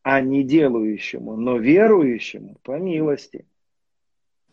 а 0.03 0.21
не 0.21 0.43
делающему, 0.43 1.37
но 1.37 1.59
верующему 1.59 2.57
по 2.63 2.79
милости. 2.79 3.47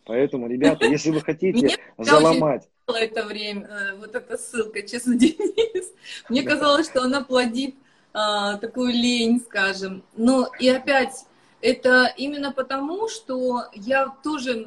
Поэтому, 0.06 0.48
ребята, 0.48 0.86
если 0.86 1.10
вы 1.12 1.22
хотите 1.22 1.78
заломать... 1.98 2.70
это 2.88 3.26
время, 3.26 3.68
э, 3.68 3.96
вот 3.96 4.14
эта 4.14 4.38
ссылка, 4.38 4.84
честно, 4.84 5.16
Денис. 5.18 5.92
Мне 6.30 6.44
казалось, 6.44 6.88
что 6.88 7.02
она 7.02 7.24
плодит 7.24 7.76
а, 8.14 8.58
такую 8.58 8.94
лень, 8.94 9.42
скажем. 9.42 10.04
Но 10.16 10.50
и 10.60 10.70
опять 10.70 11.26
это 11.62 12.14
именно 12.16 12.52
потому, 12.52 13.10
что 13.10 13.64
я 13.74 14.08
тоже, 14.24 14.66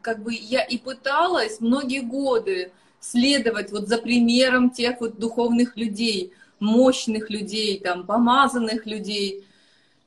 как 0.00 0.22
бы, 0.22 0.32
я 0.32 0.62
и 0.62 0.78
пыталась 0.78 1.60
многие 1.60 2.00
годы 2.00 2.72
следовать 3.00 3.70
вот 3.70 3.88
за 3.88 3.98
примером 3.98 4.70
тех 4.70 5.00
вот 5.00 5.18
духовных 5.18 5.76
людей, 5.76 6.32
мощных 6.60 7.28
людей, 7.28 7.80
там, 7.80 8.06
помазанных 8.06 8.86
людей, 8.86 9.44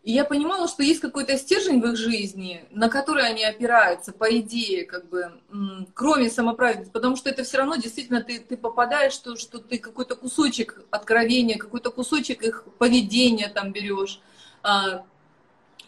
и 0.08 0.14
я 0.14 0.24
понимала, 0.24 0.70
что 0.70 0.84
есть 0.84 1.02
какой-то 1.02 1.38
стержень 1.38 1.82
в 1.82 1.86
их 1.86 1.98
жизни, 1.98 2.64
на 2.72 2.88
который 2.88 3.28
они 3.28 3.44
опираются, 3.44 4.14
по 4.14 4.38
идее, 4.38 4.86
как 4.86 5.10
бы, 5.10 5.34
кроме 5.94 6.30
самоправедности, 6.30 6.94
потому 6.94 7.18
что 7.18 7.30
это 7.30 7.44
все 7.44 7.58
равно 7.58 7.76
действительно 7.76 8.22
ты, 8.22 8.40
ты 8.40 8.56
попадаешь, 8.56 9.12
что, 9.12 9.36
что 9.36 9.60
ты 9.60 9.80
какой-то 9.80 10.16
кусочек 10.16 10.80
откровения, 10.92 11.58
какой-то 11.58 11.92
кусочек 11.92 12.42
их 12.42 12.64
поведения 12.78 13.50
там 13.50 13.74
берешь, 13.74 14.22
а, 14.64 15.04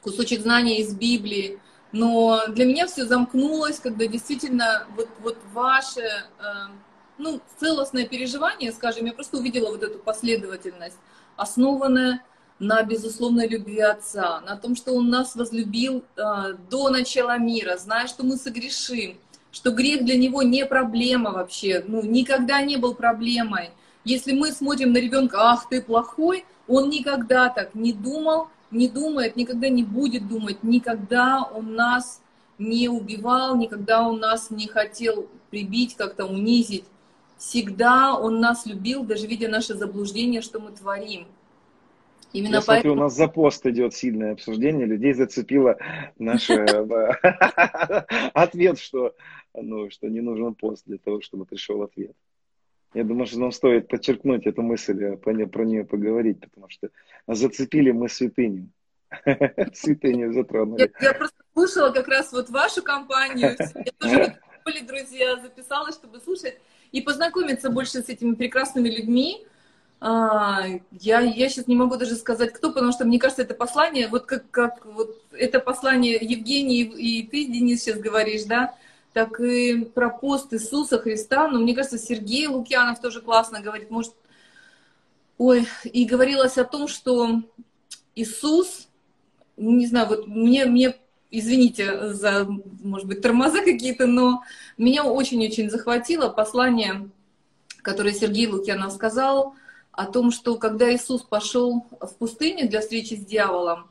кусочек 0.02 0.42
знания 0.42 0.82
из 0.82 0.94
Библии. 0.94 1.62
Но 1.94 2.42
для 2.50 2.66
меня 2.66 2.88
все 2.88 3.06
замкнулось, 3.06 3.80
когда 3.80 4.06
действительно 4.06 4.86
вот, 4.98 5.08
вот 5.22 5.38
ваше 5.54 6.26
а, 6.40 6.72
ну, 7.18 7.40
целостное 7.58 8.06
переживание, 8.06 8.74
скажем, 8.74 9.06
я 9.06 9.14
просто 9.14 9.38
увидела 9.38 9.70
вот 9.70 9.82
эту 9.82 9.98
последовательность, 9.98 10.98
основанная 11.38 12.22
на 12.60 12.84
безусловной 12.84 13.48
любви 13.48 13.80
Отца, 13.80 14.42
на 14.42 14.58
том, 14.58 14.76
что 14.76 14.94
Он 14.94 15.10
нас 15.10 15.36
возлюбил 15.36 16.04
э, 16.16 16.54
до 16.70 16.90
начала 16.90 17.38
мира, 17.38 17.78
зная, 17.78 18.08
что 18.08 18.24
мы 18.24 18.38
согрешим, 18.38 19.18
что 19.52 19.72
грех 19.72 20.04
для 20.06 20.18
Него 20.18 20.44
не 20.44 20.66
проблема 20.66 21.32
вообще, 21.32 21.84
ну, 21.88 22.04
никогда 22.04 22.62
не 22.62 22.78
был 22.78 22.96
проблемой. 22.96 23.72
Если 24.04 24.34
мы 24.34 24.52
смотрим 24.52 24.92
на 24.92 24.98
ребенка, 24.98 25.38
ах, 25.40 25.70
ты 25.70 25.82
плохой, 25.82 26.46
он 26.68 26.90
никогда 26.90 27.50
так 27.50 27.76
не 27.76 27.94
думал, 27.94 28.48
не 28.72 28.88
думает, 28.88 29.36
никогда 29.36 29.70
не 29.70 29.84
будет 29.84 30.28
думать, 30.28 30.64
никогда 30.64 31.44
он 31.44 31.76
нас 31.76 32.22
не 32.58 32.90
убивал, 32.90 33.56
никогда 33.56 34.08
он 34.08 34.20
нас 34.20 34.52
не 34.52 34.68
хотел 34.68 35.28
прибить, 35.50 35.96
как-то 35.96 36.26
унизить. 36.26 36.86
Всегда 37.38 38.16
он 38.16 38.42
нас 38.42 38.66
любил, 38.66 39.04
даже 39.04 39.26
видя 39.26 39.48
наше 39.48 39.74
заблуждение, 39.74 40.42
что 40.42 40.60
мы 40.60 40.72
творим. 40.72 41.26
Именно 42.32 42.56
Я 42.56 42.62
поэтому... 42.62 42.82
смотрю, 42.82 42.94
у 42.94 42.96
нас 42.96 43.16
за 43.16 43.28
пост 43.28 43.66
идет 43.66 43.94
сильное 43.94 44.34
обсуждение, 44.34 44.86
людей 44.86 45.14
зацепило 45.14 45.78
наш 46.18 46.50
э, 46.50 46.66
ответ, 48.34 48.80
что, 48.80 49.16
ну, 49.54 49.90
что 49.90 50.08
не 50.08 50.22
нужен 50.22 50.54
пост 50.54 50.84
для 50.86 50.98
того, 50.98 51.22
чтобы 51.22 51.46
пришел 51.46 51.82
ответ. 51.82 52.16
Я 52.94 53.04
думаю, 53.04 53.28
что 53.28 53.40
нам 53.40 53.52
стоит 53.52 53.88
подчеркнуть 53.88 54.48
эту 54.48 54.62
мысль, 54.62 55.04
э, 55.04 55.18
про 55.18 55.34
нее 55.34 55.86
поговорить, 55.86 56.40
потому 56.40 56.70
что 56.70 56.90
зацепили 57.28 57.92
мы 57.92 58.10
святыню. 58.10 58.70
Святыню 59.74 60.34
затронули. 60.34 60.92
Я, 61.02 61.10
я 61.10 61.14
просто 61.16 61.38
слушала 61.54 61.92
как 61.92 62.08
раз 62.08 62.32
вот 62.32 62.50
вашу 62.50 62.84
компанию. 62.84 63.56
Я 64.04 64.38
тоже, 64.64 64.86
друзья, 64.86 65.38
записалась, 65.38 65.96
чтобы 65.96 66.20
слушать 66.20 66.60
и 66.92 67.02
познакомиться 67.02 67.70
больше 67.70 68.02
с 68.02 68.10
этими 68.10 68.36
прекрасными 68.36 68.90
людьми, 68.90 69.46
А, 70.02 70.66
я, 70.92 71.20
я 71.20 71.50
сейчас 71.50 71.68
не 71.68 71.76
могу 71.76 71.98
даже 71.98 72.16
сказать, 72.16 72.54
кто, 72.54 72.72
потому 72.72 72.94
что 72.94 73.04
мне 73.04 73.20
кажется, 73.20 73.42
это 73.42 73.54
послание, 73.54 74.08
вот 74.08 74.26
как, 74.26 74.50
как 74.50 74.86
вот 74.86 75.22
это 75.32 75.60
послание 75.60 76.18
Евгений 76.22 76.84
и 76.84 77.28
ты, 77.28 77.46
Денис, 77.46 77.84
сейчас 77.84 78.00
говоришь, 78.00 78.44
да, 78.44 78.76
так 79.12 79.42
и 79.42 79.84
про 79.84 80.10
пост 80.10 80.54
Иисуса 80.54 81.00
Христа, 81.00 81.50
но 81.50 81.60
мне 81.60 81.76
кажется, 81.76 81.98
Сергей 81.98 82.48
Лукьянов 82.48 83.02
тоже 83.02 83.22
классно 83.22 83.60
говорит, 83.60 83.92
может, 83.92 84.14
ой, 85.38 85.68
и 85.84 86.06
говорилось 86.06 86.58
о 86.58 86.64
том, 86.64 86.88
что 86.88 87.42
Иисус, 88.16 88.88
не 89.58 89.86
знаю, 89.86 90.08
вот 90.08 90.28
мне, 90.28 90.66
мне 90.66 90.96
извините 91.30 92.14
за, 92.14 92.48
может 92.84 93.08
быть, 93.08 93.22
тормоза 93.22 93.62
какие-то, 93.64 94.08
но 94.08 94.44
меня 94.78 95.04
очень-очень 95.04 95.70
захватило 95.70 96.30
послание, 96.30 97.10
которое 97.82 98.14
Сергей 98.14 98.48
Лукьянов 98.48 98.94
сказал, 98.94 99.56
о 100.00 100.06
том, 100.06 100.32
что 100.32 100.56
когда 100.56 100.96
Иисус 100.96 101.24
пошел 101.24 101.86
в 102.00 102.16
пустыню 102.16 102.70
для 102.70 102.80
встречи 102.80 103.16
с 103.16 103.26
дьяволом, 103.26 103.90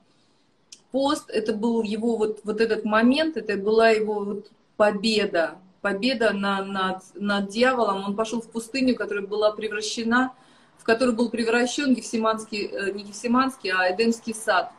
пост, 0.90 1.28
это 1.28 1.52
был 1.52 1.82
его 1.82 2.16
вот, 2.16 2.40
вот 2.44 2.62
этот 2.62 2.86
момент, 2.86 3.36
это 3.36 3.58
была 3.58 3.90
его 3.90 4.24
вот 4.24 4.50
победа, 4.78 5.58
победа 5.82 6.32
на, 6.32 6.64
над, 6.64 7.02
над 7.14 7.50
дьяволом. 7.50 8.04
Он 8.06 8.16
пошел 8.16 8.40
в 8.40 8.48
пустыню, 8.48 8.96
которая 8.96 9.26
была 9.26 9.52
превращена, 9.52 10.32
в 10.78 10.84
которую 10.84 11.14
был 11.14 11.28
превращен 11.28 11.94
Гефсиманский, 11.94 12.68
э, 12.68 12.90
не 12.92 13.02
Гефсиманский, 13.02 13.70
а 13.70 13.94
Эдемский 13.94 14.32
сад. 14.32 14.72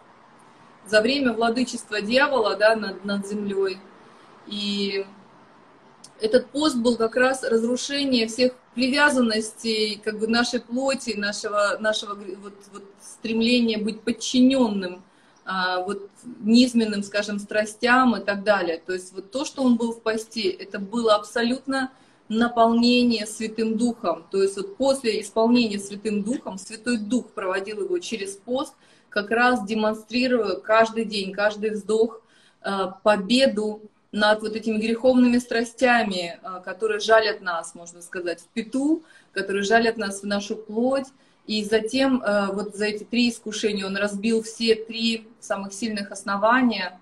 За 0.87 0.99
время 0.99 1.33
владычества 1.33 2.01
дьявола 2.01 2.55
да, 2.55 2.75
над, 2.75 3.05
над 3.05 3.27
землей. 3.27 3.77
И 4.47 5.05
этот 6.19 6.47
пост 6.47 6.77
был 6.77 6.97
как 6.97 7.15
раз 7.15 7.43
разрушение 7.43 8.25
всех 8.25 8.53
привязанностей 8.79 9.99
как 10.01 10.19
бы 10.19 10.27
нашей 10.27 10.61
плоти, 10.61 11.17
нашего, 11.17 11.77
нашего 11.81 12.15
вот, 12.15 12.53
вот 12.71 12.83
стремления 13.01 13.77
быть 13.77 13.99
подчиненным 14.01 15.03
а, 15.43 15.81
вот 15.81 16.09
низменным, 16.39 17.03
скажем, 17.03 17.39
страстям 17.39 18.15
и 18.15 18.23
так 18.23 18.45
далее. 18.45 18.81
То 18.85 18.93
есть 18.93 19.11
вот 19.11 19.31
то, 19.31 19.43
что 19.43 19.63
он 19.63 19.75
был 19.75 19.91
в 19.91 20.01
посте, 20.01 20.49
это 20.49 20.79
было 20.79 21.15
абсолютно 21.15 21.91
наполнение 22.29 23.25
Святым 23.25 23.77
Духом. 23.77 24.25
То 24.31 24.41
есть 24.41 24.55
вот 24.55 24.77
после 24.77 25.19
исполнения 25.19 25.77
Святым 25.77 26.23
Духом, 26.23 26.57
Святой 26.57 26.99
Дух 26.99 27.31
проводил 27.31 27.83
его 27.83 27.99
через 27.99 28.37
пост, 28.37 28.75
как 29.09 29.29
раз 29.29 29.65
демонстрируя 29.65 30.55
каждый 30.55 31.03
день, 31.03 31.33
каждый 31.33 31.71
вздох 31.71 32.21
а, 32.61 32.91
победу 33.03 33.81
над 34.11 34.41
вот 34.41 34.55
этими 34.55 34.77
греховными 34.77 35.37
страстями, 35.37 36.39
а, 36.41 36.59
которые 36.59 36.99
жалят 36.99 37.41
нас, 37.41 37.75
можно 37.75 38.01
сказать, 38.01 38.41
в 38.41 38.47
пету, 38.47 39.03
которые 39.33 39.63
жалят 39.63 39.97
нас 39.97 40.21
в 40.21 40.25
нашу 40.25 40.55
плоть. 40.55 41.07
И 41.45 41.63
затем 41.63 42.21
а, 42.23 42.51
вот 42.51 42.75
за 42.75 42.85
эти 42.85 43.03
три 43.03 43.29
искушения 43.29 43.85
он 43.85 43.97
разбил 43.97 44.41
все 44.41 44.75
три 44.75 45.27
самых 45.39 45.73
сильных 45.73 46.11
основания 46.11 46.99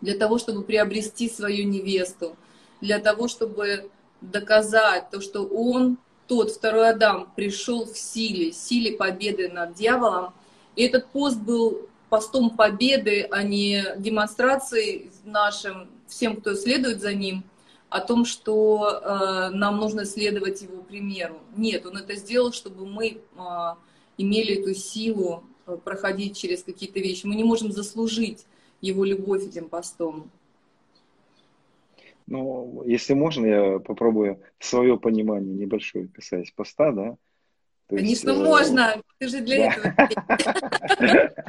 для 0.00 0.16
того, 0.16 0.38
чтобы 0.38 0.62
приобрести 0.62 1.28
свою 1.28 1.66
невесту, 1.66 2.36
для 2.80 2.98
того, 2.98 3.28
чтобы 3.28 3.90
доказать 4.20 5.10
то, 5.10 5.20
что 5.20 5.44
он, 5.44 5.98
тот 6.28 6.50
второй 6.50 6.90
Адам, 6.90 7.32
пришел 7.34 7.84
в 7.84 7.96
силе, 7.96 8.52
силе 8.52 8.96
победы 8.96 9.48
над 9.48 9.74
дьяволом. 9.74 10.32
И 10.76 10.84
этот 10.84 11.06
пост 11.08 11.38
был 11.38 11.88
постом 12.08 12.50
победы, 12.50 13.26
а 13.30 13.42
не 13.42 13.84
демонстрацией 13.96 15.10
нашим 15.24 15.88
всем, 16.12 16.36
кто 16.36 16.54
следует 16.54 17.00
за 17.00 17.14
ним, 17.14 17.44
о 17.88 18.00
том, 18.00 18.24
что 18.24 18.88
э, 18.88 19.50
нам 19.54 19.76
нужно 19.76 20.04
следовать 20.04 20.62
его 20.62 20.82
примеру. 20.82 21.40
Нет, 21.56 21.84
он 21.84 21.98
это 21.98 22.14
сделал, 22.14 22.52
чтобы 22.52 22.86
мы 22.86 23.08
э, 23.08 23.40
имели 24.16 24.60
эту 24.60 24.74
силу 24.74 25.44
э, 25.66 25.76
проходить 25.84 26.36
через 26.36 26.62
какие-то 26.62 27.00
вещи. 27.00 27.26
Мы 27.26 27.34
не 27.34 27.44
можем 27.44 27.70
заслужить 27.70 28.46
его 28.80 29.04
любовь 29.04 29.46
этим 29.46 29.68
постом. 29.68 30.30
Ну, 32.26 32.82
если 32.86 33.12
можно, 33.12 33.46
я 33.46 33.78
попробую 33.78 34.40
свое 34.58 34.98
понимание 34.98 35.54
небольшое, 35.54 36.08
касаясь 36.08 36.50
поста, 36.50 36.92
да. 36.92 37.16
То 37.92 37.98
Конечно, 37.98 38.30
есть, 38.30 38.40
э, 38.40 38.44
можно. 38.44 39.02
Ты 39.18 39.28
же 39.28 39.40
для 39.42 39.56
да. 39.56 39.92
этого. 39.92 41.34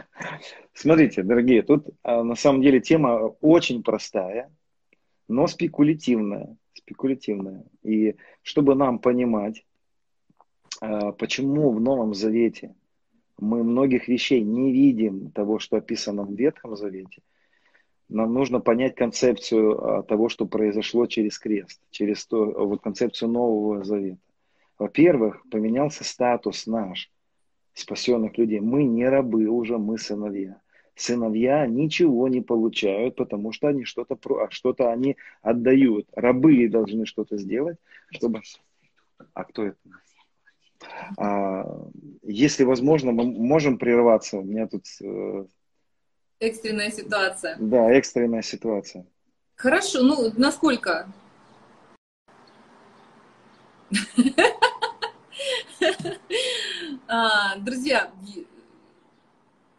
Смотрите, 0.73 1.23
дорогие, 1.23 1.61
тут 1.61 1.87
а, 2.03 2.23
на 2.23 2.35
самом 2.35 2.61
деле 2.61 2.81
тема 2.81 3.33
очень 3.39 3.81
простая 3.81 4.51
но 5.27 5.47
спекулятивная, 5.47 6.55
спекулятивная. 6.73 7.63
И 7.83 8.15
чтобы 8.41 8.75
нам 8.75 8.99
понимать, 8.99 9.65
а, 10.81 11.11
почему 11.11 11.71
в 11.71 11.81
Новом 11.81 12.13
Завете 12.13 12.75
мы 13.39 13.63
многих 13.63 14.07
вещей 14.07 14.41
не 14.41 14.71
видим 14.71 15.31
того, 15.31 15.59
что 15.59 15.77
описано 15.77 16.23
в 16.23 16.33
Ветхом 16.33 16.75
Завете, 16.75 17.21
нам 18.09 18.33
нужно 18.33 18.59
понять 18.59 18.95
концепцию 18.95 19.83
а, 19.83 20.03
того, 20.03 20.29
что 20.29 20.45
произошло 20.45 21.07
через 21.07 21.39
крест, 21.39 21.81
через 21.89 22.25
то, 22.25 22.45
вот 22.45 22.81
концепцию 22.81 23.29
Нового 23.29 23.83
Завета. 23.83 24.19
Во-первых, 24.84 25.45
поменялся 25.49 26.03
статус 26.03 26.67
наш, 26.67 27.09
спасенных 27.73 28.38
людей. 28.38 28.59
Мы 28.59 28.84
не 28.84 29.07
рабы 29.07 29.45
уже, 29.47 29.77
мы 29.77 29.97
сыновья 29.97 30.59
сыновья 30.95 31.65
ничего 31.65 32.27
не 32.27 32.41
получают, 32.41 33.15
потому 33.15 33.53
что 33.53 33.69
они 33.69 33.86
что-то 33.86 34.15
а 34.39 34.51
что-то 34.51 34.91
они 34.91 35.15
отдают. 35.41 36.07
Рабы 36.13 36.67
должны 36.67 37.05
что-то 37.05 37.38
сделать, 37.38 37.77
чтобы... 38.11 38.41
А 39.34 39.43
кто 39.45 39.67
это? 39.67 39.77
А, 41.17 41.63
если 42.21 42.65
возможно, 42.65 43.13
мы 43.13 43.23
можем 43.23 43.77
прерваться. 43.77 44.38
У 44.38 44.43
меня 44.43 44.67
тут... 44.67 44.84
Э, 45.01 45.45
экстренная 46.39 46.91
ситуация. 46.91 47.55
Да, 47.57 47.89
экстренная 47.89 48.41
ситуация. 48.41 49.05
Хорошо, 49.55 50.03
ну, 50.03 50.31
насколько? 50.38 51.07
А, 57.07 57.57
друзья, 57.57 58.11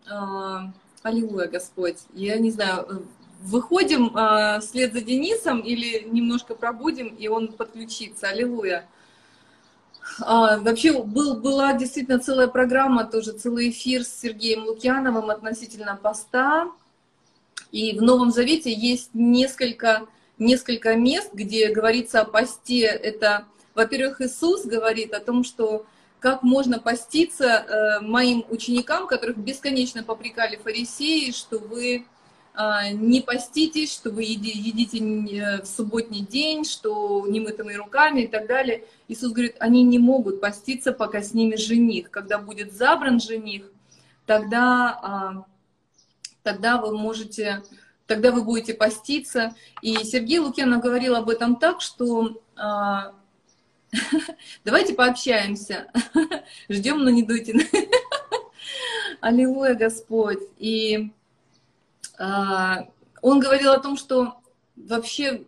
а, 0.08 0.72
Аллилуйя, 1.02 1.48
Господь. 1.48 1.98
Я 2.12 2.38
не 2.38 2.50
знаю, 2.50 3.06
выходим 3.40 4.16
э, 4.16 4.60
вслед 4.60 4.92
за 4.92 5.02
Денисом 5.02 5.60
или 5.60 6.06
немножко 6.08 6.54
пробудем, 6.54 7.08
и 7.08 7.28
он 7.28 7.48
подключится. 7.48 8.28
Аллилуйя. 8.28 8.88
А, 10.20 10.58
вообще 10.58 11.02
был, 11.02 11.36
была 11.40 11.74
действительно 11.74 12.18
целая 12.18 12.48
программа, 12.48 13.04
тоже 13.04 13.32
целый 13.32 13.70
эфир 13.70 14.04
с 14.04 14.20
Сергеем 14.20 14.64
Лукьяновым 14.64 15.30
относительно 15.30 15.96
поста. 15.96 16.70
И 17.70 17.98
в 17.98 18.02
Новом 18.02 18.30
Завете 18.30 18.72
есть 18.72 19.10
несколько, 19.14 20.06
несколько 20.38 20.94
мест, 20.94 21.30
где 21.32 21.68
говорится 21.70 22.20
о 22.20 22.24
посте. 22.24 22.84
Это, 22.84 23.46
во-первых, 23.74 24.20
Иисус 24.20 24.64
говорит 24.64 25.12
о 25.12 25.20
том, 25.20 25.44
что 25.44 25.86
как 26.24 26.42
можно 26.42 26.78
поститься 26.78 27.44
э, 27.44 28.00
моим 28.00 28.46
ученикам, 28.48 29.06
которых 29.06 29.36
бесконечно 29.36 30.02
попрекали 30.02 30.56
фарисеи, 30.56 31.32
что 31.32 31.58
вы 31.58 32.06
э, 32.54 32.92
не 32.92 33.20
поститесь, 33.20 33.92
что 33.92 34.10
вы 34.10 34.22
едите 34.22 35.00
э, 35.00 35.60
в 35.60 35.66
субботний 35.66 36.22
день, 36.22 36.64
что 36.64 37.26
немытыми 37.28 37.74
руками 37.74 38.22
и 38.22 38.26
так 38.26 38.46
далее. 38.46 38.84
Иисус 39.06 39.32
говорит, 39.32 39.56
они 39.58 39.82
не 39.82 39.98
могут 39.98 40.40
поститься, 40.40 40.94
пока 40.94 41.20
с 41.20 41.34
ними 41.34 41.56
жених. 41.56 42.10
Когда 42.10 42.38
будет 42.38 42.72
забран 42.72 43.20
жених, 43.20 43.70
тогда, 44.24 44.98
а, 45.02 45.44
тогда 46.42 46.80
вы 46.80 46.96
можете, 46.96 47.62
тогда 48.06 48.32
вы 48.32 48.44
будете 48.44 48.72
поститься. 48.72 49.54
И 49.82 49.94
Сергей 50.04 50.38
Лукьянов 50.38 50.82
говорил 50.82 51.16
об 51.16 51.28
этом 51.28 51.56
так, 51.56 51.82
что 51.82 52.40
а, 52.56 53.12
Давайте 54.64 54.94
пообщаемся. 54.94 55.90
Ждем, 56.68 57.04
но 57.04 57.10
не 57.10 57.22
дуйте. 57.22 57.54
Аллилуйя, 59.20 59.74
Господь. 59.74 60.40
И 60.58 61.10
а, 62.18 62.88
он 63.22 63.40
говорил 63.40 63.72
о 63.72 63.80
том, 63.80 63.96
что 63.96 64.40
вообще 64.76 65.44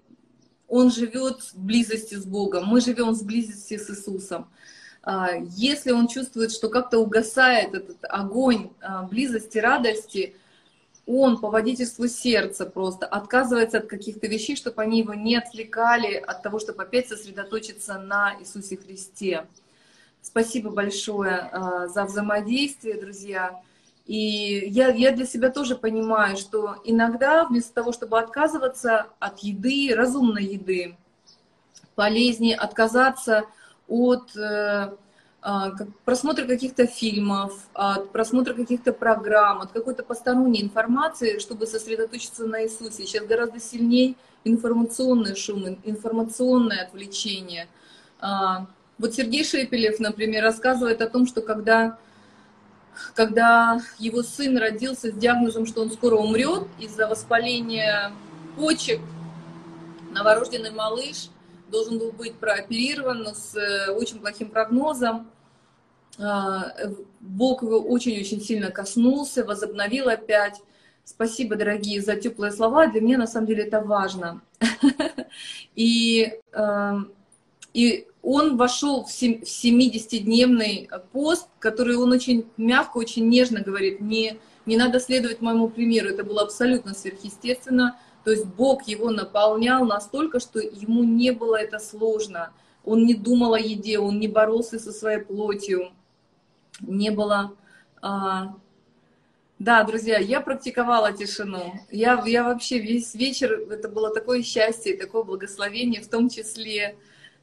он 0.69 0.91
живет 0.91 1.41
в 1.41 1.59
близости 1.59 2.15
с 2.15 2.25
Богом. 2.25 2.67
Мы 2.67 2.81
живем 2.81 3.13
в 3.13 3.25
близости 3.25 3.77
с 3.77 3.91
Иисусом. 3.91 4.49
А, 5.03 5.31
если 5.35 5.93
он 5.93 6.09
чувствует, 6.09 6.53
что 6.53 6.69
как-то 6.69 6.99
угасает 6.99 7.75
этот 7.75 7.99
огонь 8.03 8.71
а, 8.81 9.03
близости, 9.03 9.59
радости, 9.59 10.37
он 11.07 11.39
по 11.39 11.51
водительству 11.51 12.09
сердца 12.09 12.67
просто 12.67 13.07
отказывается 13.07 13.79
от 13.79 13.87
каких-то 13.87 14.27
вещей, 14.27 14.57
чтобы 14.57 14.83
они 14.83 14.99
его 14.99 15.15
не 15.15 15.37
отвлекали 15.37 16.15
от 16.15 16.43
того, 16.43 16.59
чтобы 16.59 16.83
опять 16.83 17.09
сосредоточиться 17.09 17.99
на 17.99 18.37
Иисусе 18.41 18.77
Христе. 18.77 19.47
Спасибо 20.21 20.71
большое 20.71 21.49
э, 21.53 21.89
за 21.89 22.05
взаимодействие, 22.05 23.01
друзья. 23.01 23.61
И 24.07 24.67
я, 24.69 24.89
я 24.89 25.13
для 25.13 25.27
себя 25.27 25.51
тоже 25.51 25.77
понимаю, 25.77 26.37
что 26.37 26.77
иногда 26.85 27.45
вместо 27.45 27.73
того, 27.75 27.93
чтобы 27.93 28.19
отказываться 28.19 29.07
от 29.21 29.39
еды, 29.41 29.95
разумной 29.95 30.45
еды, 30.45 30.97
полезнее 31.95 32.57
отказаться 32.57 33.45
от 33.87 34.37
э, 34.37 34.97
от 35.49 35.89
просмотра 36.05 36.45
каких-то 36.45 36.89
фильмов, 36.89 37.69
от 37.73 38.11
просмотра 38.11 38.53
каких-то 38.53 38.93
программ, 38.93 39.61
от 39.61 39.71
какой-то 39.71 40.03
посторонней 40.03 40.61
информации, 40.61 41.39
чтобы 41.39 41.69
сосредоточиться 41.69 42.47
на 42.47 42.65
Иисусе. 42.65 43.07
Сейчас 43.07 43.25
гораздо 43.27 43.61
сильнее 43.61 44.17
информационный 44.43 45.37
шум, 45.37 45.79
информационное 45.85 46.83
отвлечение. 46.83 47.69
А, 48.19 48.67
вот 48.99 49.15
Сергей 49.15 49.45
Шепелев, 49.45 50.01
например, 50.01 50.43
рассказывает 50.43 51.01
о 51.01 51.09
том, 51.09 51.29
что 51.29 51.43
когда, 51.43 51.97
когда 53.15 53.81
его 54.01 54.25
сын 54.25 54.59
родился 54.59 55.13
с 55.13 55.15
диагнозом, 55.15 55.67
что 55.67 55.83
он 55.83 55.93
скоро 55.93 56.17
умрет 56.17 56.65
из-за 56.81 57.07
воспаления 57.07 58.11
почек, 58.57 59.01
новорожденный 60.11 60.73
малыш 60.73 61.29
должен 61.71 62.01
был 62.01 62.11
быть 62.11 62.35
прооперирован 62.35 63.29
с 63.33 63.55
э, 63.55 63.93
очень 63.93 64.19
плохим 64.19 64.51
прогнозом. 64.51 65.29
А, 66.19 66.73
Бог 67.21 67.63
его 67.63 67.79
очень-очень 67.79 68.41
сильно 68.41 68.71
коснулся, 68.71 69.45
возобновил 69.45 70.09
опять. 70.09 70.61
Спасибо, 71.05 71.57
дорогие, 71.57 72.01
за 72.01 72.17
теплые 72.17 72.53
слова. 72.53 72.87
Для 72.87 73.01
меня, 73.01 73.19
на 73.19 73.27
самом 73.27 73.47
деле, 73.47 73.65
это 73.65 73.81
важно. 73.81 74.43
И, 75.77 76.33
эм, 76.53 77.13
и 77.75 78.07
он 78.23 78.57
вошел 78.57 79.05
в 79.05 79.09
70-дневный 79.09 80.89
пост, 81.13 81.49
который 81.59 81.97
он 81.97 82.11
очень 82.11 82.47
мягко, 82.57 82.97
очень 82.97 83.29
нежно 83.29 83.61
говорит, 83.61 84.01
не, 84.01 84.39
не 84.65 84.77
надо 84.77 84.99
следовать 84.99 85.43
моему 85.43 85.69
примеру. 85.69 86.09
Это 86.09 86.25
было 86.25 86.43
абсолютно 86.43 86.95
сверхъестественно. 86.95 87.99
То 88.25 88.31
есть 88.33 88.47
Бог 88.47 88.89
его 88.89 89.11
наполнял 89.11 89.85
настолько, 89.85 90.41
что 90.41 90.59
ему 90.59 91.05
не 91.05 91.31
было 91.31 91.57
это 91.57 91.79
сложно. 91.79 92.51
Он 92.85 93.05
не 93.05 93.15
думал 93.15 93.55
о 93.55 93.61
еде, 93.61 93.99
он 93.99 94.19
не 94.19 94.27
боролся 94.27 94.79
со 94.79 94.91
своей 94.91 95.21
плотью 95.21 95.93
не 96.81 97.11
было... 97.11 97.55
А... 98.03 98.55
Да, 99.59 99.83
друзья, 99.85 100.19
я 100.19 100.43
практиковала 100.43 101.13
тишину. 101.13 101.73
Я, 101.91 102.23
я 102.27 102.45
вообще 102.45 102.79
весь 102.79 103.15
вечер, 103.15 103.53
это 103.71 103.89
было 103.89 104.13
такое 104.13 104.43
счастье, 104.43 104.99
такое 104.99 105.23
благословение, 105.23 106.03
в 106.03 106.09
том 106.09 106.29
числе 106.29 106.95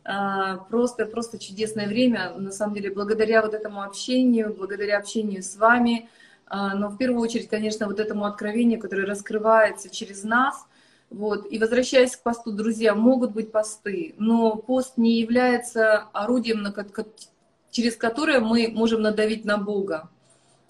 а, 0.06 0.58
просто, 0.58 1.08
просто 1.08 1.40
чудесное 1.40 1.88
время. 1.88 2.34
На 2.38 2.52
самом 2.52 2.76
деле, 2.76 2.92
благодаря 2.92 3.42
вот 3.42 3.56
этому 3.56 3.82
общению, 3.82 4.54
благодаря 4.54 5.00
общению 5.00 5.42
с 5.42 5.56
вами, 5.56 6.08
а, 6.46 6.76
но 6.76 6.90
в 6.90 6.98
первую 6.98 7.22
очередь, 7.22 7.50
конечно, 7.50 7.88
вот 7.88 8.00
этому 8.00 8.26
откровению, 8.26 8.80
которое 8.80 9.08
раскрывается 9.08 9.90
через 9.90 10.24
нас. 10.24 10.68
Вот. 11.10 11.52
И 11.52 11.58
возвращаясь 11.58 12.16
к 12.16 12.22
посту, 12.22 12.52
друзья, 12.52 12.96
могут 12.96 13.32
быть 13.32 13.52
посты, 13.52 14.14
но 14.18 14.56
пост 14.56 14.98
не 14.98 15.20
является 15.20 16.10
орудием, 16.14 16.62
на 16.62 16.72
через 17.74 17.98
которое 17.98 18.40
мы 18.40 18.70
можем 18.72 19.02
надавить 19.02 19.46
на 19.46 19.58
Бога. 19.58 20.10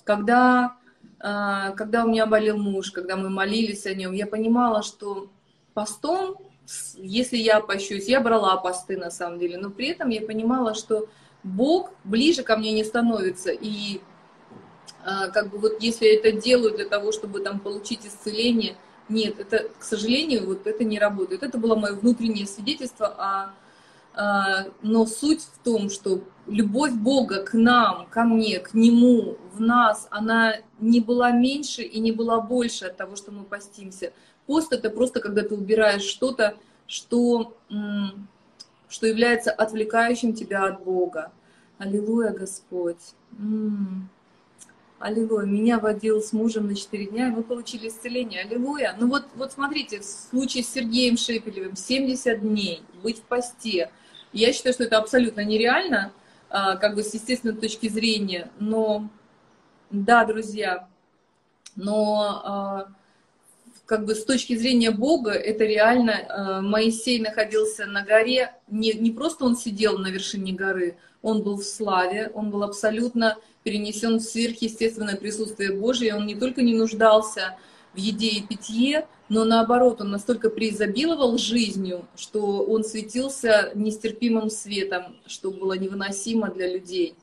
Когда, 0.05 0.77
а, 1.19 1.71
когда 1.71 2.05
у 2.05 2.07
меня 2.07 2.25
болел 2.25 2.57
муж, 2.57 2.91
когда 2.91 3.17
мы 3.17 3.29
молились 3.29 3.85
о 3.85 3.93
нем, 3.93 4.13
я 4.13 4.25
понимала, 4.25 4.81
что 4.83 5.29
постом, 5.73 6.37
если 6.95 7.35
я 7.37 7.59
пощусь, 7.59 8.07
я 8.07 8.21
брала 8.21 8.55
посты 8.55 8.97
на 8.97 9.11
самом 9.11 9.37
деле, 9.37 9.57
но 9.57 9.69
при 9.69 9.89
этом 9.89 10.09
я 10.09 10.21
понимала, 10.21 10.73
что 10.73 11.09
Бог 11.43 11.91
ближе 12.05 12.41
ко 12.41 12.55
мне 12.55 12.71
не 12.71 12.85
становится. 12.85 13.51
И 13.51 13.99
а, 15.03 15.27
как 15.27 15.49
бы 15.49 15.57
вот 15.57 15.83
если 15.83 16.05
я 16.05 16.15
это 16.15 16.31
делаю 16.31 16.73
для 16.73 16.85
того, 16.85 17.11
чтобы 17.11 17.41
там 17.41 17.59
получить 17.59 18.07
исцеление, 18.07 18.77
нет, 19.09 19.41
это, 19.41 19.67
к 19.77 19.83
сожалению, 19.83 20.45
вот 20.45 20.65
это 20.67 20.85
не 20.85 20.99
работает. 20.99 21.43
Это 21.43 21.57
было 21.57 21.75
мое 21.75 21.95
внутреннее 21.95 22.47
свидетельство 22.47 23.07
о 23.07 23.53
а, 24.15 24.65
но 24.81 25.05
суть 25.05 25.41
в 25.41 25.63
том, 25.63 25.89
что 25.89 26.21
любовь 26.47 26.93
Бога 26.93 27.43
к 27.43 27.53
нам, 27.53 28.07
ко 28.09 28.23
мне, 28.23 28.59
к 28.59 28.73
Нему, 28.73 29.37
в 29.53 29.61
нас, 29.61 30.07
она 30.09 30.55
не 30.79 30.99
была 30.99 31.31
меньше 31.31 31.83
и 31.83 31.99
не 31.99 32.11
была 32.11 32.41
больше 32.41 32.85
от 32.85 32.97
того, 32.97 33.15
что 33.15 33.31
мы 33.31 33.43
постимся. 33.43 34.13
Пост— 34.45 34.71
это 34.73 34.89
просто 34.89 35.19
когда 35.19 35.41
ты 35.43 35.55
убираешь 35.55 36.03
что-то, 36.03 36.55
что, 36.87 37.55
что 38.89 39.07
является 39.07 39.51
отвлекающим 39.51 40.33
тебя 40.33 40.65
от 40.65 40.83
Бога. 40.83 41.31
Аллилуйя, 41.77 42.31
Господь. 42.31 43.13
Аллилуйя. 44.99 45.45
Меня 45.45 45.79
водил 45.79 46.21
с 46.21 46.33
мужем 46.33 46.67
на 46.67 46.75
4 46.75 47.07
дня, 47.07 47.27
и 47.27 47.31
мы 47.31 47.43
получили 47.43 47.87
исцеление. 47.87 48.41
Аллилуйя. 48.41 48.95
Ну 48.99 49.07
вот, 49.07 49.25
вот 49.35 49.53
смотрите, 49.53 49.99
в 49.99 50.03
случае 50.03 50.63
с 50.63 50.69
Сергеем 50.69 51.17
Шепелевым 51.17 51.75
70 51.75 52.41
дней 52.41 52.83
быть 53.01 53.19
в 53.19 53.23
посте— 53.23 53.89
я 54.33 54.51
считаю, 54.51 54.73
что 54.73 54.83
это 54.83 54.97
абсолютно 54.97 55.41
нереально, 55.41 56.11
как 56.53 56.93
бы 56.93 57.03
с 57.03 57.13
естественной 57.13 57.55
точки 57.55 57.89
зрения, 57.89 58.51
но 58.59 59.09
да, 59.89 60.23
друзья, 60.23 60.87
но 61.75 62.41
а, 62.43 62.87
как 63.85 64.05
бы 64.05 64.15
с 64.15 64.23
точки 64.23 64.55
зрения 64.55 64.91
Бога 64.91 65.31
это 65.31 65.63
реально 65.63 66.13
а, 66.27 66.61
Моисей 66.61 67.19
находился 67.19 67.85
на 67.85 68.03
горе, 68.03 68.53
не, 68.67 68.93
не 68.93 69.11
просто 69.11 69.45
он 69.45 69.57
сидел 69.57 69.97
на 69.97 70.07
вершине 70.07 70.53
горы, 70.53 70.97
он 71.21 71.41
был 71.41 71.57
в 71.57 71.63
славе, 71.63 72.31
он 72.33 72.49
был 72.51 72.63
абсолютно 72.63 73.37
перенесен 73.63 74.17
в 74.17 74.21
сверхъестественное 74.21 75.15
присутствие 75.15 75.73
Божие, 75.73 76.15
он 76.15 76.25
не 76.25 76.35
только 76.35 76.61
не 76.61 76.75
нуждался 76.75 77.57
еде 77.95 78.27
и 78.27 78.41
питье, 78.41 79.07
но 79.29 79.45
наоборот, 79.45 80.01
он 80.01 80.11
настолько 80.11 80.49
преизобиловал 80.49 81.37
жизнью, 81.37 82.07
что 82.15 82.63
он 82.63 82.83
светился 82.83 83.71
нестерпимым 83.75 84.49
светом, 84.49 85.17
что 85.25 85.51
было 85.51 85.73
невыносимо 85.73 86.49
для 86.49 86.71
людей. 86.71 87.15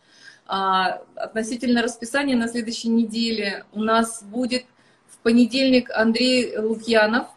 А 0.46 1.02
относительно 1.14 1.82
расписания 1.82 2.36
на 2.36 2.48
следующей 2.48 2.88
неделе 2.88 3.64
у 3.72 3.82
нас 3.82 4.22
будет 4.22 4.64
в 5.08 5.18
понедельник 5.18 5.90
Андрей 5.94 6.58
Лукьянов, 6.58 7.28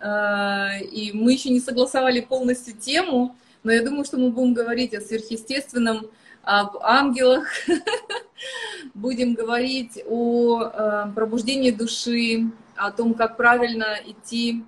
а, 0.00 0.78
и 0.78 1.12
мы 1.12 1.32
еще 1.32 1.50
не 1.50 1.60
согласовали 1.60 2.20
полностью 2.20 2.76
тему, 2.76 3.36
но 3.64 3.72
я 3.72 3.82
думаю, 3.82 4.04
что 4.04 4.18
мы 4.18 4.30
будем 4.30 4.54
говорить 4.54 4.94
о 4.94 5.00
сверхъестественном, 5.00 6.06
об 6.42 6.78
ангелах, 6.82 7.48
будем 8.94 9.34
говорить 9.34 10.02
о 10.06 10.60
а, 10.62 11.12
пробуждении 11.14 11.70
души, 11.70 12.50
о 12.80 12.90
том, 12.90 13.14
как 13.14 13.36
правильно 13.36 13.96
идти, 14.04 14.64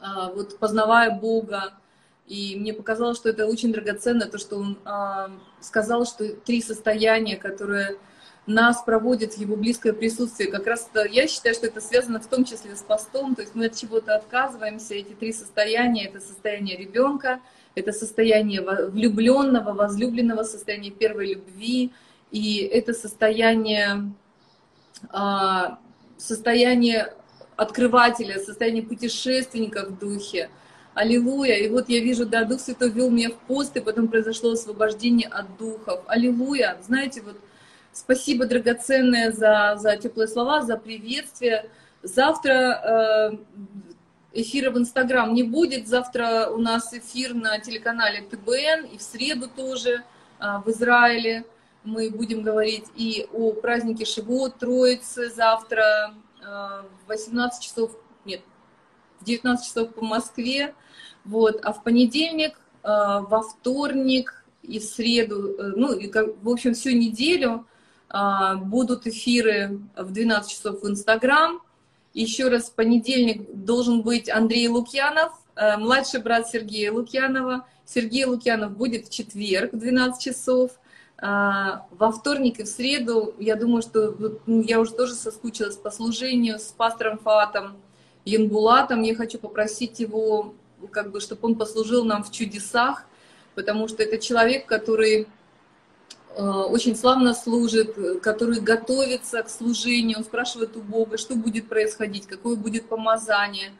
а, 0.00 0.30
вот 0.30 0.58
познавая 0.58 1.10
Бога. 1.10 1.74
И 2.26 2.56
мне 2.56 2.72
показалось, 2.72 3.18
что 3.18 3.28
это 3.28 3.46
очень 3.46 3.72
драгоценно, 3.72 4.26
то, 4.26 4.38
что 4.38 4.56
он 4.56 4.78
а, 4.84 5.30
сказал, 5.60 6.06
что 6.06 6.34
три 6.34 6.60
состояния, 6.60 7.36
которые 7.36 7.98
нас 8.46 8.82
проводят 8.82 9.34
в 9.34 9.38
его 9.38 9.56
близкое 9.56 9.92
присутствие, 9.92 10.50
как 10.50 10.66
раз 10.66 10.90
я 11.10 11.28
считаю, 11.28 11.54
что 11.54 11.66
это 11.66 11.80
связано 11.80 12.20
в 12.20 12.26
том 12.26 12.44
числе 12.44 12.76
с 12.76 12.82
постом, 12.82 13.34
то 13.34 13.42
есть 13.42 13.54
мы 13.54 13.66
от 13.66 13.76
чего-то 13.76 14.14
отказываемся, 14.14 14.94
эти 14.94 15.12
три 15.12 15.32
состояния, 15.32 16.08
это 16.08 16.20
состояние 16.20 16.76
ребенка, 16.76 17.40
это 17.74 17.92
состояние 17.92 18.60
влюбленного, 18.60 19.72
возлюбленного, 19.72 20.42
состояние 20.42 20.92
первой 20.92 21.34
любви, 21.34 21.92
и 22.30 22.58
это 22.58 22.92
состояние 22.92 24.12
а, 25.10 25.78
состояние 26.18 27.14
открывателя, 27.56 28.38
состояние 28.38 28.82
путешественника 28.82 29.86
в 29.86 29.98
духе. 29.98 30.50
Аллилуйя. 30.94 31.56
И 31.56 31.68
вот 31.68 31.88
я 31.88 32.00
вижу, 32.00 32.24
да, 32.24 32.44
Дух 32.44 32.60
Святой 32.60 32.90
вел 32.90 33.10
меня 33.10 33.30
в 33.30 33.38
пост, 33.46 33.76
и 33.76 33.80
потом 33.80 34.08
произошло 34.08 34.52
освобождение 34.52 35.28
от 35.28 35.56
духов. 35.56 36.04
Аллилуйя. 36.06 36.78
Знаете, 36.82 37.20
вот 37.22 37.36
спасибо 37.92 38.46
драгоценное 38.46 39.32
за, 39.32 39.74
за 39.76 39.96
теплые 39.96 40.28
слова, 40.28 40.62
за 40.62 40.76
приветствие. 40.76 41.68
Завтра 42.02 43.32
э, 43.32 44.40
эфира 44.40 44.70
в 44.70 44.78
Инстаграм 44.78 45.34
не 45.34 45.42
будет. 45.42 45.88
Завтра 45.88 46.48
у 46.50 46.58
нас 46.58 46.92
эфир 46.92 47.34
на 47.34 47.58
телеканале 47.58 48.22
ТБН 48.22 48.86
и 48.92 48.98
в 48.98 49.02
среду 49.02 49.48
тоже 49.48 50.02
э, 50.38 50.44
в 50.64 50.70
Израиле 50.70 51.44
мы 51.84 52.10
будем 52.10 52.42
говорить 52.42 52.86
и 52.96 53.26
о 53.32 53.52
празднике 53.52 54.04
Шивот, 54.04 54.58
Троицы 54.58 55.30
завтра 55.30 56.14
э, 56.40 56.44
в 56.44 57.08
18 57.08 57.62
часов, 57.62 57.96
нет, 58.24 58.40
в 59.20 59.24
19 59.24 59.66
часов 59.66 59.94
по 59.94 60.02
Москве, 60.02 60.74
вот, 61.24 61.60
а 61.62 61.72
в 61.72 61.84
понедельник, 61.84 62.58
э, 62.82 62.88
во 62.88 63.42
вторник 63.42 64.44
и 64.62 64.78
в 64.78 64.84
среду, 64.84 65.54
э, 65.58 65.72
ну, 65.76 65.92
и, 65.92 66.10
в 66.10 66.48
общем, 66.48 66.74
всю 66.74 66.90
неделю 66.90 67.66
будут 68.56 69.08
эфиры 69.08 69.80
в 69.96 70.12
12 70.12 70.48
часов 70.48 70.82
в 70.82 70.88
Инстаграм. 70.88 71.60
Еще 72.12 72.46
раз, 72.48 72.70
в 72.70 72.74
понедельник 72.74 73.52
должен 73.52 74.02
быть 74.02 74.30
Андрей 74.30 74.68
Лукьянов, 74.68 75.32
младший 75.78 76.22
брат 76.22 76.48
Сергея 76.48 76.92
Лукьянова. 76.92 77.66
Сергей 77.84 78.24
Лукьянов 78.24 78.76
будет 78.76 79.08
в 79.08 79.10
четверг 79.10 79.72
в 79.72 79.78
12 79.78 80.22
часов– 80.22 80.70
во 81.20 82.12
вторник 82.12 82.60
и 82.60 82.64
в 82.64 82.66
среду, 82.66 83.34
я 83.38 83.56
думаю, 83.56 83.82
что 83.82 84.14
ну, 84.46 84.62
я 84.62 84.80
уже 84.80 84.92
тоже 84.92 85.14
соскучилась 85.14 85.76
по 85.76 85.90
служению 85.90 86.58
с 86.58 86.74
пастором 86.76 87.18
Фатом 87.18 87.76
Янбулатом. 88.24 89.02
Я 89.02 89.14
хочу 89.14 89.38
попросить 89.38 90.00
его, 90.00 90.54
как 90.90 91.12
бы, 91.12 91.20
чтобы 91.20 91.40
он 91.48 91.54
послужил 91.54 92.04
нам 92.04 92.24
в 92.24 92.32
чудесах, 92.32 93.06
потому 93.54 93.88
что 93.88 94.02
это 94.02 94.18
человек, 94.18 94.66
который 94.66 95.28
очень 96.36 96.96
славно 96.96 97.32
служит, 97.32 97.96
который 98.20 98.58
готовится 98.58 99.42
к 99.42 99.48
служению, 99.48 100.18
он 100.18 100.24
спрашивает 100.24 100.76
у 100.76 100.80
Бога, 100.80 101.16
что 101.16 101.36
будет 101.36 101.68
происходить, 101.68 102.26
какое 102.26 102.56
будет 102.56 102.88
помазание. 102.88 103.72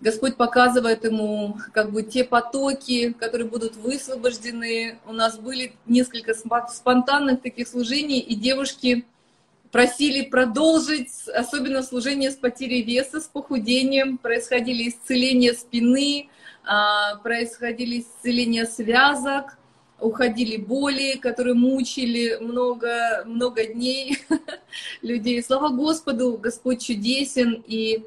Господь 0.00 0.36
показывает 0.36 1.04
ему 1.04 1.58
как 1.72 1.92
бы 1.92 2.02
те 2.02 2.24
потоки, 2.24 3.12
которые 3.12 3.48
будут 3.48 3.76
высвобождены. 3.76 4.98
У 5.06 5.12
нас 5.12 5.38
были 5.38 5.74
несколько 5.86 6.34
спонтанных 6.34 7.42
таких 7.42 7.68
служений, 7.68 8.18
и 8.18 8.34
девушки 8.34 9.04
просили 9.70 10.22
продолжить, 10.22 11.28
особенно 11.28 11.82
служение 11.82 12.30
с 12.30 12.36
потерей 12.36 12.82
веса, 12.82 13.20
с 13.20 13.24
похудением. 13.24 14.16
Происходили 14.16 14.88
исцеления 14.88 15.52
спины, 15.52 16.30
а, 16.64 17.16
происходили 17.16 18.00
исцеления 18.00 18.64
связок, 18.64 19.58
уходили 20.00 20.56
боли, 20.56 21.18
которые 21.20 21.54
мучили 21.54 22.38
много, 22.40 23.22
много 23.26 23.66
дней 23.66 24.18
людей. 25.02 25.42
Слава 25.42 25.68
Господу, 25.68 26.38
Господь 26.40 26.82
чудесен. 26.82 27.62
И 27.66 28.04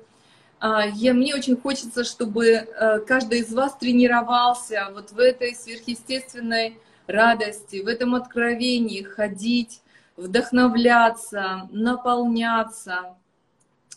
я, 0.94 1.14
мне 1.14 1.36
очень 1.36 1.58
хочется, 1.58 2.06
чтобы 2.06 2.46
э, 2.48 3.00
каждый 3.00 3.40
из 3.40 3.54
вас 3.54 3.76
тренировался 3.76 4.90
вот 4.94 5.12
в 5.12 5.20
этой 5.20 5.54
сверхъестественной 5.56 6.78
радости, 7.06 7.82
в 7.82 7.88
этом 7.88 8.16
откровении 8.16 9.02
ходить, 9.02 9.82
вдохновляться, 10.16 11.68
наполняться. 11.72 13.16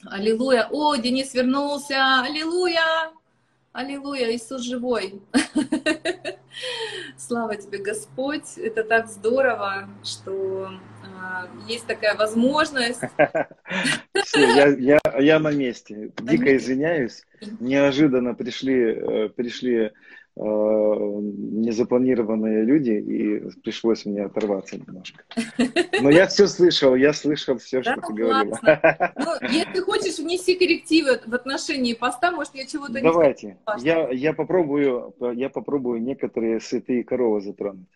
Аллилуйя. 0.05 0.69
О, 0.71 0.97
Денис 0.97 1.33
вернулся. 1.35 2.23
Аллилуйя. 2.23 3.13
Аллилуйя. 3.73 4.35
Иисус 4.35 4.63
живой. 4.63 5.21
Слава 7.17 7.57
тебе, 7.57 7.79
Господь. 7.79 8.57
Это 8.57 8.83
так 8.83 9.09
здорово, 9.09 9.89
что 10.03 10.69
а, 10.69 10.96
есть 11.67 11.87
такая 11.87 12.17
возможность. 12.17 13.01
Я, 14.35 14.69
я, 14.69 14.99
я 15.19 15.39
на 15.39 15.51
месте. 15.51 16.11
Дико 16.21 16.57
извиняюсь. 16.57 17.25
Неожиданно 17.61 18.35
пришли, 18.35 18.75
э, 18.75 19.29
пришли 19.31 19.93
Э, 20.39 20.43
незапланированные 20.43 22.63
люди, 22.63 22.91
и 22.91 23.41
пришлось 23.63 24.05
мне 24.05 24.23
оторваться 24.23 24.77
немножко. 24.77 25.25
Но 26.03 26.11
я 26.11 26.27
все 26.27 26.47
слышал, 26.47 26.95
я 26.95 27.15
слышал 27.15 27.57
все, 27.57 27.83
что 27.83 27.95
ты 27.95 28.13
говорила. 28.13 28.61
Ну, 29.17 29.31
если 29.49 29.81
хочешь, 29.81 30.19
внеси 30.19 30.57
коррективы 30.57 31.23
в 31.25 31.35
отношении 31.35 31.95
поста, 31.95 32.33
может, 32.33 32.55
я 32.55 32.67
чего-то 32.67 32.93
не 32.93 33.01
Давайте, 33.01 33.57
я, 33.79 34.11
я, 34.11 34.35
попробую, 34.35 35.15
я 35.35 35.49
попробую 35.49 36.03
некоторые 36.03 36.61
святые 36.61 37.03
коровы 37.03 37.41
затронуть. 37.41 37.89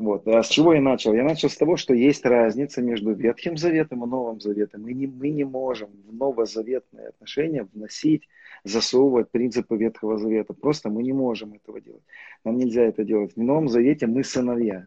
Вот. 0.00 0.26
А 0.28 0.42
с 0.42 0.48
чего 0.48 0.72
я 0.72 0.80
начал? 0.80 1.12
Я 1.12 1.24
начал 1.24 1.50
с 1.50 1.56
того, 1.58 1.76
что 1.76 1.92
есть 1.92 2.24
разница 2.24 2.80
между 2.80 3.12
Ветхим 3.12 3.58
Заветом 3.58 4.02
и 4.02 4.08
Новым 4.08 4.40
Заветом. 4.40 4.80
Мы 4.80 4.94
не, 4.94 5.06
мы 5.06 5.28
не 5.28 5.44
можем 5.44 5.90
в 6.08 6.14
новозаветные 6.14 7.08
отношения 7.08 7.68
вносить, 7.70 8.26
засовывать 8.64 9.30
принципы 9.30 9.76
Ветхого 9.76 10.16
Завета. 10.16 10.54
Просто 10.54 10.88
мы 10.88 11.02
не 11.02 11.12
можем 11.12 11.52
этого 11.52 11.82
делать. 11.82 12.02
Нам 12.44 12.56
нельзя 12.56 12.84
это 12.84 13.04
делать. 13.04 13.36
В 13.36 13.42
Новом 13.42 13.68
Завете 13.68 14.06
мы 14.06 14.24
сыновья. 14.24 14.86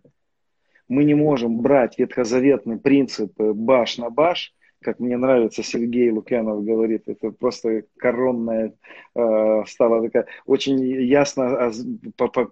Мы 0.88 1.04
не 1.04 1.14
можем 1.14 1.62
брать 1.62 2.00
ветхозаветный 2.00 2.80
принцип 2.80 3.40
баш 3.40 4.00
на 4.00 4.10
баш 4.10 4.52
как 4.84 5.00
мне 5.00 5.18
нравится, 5.18 5.64
Сергей 5.64 6.12
Лукьянов 6.12 6.64
говорит, 6.64 7.04
это 7.08 7.32
просто 7.32 7.84
коронная 7.98 8.74
э, 9.16 9.64
стала 9.68 10.02
такая 10.04 10.28
очень 10.46 10.80
ясно 11.04 11.72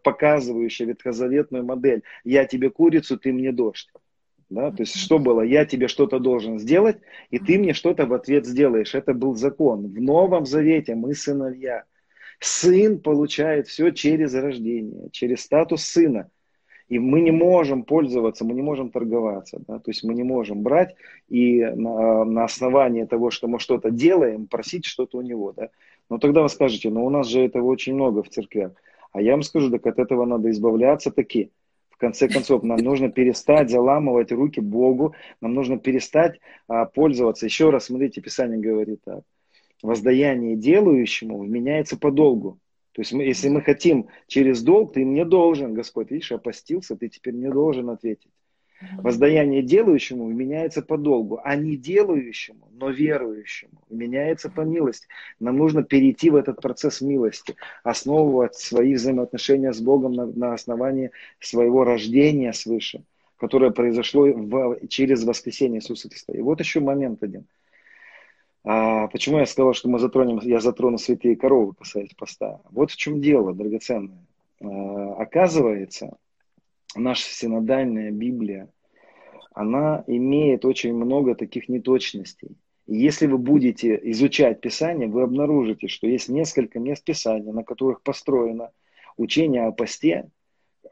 показывающая 0.04 0.88
ветхозаветную 0.88 1.64
модель. 1.64 2.04
Я 2.24 2.46
тебе 2.46 2.70
курицу, 2.70 3.18
ты 3.18 3.32
мне 3.34 3.52
дождь. 3.52 3.90
Да? 4.50 4.72
То 4.72 4.84
есть 4.84 4.96
что 4.96 5.18
было? 5.18 5.42
Я 5.42 5.66
тебе 5.66 5.88
что-то 5.88 6.20
должен 6.20 6.60
сделать, 6.60 6.98
и 7.30 7.40
ты 7.40 7.58
мне 7.58 7.74
что-то 7.74 8.06
в 8.06 8.14
ответ 8.14 8.46
сделаешь. 8.46 8.94
Это 8.94 9.14
был 9.14 9.36
закон. 9.36 9.88
В 9.88 10.02
Новом 10.02 10.46
Завете 10.46 10.96
мы 10.96 11.14
сыновья. 11.14 11.86
Сын 12.40 13.00
получает 13.00 13.68
все 13.68 13.92
через 13.92 14.34
рождение, 14.34 15.10
через 15.12 15.42
статус 15.42 15.84
сына. 15.84 16.30
И 16.92 17.00
мы 17.00 17.22
не 17.22 17.32
можем 17.32 17.84
пользоваться, 17.84 18.44
мы 18.44 18.54
не 18.54 18.62
можем 18.62 18.90
торговаться. 18.90 19.62
Да? 19.66 19.80
То 19.80 19.92
есть 19.92 20.04
мы 20.04 20.14
не 20.14 20.24
можем 20.24 20.62
брать 20.62 20.94
и 21.30 21.62
на, 21.62 22.26
на 22.26 22.44
основании 22.44 23.06
того, 23.06 23.32
что 23.32 23.48
мы 23.48 23.60
что-то 23.60 23.92
делаем, 23.92 24.46
просить 24.46 24.86
что-то 24.86 25.20
у 25.20 25.22
него. 25.22 25.54
Да? 25.54 25.70
Но 26.10 26.18
тогда 26.18 26.42
вы 26.42 26.50
скажете, 26.50 26.90
ну 26.90 27.06
у 27.06 27.10
нас 27.10 27.28
же 27.28 27.40
этого 27.40 27.68
очень 27.68 27.94
много 27.94 28.24
в 28.24 28.28
церквях. 28.28 28.74
А 29.14 29.22
я 29.22 29.32
вам 29.32 29.44
скажу, 29.44 29.72
так 29.72 29.88
от 29.88 30.00
этого 30.00 30.26
надо 30.26 30.50
избавляться 30.50 31.12
таки. 31.12 31.52
В 31.92 31.98
конце 31.98 32.28
концов, 32.28 32.64
нам 32.64 32.80
нужно 32.80 33.10
перестать 33.10 33.70
заламывать 33.70 34.34
руки 34.34 34.60
Богу, 34.60 35.16
нам 35.40 35.54
нужно 35.54 35.78
перестать 35.78 36.42
а, 36.68 36.84
пользоваться. 36.84 37.46
Еще 37.46 37.70
раз, 37.70 37.86
смотрите, 37.86 38.20
Писание 38.20 38.60
говорит 38.60 39.00
так. 39.06 39.22
Воздаяние 39.82 40.58
делающему 40.58 41.46
по 42.02 42.12
долгу. 42.12 42.60
То 42.94 43.02
есть 43.02 43.14
мы, 43.14 43.24
если 43.24 43.48
мы 43.50 43.62
хотим 43.62 44.10
через 44.28 44.62
долг, 44.64 44.94
ты 44.94 45.06
мне 45.06 45.24
должен, 45.24 45.74
Господь, 45.74 46.12
видишь, 46.12 46.32
опостился, 46.32 46.96
ты 46.96 47.08
теперь 47.08 47.34
мне 47.34 47.50
должен 47.50 47.90
ответить. 47.90 48.32
Воздаяние 48.98 49.62
делающему 49.62 50.28
меняется 50.28 50.82
по 50.82 50.98
долгу, 50.98 51.40
а 51.44 51.56
не 51.56 51.78
делающему, 51.78 52.68
но 52.72 52.90
верующему 52.90 53.84
меняется 53.90 54.50
по 54.50 54.62
милости. 54.62 55.08
Нам 55.40 55.58
нужно 55.58 55.84
перейти 55.84 56.32
в 56.32 56.36
этот 56.36 56.62
процесс 56.62 57.00
милости, 57.00 57.56
основывать 57.84 58.56
свои 58.56 58.96
взаимоотношения 58.96 59.72
с 59.72 59.80
Богом 59.80 60.14
на, 60.14 60.26
на 60.26 60.54
основании 60.54 61.12
своего 61.40 61.84
рождения 61.84 62.54
свыше, 62.54 63.04
которое 63.38 63.70
произошло 63.70 64.26
в, 64.26 64.88
через 64.88 65.24
воскресение 65.24 65.80
Иисуса 65.80 66.10
Христа. 66.10 66.34
И 66.34 66.42
вот 66.42 66.60
еще 66.60 66.80
момент 66.80 67.22
один– 67.24 67.46
а 68.64 69.08
почему 69.08 69.40
я 69.40 69.46
сказал, 69.46 69.74
что 69.74 69.90
мы 69.90 70.00
затронем, 70.00 70.40
я 70.44 70.60
затрону 70.60 70.98
святые 70.98 71.36
коровы, 71.36 71.74
касаясь 71.74 72.14
поста? 72.14 72.62
Вот 72.70 72.92
в 72.92 72.96
чем 72.96 73.20
дело, 73.20 73.54
драгоценное. 73.54 74.26
А, 74.62 75.14
оказывается, 75.16 76.18
наша 76.96 77.24
синодальная 77.24 78.12
Библия, 78.12 78.70
она 79.54 80.04
имеет 80.08 80.64
очень 80.64 80.94
много 80.94 81.36
таких 81.36 81.70
неточностей. 81.70 82.58
И 82.88 82.98
если 82.98 83.26
вы 83.26 83.38
будете 83.38 84.00
изучать 84.12 84.62
Писание, 84.62 85.08
вы 85.08 85.24
обнаружите, 85.24 85.88
что 85.88 86.08
есть 86.08 86.30
несколько 86.30 86.80
мест 86.80 87.04
Писания, 87.04 87.52
на 87.52 87.64
которых 87.64 88.02
построено 88.02 88.72
учение 89.18 89.64
о 89.64 89.72
посте. 89.72 90.30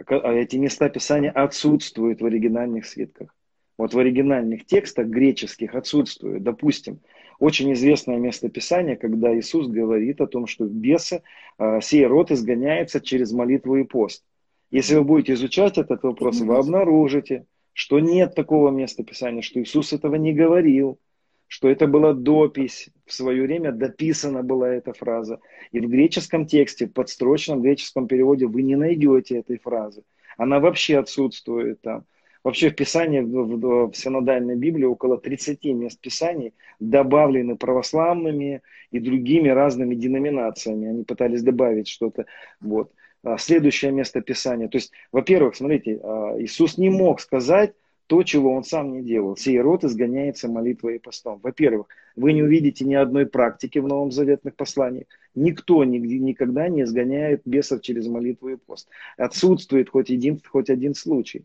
А 0.07 0.33
эти 0.33 0.55
места 0.55 0.89
Писания 0.89 1.31
отсутствуют 1.31 2.21
в 2.21 2.25
оригинальных 2.25 2.85
свитках. 2.85 3.35
Вот 3.77 3.93
в 3.93 3.99
оригинальных 3.99 4.65
текстах 4.65 5.07
греческих 5.07 5.75
отсутствуют. 5.75 6.43
Допустим, 6.43 6.99
очень 7.39 7.73
известное 7.73 8.17
местописание, 8.17 8.97
когда 8.97 9.35
Иисус 9.37 9.67
говорит 9.67 10.21
о 10.21 10.27
том, 10.27 10.45
что 10.45 10.65
бесы, 10.65 11.23
э, 11.57 11.79
сей 11.81 12.05
род 12.05 12.31
изгоняется 12.31 13.01
через 13.01 13.31
молитву 13.31 13.77
и 13.77 13.83
пост. 13.83 14.23
Если 14.71 14.95
вы 14.95 15.03
будете 15.03 15.33
изучать 15.33 15.77
этот 15.77 16.03
вопрос, 16.03 16.41
вы 16.41 16.57
обнаружите, 16.57 17.45
что 17.73 17.99
нет 17.99 18.35
такого 18.35 18.69
местописания, 18.69 19.41
что 19.41 19.61
Иисус 19.61 19.93
этого 19.93 20.15
не 20.15 20.33
говорил, 20.33 20.99
что 21.47 21.67
это 21.67 21.87
была 21.87 22.13
допись, 22.13 22.89
в 23.05 23.13
свое 23.13 23.43
время 23.43 23.71
дописана 23.71 24.43
была 24.43 24.69
эта 24.69 24.93
фраза. 24.93 25.39
И 25.71 25.79
в 25.79 25.89
греческом 25.89 26.45
тексте, 26.45 26.85
в 26.85 26.93
подстрочном 26.93 27.61
греческом 27.61 28.07
переводе 28.07 28.45
вы 28.45 28.61
не 28.61 28.75
найдете 28.75 29.39
этой 29.39 29.57
фразы. 29.57 30.03
Она 30.37 30.59
вообще 30.59 30.99
отсутствует 30.99 31.81
там. 31.81 32.05
Вообще 32.43 32.69
в 32.69 32.75
Писании, 32.75 33.19
в, 33.19 33.89
в, 33.89 33.95
синодальной 33.95 34.55
Библии 34.55 34.85
около 34.85 35.17
30 35.17 35.63
мест 35.65 35.99
Писаний 35.99 36.53
добавлены 36.79 37.57
православными 37.57 38.61
и 38.91 38.99
другими 38.99 39.49
разными 39.49 39.95
деноминациями. 39.95 40.89
Они 40.89 41.03
пытались 41.03 41.43
добавить 41.43 41.87
что-то. 41.87 42.25
Вот. 42.61 42.91
А, 43.23 43.37
следующее 43.37 43.91
место 43.91 44.21
Писания. 44.21 44.69
То 44.69 44.77
есть, 44.77 44.91
во-первых, 45.11 45.55
смотрите, 45.55 45.99
а, 46.01 46.35
Иисус 46.39 46.77
не 46.77 46.89
мог 46.89 47.19
сказать 47.19 47.73
то, 48.07 48.23
чего 48.23 48.53
он 48.55 48.63
сам 48.63 48.93
не 48.93 49.03
делал. 49.03 49.37
Сей 49.37 49.59
род 49.59 49.83
изгоняется 49.83 50.47
молитвой 50.47 50.95
и 50.95 50.99
постом. 50.99 51.39
Во-первых, 51.43 51.87
вы 52.15 52.33
не 52.33 52.41
увидите 52.41 52.83
ни 52.85 52.95
одной 52.95 53.27
практики 53.27 53.77
в 53.77 53.87
Новом 53.87 54.11
Заветных 54.11 54.55
посланиях. 54.55 55.05
Никто 55.35 55.83
никогда 55.83 56.69
не 56.69 56.83
изгоняет 56.83 57.41
бесов 57.45 57.81
через 57.81 58.07
молитву 58.07 58.49
и 58.49 58.55
пост. 58.55 58.87
Отсутствует 59.15 59.89
хоть 59.89 60.09
один, 60.09 60.41
хоть 60.43 60.71
один 60.71 60.95
случай. 60.95 61.43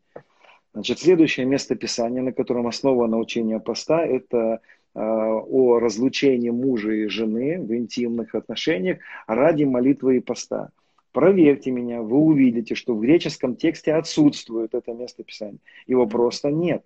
Значит, 0.74 0.98
следующее 0.98 1.46
место 1.46 1.76
Писания, 1.76 2.20
на 2.20 2.32
котором 2.32 2.66
основано 2.66 3.16
учение 3.18 3.60
поста, 3.60 4.04
это 4.04 4.60
э, 4.94 4.98
о 4.98 5.78
разлучении 5.78 6.50
мужа 6.50 6.90
и 6.90 7.06
жены 7.06 7.60
в 7.60 7.72
интимных 7.72 8.34
отношениях 8.34 8.98
ради 9.28 9.62
молитвы 9.62 10.16
и 10.16 10.20
поста. 10.20 10.70
Проверьте 11.12 11.70
меня, 11.70 12.02
вы 12.02 12.16
увидите, 12.16 12.74
что 12.74 12.94
в 12.94 13.00
греческом 13.00 13.54
тексте 13.54 13.94
отсутствует 13.94 14.74
это 14.74 14.92
место 14.92 15.22
Писания. 15.22 15.60
Его 15.86 16.08
просто 16.08 16.50
нет. 16.50 16.84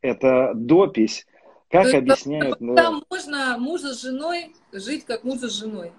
Это 0.00 0.52
допись. 0.54 1.26
Как 1.68 1.90
То 1.90 1.98
объясняют... 1.98 2.60
Ну, 2.60 2.74
там 2.74 3.04
можно 3.10 3.58
мужа 3.58 3.92
с 3.92 4.00
женой 4.00 4.54
жить 4.72 5.04
как 5.04 5.22
мужа 5.24 5.48
с 5.48 5.58
женой. 5.58 5.92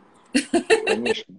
Конечно. 0.85 1.35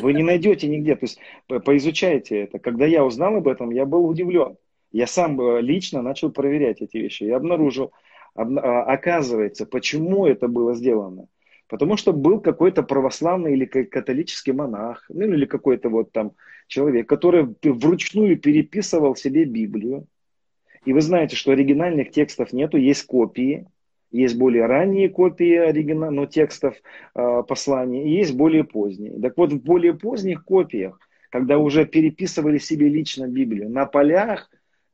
Вы 0.00 0.12
не 0.12 0.24
найдете 0.24 0.66
нигде. 0.66 0.96
То 0.96 1.04
есть 1.04 1.20
поизучайте 1.46 2.40
это. 2.40 2.58
Когда 2.58 2.84
я 2.84 3.04
узнал 3.04 3.36
об 3.36 3.46
этом, 3.46 3.70
я 3.70 3.86
был 3.86 4.04
удивлен. 4.04 4.56
Я 4.92 5.06
сам 5.06 5.40
э, 5.40 5.60
лично 5.60 6.02
начал 6.02 6.30
проверять 6.30 6.80
эти 6.80 6.96
вещи. 6.96 7.24
Я 7.24 7.36
обнаружил, 7.36 7.92
а, 8.34 8.82
оказывается, 8.84 9.66
почему 9.66 10.26
это 10.26 10.48
было 10.48 10.74
сделано. 10.74 11.28
Потому 11.68 11.98
что 11.98 12.12
был 12.12 12.40
какой-то 12.40 12.82
православный 12.82 13.52
или 13.52 13.66
католический 13.66 14.52
монах, 14.52 15.04
ну 15.10 15.24
или 15.24 15.44
какой-то 15.44 15.90
вот 15.90 16.12
там 16.12 16.32
человек, 16.66 17.06
который 17.06 17.54
вручную 17.62 18.38
переписывал 18.38 19.14
себе 19.14 19.44
Библию. 19.44 20.06
И 20.86 20.94
вы 20.94 21.02
знаете, 21.02 21.36
что 21.36 21.52
оригинальных 21.52 22.10
текстов 22.10 22.54
нету, 22.54 22.78
есть 22.78 23.04
копии. 23.04 23.66
Есть 24.10 24.38
более 24.38 24.64
ранние 24.64 25.10
копии 25.10 25.54
оригинальных 25.54 26.20
ну, 26.20 26.26
текстов 26.26 26.74
э, 27.14 27.42
посланий, 27.46 28.04
и 28.04 28.16
есть 28.16 28.34
более 28.34 28.64
поздние. 28.64 29.20
Так 29.20 29.36
вот, 29.36 29.52
в 29.52 29.62
более 29.62 29.92
поздних 29.92 30.44
копиях, 30.44 30.98
когда 31.28 31.58
уже 31.58 31.84
переписывали 31.84 32.56
себе 32.56 32.88
лично 32.88 33.28
Библию, 33.28 33.68
на 33.68 33.84
полях 33.84 34.48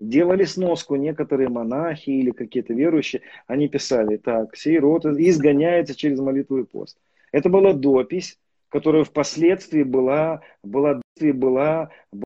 делали 0.08 0.44
сноску 0.44 0.96
некоторые 0.96 1.48
монахи 1.48 2.10
или 2.10 2.30
какие-то 2.30 2.74
верующие, 2.74 3.22
они 3.46 3.68
писали, 3.68 4.16
так, 4.16 4.56
сей 4.56 4.78
род 4.78 5.06
изгоняется 5.06 5.94
через 5.94 6.18
молитву 6.20 6.58
и 6.58 6.64
пост. 6.64 6.98
Это 7.32 7.48
была 7.48 7.72
допись, 7.72 8.38
которая 8.68 9.04
впоследствии 9.04 9.82
была, 9.82 10.40
была, 10.62 11.00
была 11.20 11.90